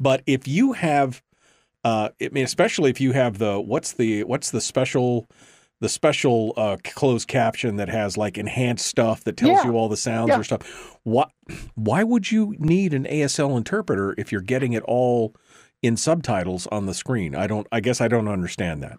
[0.00, 1.22] But if you have,
[1.84, 5.28] uh, I mean, especially if you have the what's the what's the special
[5.80, 9.70] the special uh, closed caption that has like enhanced stuff that tells yeah.
[9.70, 10.38] you all the sounds yeah.
[10.38, 10.98] or stuff.
[11.04, 11.30] What?
[11.74, 15.34] Why would you need an ASL interpreter if you're getting it all
[15.82, 17.34] in subtitles on the screen?
[17.34, 17.66] I don't.
[17.72, 18.98] I guess I don't understand that.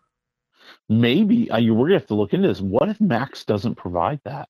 [0.92, 2.60] Maybe uh, you we're gonna have to look into this.
[2.60, 4.50] What if Max doesn't provide that?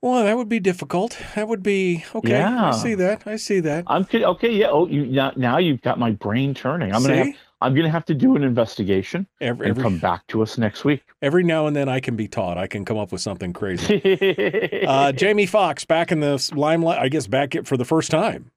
[0.00, 1.18] Well, that would be difficult.
[1.34, 2.30] That would be okay.
[2.30, 2.68] Yeah.
[2.68, 3.26] I see that.
[3.26, 3.82] I see that.
[3.88, 4.52] I'm okay.
[4.52, 4.68] Yeah.
[4.70, 6.94] Oh, you now, now you've got my brain turning.
[6.94, 7.16] I'm gonna.
[7.16, 10.84] Have, I'm gonna have to do an investigation every, and come back to us next
[10.84, 11.02] week.
[11.20, 12.56] Every now and then, I can be taught.
[12.56, 14.84] I can come up with something crazy.
[14.86, 17.00] uh, Jamie Foxx back in the limelight.
[17.00, 18.52] I guess back it for the first time.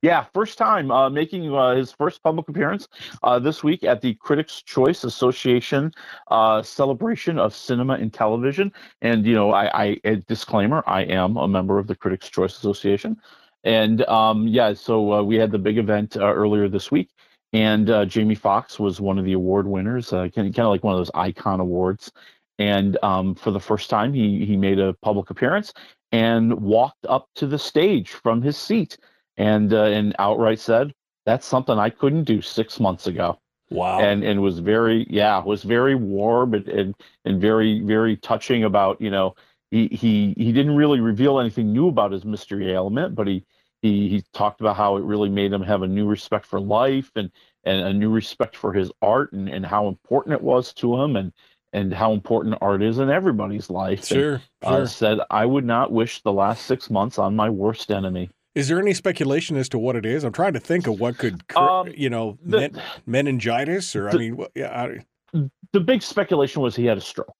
[0.00, 2.86] Yeah, first time uh, making uh, his first public appearance
[3.24, 5.92] uh, this week at the Critics' Choice Association
[6.28, 8.72] uh, celebration of cinema and television.
[9.02, 13.16] And you know, I, I disclaimer: I am a member of the Critics' Choice Association.
[13.64, 17.10] And um, yeah, so uh, we had the big event uh, earlier this week,
[17.52, 21.10] and Jamie Foxx was one of the award winners, kind of like one of those
[21.14, 22.12] icon awards.
[22.60, 25.72] And um, for the first time, he he made a public appearance
[26.12, 28.96] and walked up to the stage from his seat
[29.38, 30.92] and uh, and outright said
[31.24, 33.38] that's something I couldn't do six months ago.
[33.70, 34.00] Wow.
[34.00, 36.94] And and was very yeah was very warm and and,
[37.24, 39.34] and very very touching about you know
[39.70, 43.44] he he he didn't really reveal anything new about his mystery ailment, but he
[43.82, 47.10] he he talked about how it really made him have a new respect for life
[47.14, 47.30] and
[47.64, 51.16] and a new respect for his art and, and how important it was to him
[51.16, 51.32] and
[51.74, 54.06] and how important art is in everybody's life.
[54.06, 54.82] Sure, and, sure.
[54.82, 58.30] Uh, said I would not wish the last six months on my worst enemy.
[58.58, 60.24] Is there any speculation as to what it is?
[60.24, 64.16] I'm trying to think of what could, um, you know, the, men, meningitis or the,
[64.16, 64.98] I mean, yeah.
[65.32, 67.36] I, the big speculation was he had a stroke,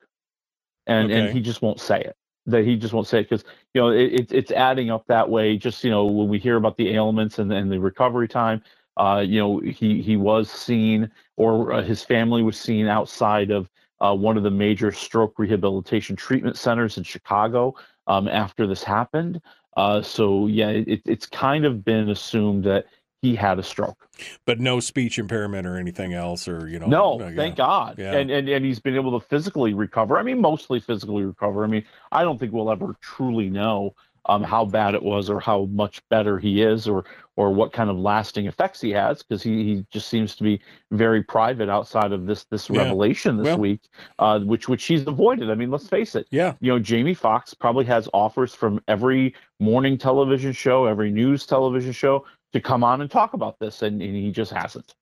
[0.87, 1.21] and okay.
[1.21, 2.17] and he just won't say it.
[2.47, 5.57] That he just won't say it because you know it, it's adding up that way.
[5.57, 8.63] Just you know when we hear about the ailments and, and the recovery time,
[8.97, 13.69] uh, you know he he was seen or uh, his family was seen outside of
[14.01, 17.75] uh, one of the major stroke rehabilitation treatment centers in Chicago
[18.09, 19.41] um, after this happened.
[19.77, 22.87] Uh, so yeah, it, it's kind of been assumed that
[23.23, 24.09] he had a stroke,
[24.45, 26.87] but no speech impairment or anything else, or you know.
[26.87, 27.97] No, uh, thank God.
[27.99, 28.17] Yeah.
[28.17, 30.19] And, and and he's been able to physically recover.
[30.19, 31.65] I mean, mostly physically recover.
[31.65, 33.95] I mean, I don't think we'll ever truly know
[34.29, 37.05] um, how bad it was or how much better he is or
[37.37, 40.61] or what kind of lasting effects he has because he, he just seems to be
[40.91, 42.83] very private outside of this this yeah.
[42.83, 43.81] revelation this well, week
[44.19, 45.51] uh, which which he's avoided.
[45.51, 46.27] I mean let's face it.
[46.31, 46.55] Yeah.
[46.61, 51.93] You know jamie foxx probably has offers from every morning television show every news television
[51.93, 54.95] show to come on and talk about this and, and he just hasn't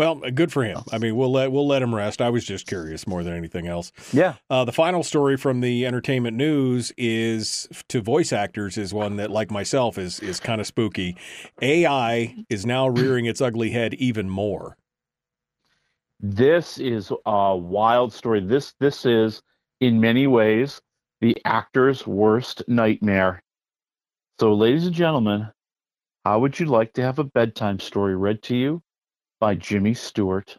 [0.00, 0.80] Well, good for him.
[0.90, 2.22] I mean, we'll let we'll let him rest.
[2.22, 3.92] I was just curious more than anything else.
[4.14, 4.36] Yeah.
[4.48, 9.30] Uh, the final story from the entertainment news is to voice actors is one that,
[9.30, 11.18] like myself, is is kind of spooky.
[11.60, 14.78] AI is now rearing its ugly head even more.
[16.18, 18.40] This is a wild story.
[18.40, 19.42] This this is
[19.80, 20.80] in many ways
[21.20, 23.42] the actor's worst nightmare.
[24.38, 25.48] So, ladies and gentlemen,
[26.24, 28.82] how would you like to have a bedtime story read to you
[29.40, 30.56] by Jimmy Stewart?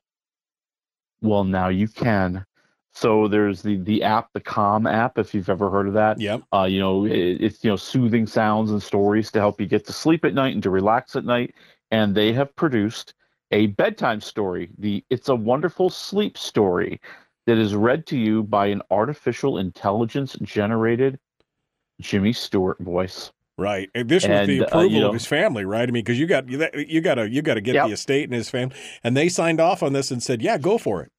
[1.22, 2.46] Well, now you can.
[2.94, 6.20] So there's the the app, the Calm app, if you've ever heard of that.
[6.20, 6.42] Yep.
[6.54, 9.86] Uh, you know, it, it's you know soothing sounds and stories to help you get
[9.86, 11.56] to sleep at night and to relax at night.
[11.92, 13.14] And they have produced
[13.52, 17.02] a bedtime story, the It's a Wonderful Sleep story,
[17.46, 21.20] that is read to you by an artificial intelligence generated
[22.00, 23.32] Jimmy Stewart voice.
[23.58, 23.90] Right.
[23.94, 25.84] And this was the And, uh, approval you know- of his family, right?
[25.88, 27.88] I mean, because you got you got to you got to get Yep.
[27.88, 30.78] the estate and his family, and they signed off on this and said, "Yeah, go
[30.78, 31.12] for it."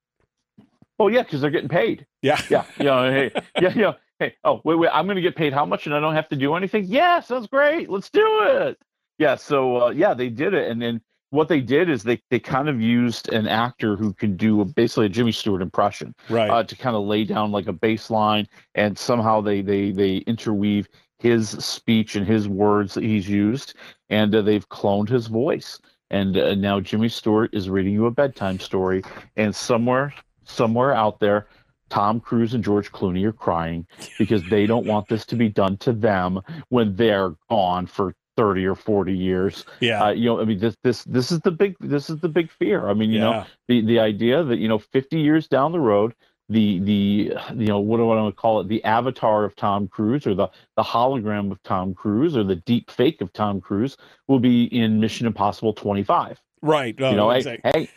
[0.99, 2.07] Oh yeah, because they're getting paid.
[2.23, 2.41] Yeah.
[2.51, 2.65] Yeah.
[2.79, 3.31] Know, hey,
[3.61, 3.93] yeah, yeah.
[4.19, 6.37] Hey, oh wait, wait, I'm gonna get paid how much and I don't have to
[6.37, 6.85] do anything?
[6.87, 7.89] Yeah, sounds great.
[7.91, 8.79] Let's do it.
[9.19, 10.71] Yeah, so uh, yeah, they did it.
[10.71, 11.01] And then
[11.31, 14.65] what they did is they they kind of used an actor who can do a,
[14.65, 16.15] basically a Jimmy Stewart impression.
[16.29, 16.51] Right.
[16.51, 20.89] Uh, to kind of lay down like a baseline and somehow they they they interweave
[21.23, 23.75] his speech and his words that he's used
[24.11, 25.79] and uh, they've cloned his voice.
[26.11, 29.03] And uh, now Jimmy Stewart is reading you a bedtime story
[29.37, 30.13] and somewhere
[30.45, 31.47] somewhere out there
[31.89, 33.87] Tom Cruise and George Clooney are crying
[34.19, 36.41] because they don't want this to be done to them
[36.71, 39.67] when they're gone for 30 or 40 years.
[39.81, 40.05] Yeah.
[40.05, 42.51] Uh, you know, I mean this this this is the big this is the big
[42.51, 42.89] fear.
[42.89, 43.31] I mean, you Yeah.
[43.31, 46.15] know, the the idea that, you know, 50 years down the road
[46.53, 49.89] the the you know what do I want to call it the avatar of Tom
[49.89, 53.97] Cruise or the the hologram of Tom Cruise or the deep fake of Tom Cruise
[54.29, 56.41] will be in Mission Impossible 25.
[56.63, 56.95] Right.
[56.99, 57.71] you know, oh, hey, exactly.
[57.75, 57.91] hey,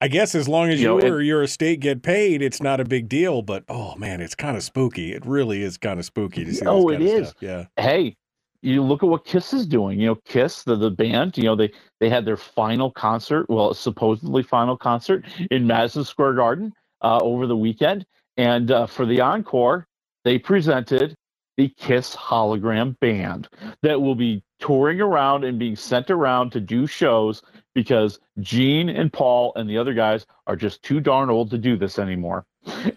[0.00, 2.80] I guess as long as You you, know, or your estate get paid, it's not
[2.80, 3.42] a big deal.
[3.42, 5.12] But oh man, it's kind of spooky.
[5.12, 6.66] It really is kind of spooky to see.
[6.66, 7.28] Oh, it is.
[7.28, 7.42] Stuff.
[7.42, 7.64] Yeah.
[7.76, 8.16] hey
[8.62, 11.54] you look at what kiss is doing you know kiss the, the band you know
[11.54, 11.70] they
[12.00, 16.72] they had their final concert well supposedly final concert in madison square garden
[17.06, 18.06] uh, over the weekend
[18.38, 19.86] and uh, for the encore
[20.24, 21.16] they presented
[21.58, 23.48] the kiss hologram band
[23.82, 27.42] that will be touring around and being sent around to do shows
[27.74, 31.76] because gene and paul and the other guys are just too darn old to do
[31.78, 32.46] this anymore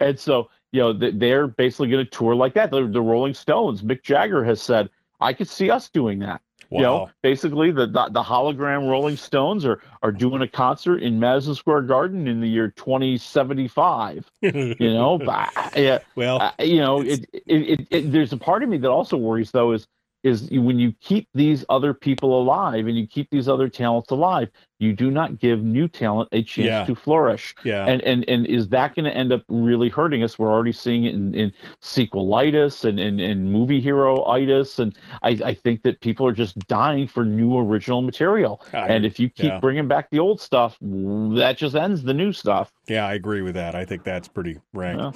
[0.02, 3.36] and so you know th- they're basically going to tour like that the, the rolling
[3.36, 4.90] stones mick jagger has said
[5.22, 6.42] I could see us doing that.
[6.72, 11.20] You know, basically the, the the hologram Rolling Stones are are doing a concert in
[11.20, 14.30] Madison Square Garden in the year 2075.
[14.42, 16.00] You know, but, yeah.
[16.16, 19.18] Well, uh, you know, it, it, it, it there's a part of me that also
[19.18, 19.88] worries though is
[20.24, 24.50] is when you keep these other people alive and you keep these other talents alive,
[24.80, 26.86] you do not give new talent a chance Yeah.
[26.86, 27.54] to flourish.
[27.64, 27.86] Yeah.
[27.86, 30.40] And and and is that going to end up really hurting us?
[30.40, 35.54] We're already seeing it in, in sequelitis and, and and movie hero-itis, and I, I
[35.54, 38.62] think that people are just dying for new original material.
[38.74, 39.60] I- and if you keep yeah.
[39.60, 42.72] bringing back the old stuff, that just ends the new stuff.
[42.88, 43.76] Yeah, I agree with that.
[43.76, 45.00] I think that's pretty rank.
[45.00, 45.12] Yeah.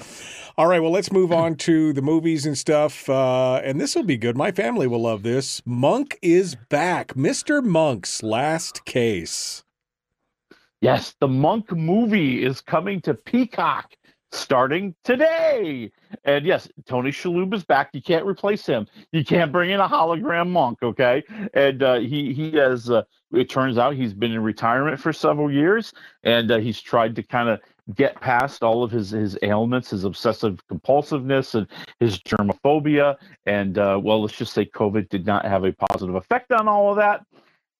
[0.58, 3.10] All right, well, let's move on to the movies and stuff.
[3.10, 4.38] Uh, and this will be good.
[4.38, 5.62] My family will love this.
[5.66, 7.14] Monk is back.
[7.16, 7.64] Mr.
[7.64, 9.53] Monk's last case.
[10.84, 13.94] Yes, the Monk movie is coming to Peacock
[14.34, 15.90] starting today.
[16.26, 17.92] And yes, Tony Shalhoub is back.
[17.94, 18.88] You can't replace him.
[19.14, 21.24] You can't bring in a hologram monk, okay?
[21.54, 22.90] And uh, he he has.
[22.90, 25.94] Uh, it turns out he's been in retirement for several years,
[26.24, 27.62] and uh, he's tried to kind of
[27.96, 31.66] get past all of his his ailments, his obsessive compulsiveness, and
[32.02, 33.16] his germophobia.
[33.46, 36.90] And uh, well, let's just say COVID did not have a positive effect on all
[36.90, 37.26] of that.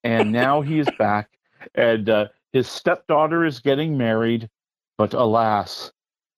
[0.06, 1.28] And now he is back,
[1.76, 4.50] and uh, his stepdaughter is getting married,
[4.98, 5.92] but alas,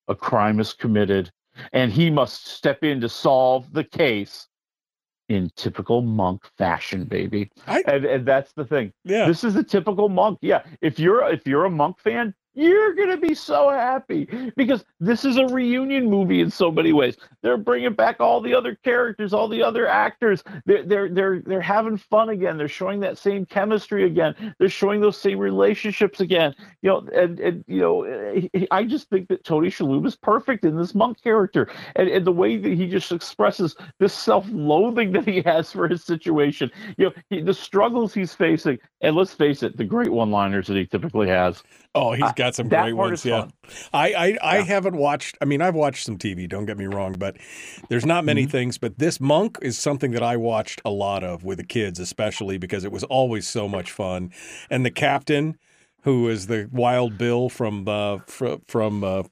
[0.07, 1.29] a crime is committed,
[1.73, 4.47] and he must step in to solve the case
[5.27, 7.49] in typical monk fashion, baby.
[7.67, 8.93] and and that's the thing.
[9.03, 9.27] Yeah.
[9.27, 10.39] This is a typical monk.
[10.41, 10.63] Yeah.
[10.81, 15.37] If you're if you're a monk fan, you're gonna be so happy because this is
[15.37, 17.17] a reunion movie in so many ways.
[17.41, 20.43] They're bringing back all the other characters, all the other actors.
[20.65, 22.57] They're they're they're they're having fun again.
[22.57, 24.55] They're showing that same chemistry again.
[24.57, 26.55] They're showing those same relationships again.
[26.81, 28.39] You know, and and you know,
[28.71, 32.31] I just think that Tony Shalhoub is perfect in this monk character, and and the
[32.31, 36.71] way that he just expresses this self-loathing that he has for his situation.
[36.97, 40.77] You know, he, the struggles he's facing, and let's face it, the great one-liners that
[40.77, 41.61] he typically has.
[41.95, 43.25] Oh, he's got some that great ones.
[43.25, 43.47] Yeah.
[43.93, 47.13] I, I, I haven't watched, I mean, I've watched some TV, don't get me wrong,
[47.13, 47.37] but
[47.89, 48.25] there's not Mm-hmm.
[48.25, 48.77] many things.
[48.77, 52.57] But this Monk is something that I watched a lot of with the kids, especially
[52.57, 54.31] because it was always so much fun.
[54.69, 55.57] And the captain,
[56.05, 59.23] who is the Wild Bill from uh, fr- from uh,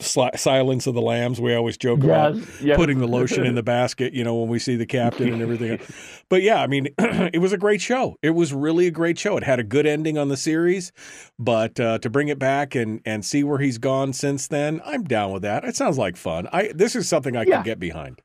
[0.00, 1.40] Silence of the Lambs.
[1.40, 2.76] We always joke about Yes, yes.
[2.76, 5.80] putting the lotion in the basket, you know, when we see the captain and everything.
[6.28, 8.16] but yeah, I mean, it was a great show.
[8.20, 9.36] It was really a great show.
[9.36, 10.92] It had a good ending on the series,
[11.38, 15.04] but uh, to bring it back and and see where he's gone since then, I'm
[15.04, 15.64] down with that.
[15.64, 16.48] It sounds like fun.
[16.52, 17.56] I this is something I Yeah.
[17.56, 18.20] can get behind.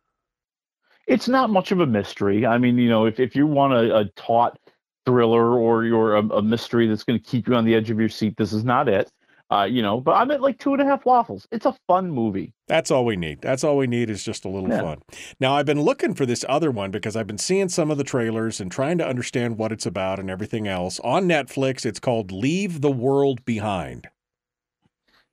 [1.07, 2.45] it's not much of a mystery.
[2.45, 4.57] I mean, you know, if, if you want a, a taut
[5.05, 7.99] thriller or you're a, a mystery that's going to keep you on the edge of
[7.99, 9.11] your seat, this is not it.
[9.51, 11.47] Uh, you know, but I'm at like two and a half waffles.
[11.51, 12.53] It's a fun movie.
[12.67, 13.41] That's all we need.
[13.41, 14.81] That's all we need is just a little Yeah.
[14.81, 15.01] fun.
[15.39, 18.03] Now, I've been looking for this other one because I've been seeing some of the
[18.03, 20.99] trailers and trying to understand what it's about and everything else.
[21.01, 24.07] On Netflix, it's called Leave the World Behind.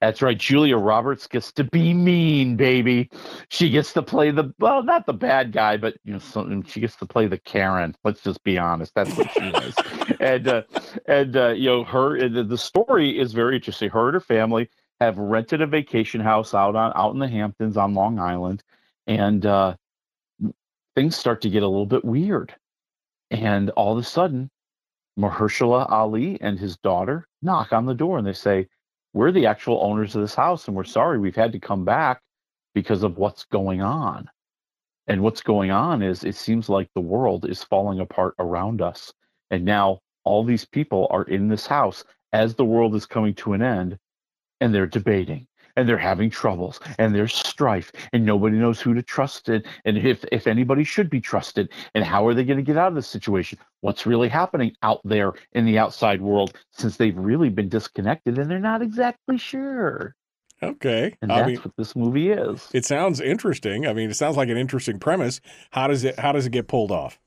[0.00, 0.38] That's right.
[0.38, 3.10] Julia Roberts gets to be mean, baby.
[3.50, 6.62] She gets to play the well, not the bad guy, but you know, something.
[6.62, 7.94] She gets to play the Karen.
[8.02, 8.94] Let's just be honest.
[8.94, 9.74] That's what she is.
[10.20, 10.62] and uh,
[11.06, 13.90] and uh, you know, her the, the story is very interesting.
[13.90, 14.70] Her and her family
[15.00, 18.62] have rented a vacation house out on out in the Hamptons on Long Island,
[19.06, 19.76] and uh,
[20.94, 22.54] things start to get a little bit weird.
[23.30, 24.50] And all of a sudden,
[25.18, 28.66] Mahershala Ali and his daughter knock on the door and they say,
[29.12, 32.20] We're the actual owners of this house and we're sorry we've had to come back
[32.74, 34.30] because of what's going on.
[35.06, 39.12] And what's going on is it seems like the world is falling apart around us.
[39.50, 43.52] And now all these people are in this house as the world is coming to
[43.54, 43.98] an end
[44.60, 49.02] and they're debating and they're having troubles and there's strife and nobody knows who to
[49.02, 52.62] trust and, and if, if anybody should be trusted and how are they going to
[52.62, 56.96] get out of this situation what's really happening out there in the outside world since
[56.96, 60.14] they've really been disconnected and they're not exactly sure
[60.62, 61.16] Okay.
[61.22, 63.86] and I that's mean, what this movie is it sounds interesting.
[63.86, 65.40] I mean, it sounds like an interesting premise.
[65.70, 67.18] How does it how does it get pulled off?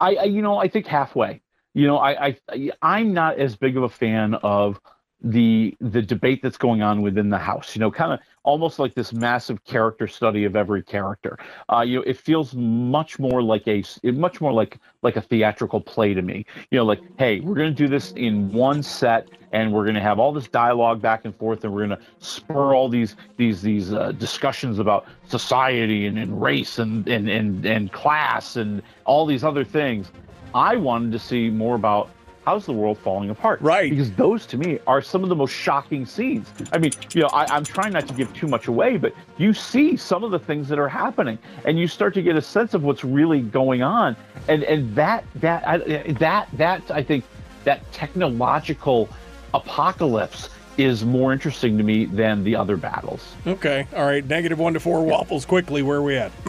[0.00, 1.42] I, I you know I think halfway.
[1.74, 4.80] You know I, I I'm not as big of a fan of
[5.24, 7.74] the the debate that's going on within the house.
[7.74, 11.38] You know, kind of almost like this massive character study of every character.
[11.72, 15.80] Uh, you know, it feels much more like a much more like like a theatrical
[15.80, 16.44] play to me.
[16.70, 19.94] You know, like hey, we're going to do this in one set, and we're going
[19.94, 23.16] to have all this dialogue back and forth, and we're going to spur all these
[23.38, 28.82] these these uh, discussions about society and, and race and, and and and class and
[29.06, 30.12] all these other things.
[30.54, 32.10] I wanted to see more about
[32.44, 33.60] how's the world falling apart.
[33.60, 33.90] Right.
[33.90, 36.48] Because those to me are some of the most shocking scenes.
[36.72, 39.54] I mean, you know, I, I'm trying not to give too much away, but you
[39.54, 42.74] see some of the things that are happening and you start to get a sense
[42.74, 44.16] of what's really going on.
[44.48, 45.78] And and that that I,
[46.12, 47.24] that that I think
[47.64, 49.08] that technological
[49.54, 53.34] apocalypse is more interesting to me than the other battles.
[53.46, 53.86] Okay.
[53.94, 54.24] All right.
[54.26, 55.82] Negative one to four waffles quickly.
[55.82, 56.32] Where are we at?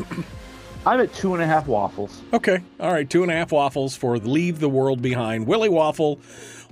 [0.85, 2.21] I'm at two and a half waffles.
[2.31, 2.61] Okay.
[2.79, 3.09] All right.
[3.09, 5.47] Two and a half waffles for Leave the World Behind.
[5.47, 6.17] Willie Waffle,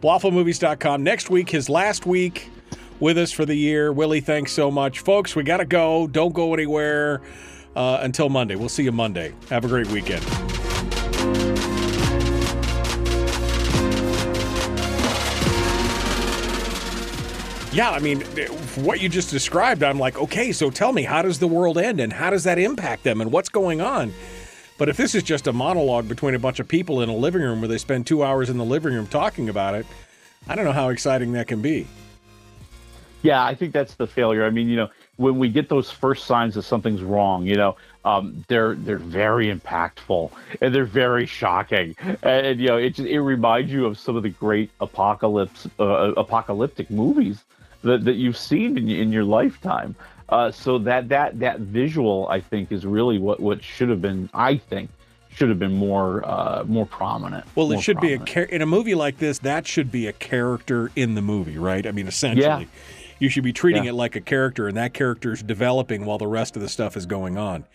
[0.02, 1.04] wafflemovies.com.
[1.04, 2.50] Next week, his last week
[3.00, 3.92] with us for the year.
[3.92, 5.00] Willie, thanks so much.
[5.00, 6.08] Folks, we got to go.
[6.08, 7.22] Don't go anywhere
[7.76, 8.56] uh, until Monday.
[8.56, 9.34] We'll see you Monday.
[9.50, 10.24] Have a great weekend.
[17.74, 18.22] Yeah, I mean,
[18.76, 22.00] what you just described, I'm like, okay, so tell me, how does the world end
[22.00, 24.14] and how does that impact them and what's going on?
[24.78, 27.42] But if this is just a monologue between a bunch of people in a living
[27.42, 29.88] room where they spend two hours in the living room talking about it,
[30.48, 31.88] I don't know how exciting that can be.
[33.24, 34.46] Yeah, I think that's the failure.
[34.46, 37.76] I mean, you know, when we get those first signs that something's wrong, you know,
[38.06, 40.30] um, they're they're very impactful
[40.62, 44.22] and they're very shocking, and, and, you know, it it reminds you of some of
[44.22, 47.44] the great apocalypse uh, apocalyptic movies
[47.84, 49.96] that, that you've seen in, in your lifetime.
[50.30, 54.30] Uh, so that that that visual, I think, is really what what should have been.
[54.34, 54.90] I think
[55.30, 57.46] should have been more uh, more prominent.
[57.56, 58.26] Well, it should prominent.
[58.26, 59.40] be a char- in a movie like this.
[59.40, 61.86] That should be a character in the movie, right?
[61.86, 62.68] I mean, essentially,
[63.20, 63.92] you should be treating Yeah.
[63.92, 66.96] it like a character, and that character is developing while the rest of the stuff
[66.98, 67.66] is going on.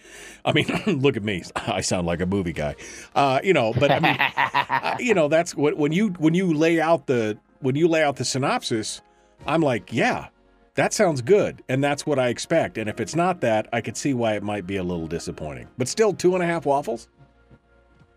[0.45, 2.77] I mean, look at me; I sound like a movie guy,
[3.15, 3.73] uh, you know.
[3.73, 7.39] But I mean, uh, you know, that's what when you when you lay out the
[7.61, 9.01] when you lay out the synopsis,
[9.49, 10.29] I'm like, yeah.
[10.75, 12.79] That sounds good, and that's what I expect.
[12.79, 15.67] And if it's not that, I could see why it might be a little disappointing.
[15.77, 17.09] But still, two and a half waffles.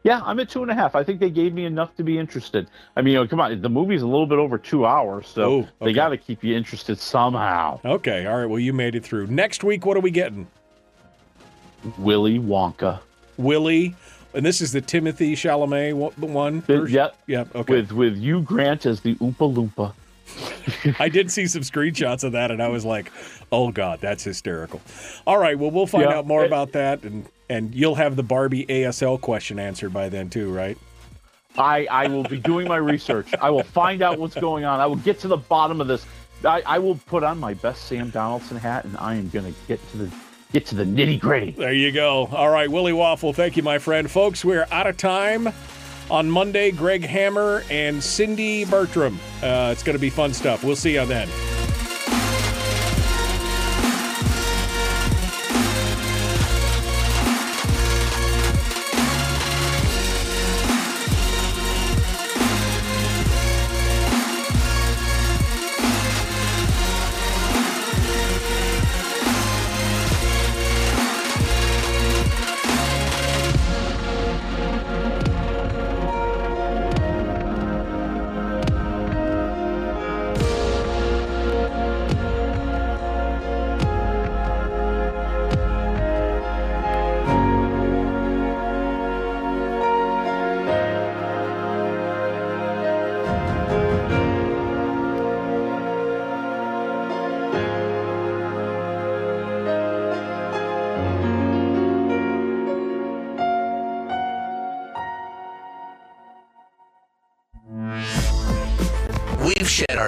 [0.04, 0.96] Yeah, I'm at two and a half.
[0.96, 2.68] I think they gave me enough to be interested.
[2.96, 5.68] I mean, you know, come on, the movie's a little bit over two hours, so
[5.82, 7.80] Oh, they got to keep you interested somehow.
[7.84, 8.46] Okay, all right.
[8.46, 9.28] Well, you made it through.
[9.28, 10.46] Next week, what are we getting?
[11.98, 13.00] Willy Wonka.
[13.38, 13.96] Willie,
[14.36, 16.64] and this is the Timothée Chalamet one-.
[16.68, 17.16] Yep.
[17.26, 17.56] Yep.
[17.56, 17.74] Okay.
[17.74, 19.94] With with Hugh Grant as the Oompa Loompa.
[21.00, 23.12] I did see some screenshots of that, and I was like,
[23.52, 24.82] "Oh God, that's hysterical."
[25.28, 25.58] All right.
[25.58, 26.18] Well, we'll find Yeah.
[26.18, 30.30] out more about that, and and you'll have the Barbie ASL question answered by then
[30.30, 30.78] too, right?
[31.58, 33.28] I, I will be doing my research.
[33.42, 34.80] I will find out what's going on.
[34.80, 36.06] I will get to the bottom of this.
[36.46, 39.60] I, I will put on my best Sam Donaldson hat, and I am going to
[39.68, 40.12] get to the
[40.54, 41.52] get to the nitty gritty.
[41.52, 42.28] There you go.
[42.32, 44.10] All right, Willie Waffle, thank you, my friend.
[44.10, 45.50] Folks, we're out of time.
[46.12, 49.18] On Monday, Greg Hammer and Cindy Bertram.
[49.42, 50.62] Uh, it's going to be fun stuff.
[50.62, 51.30] We'll see you then.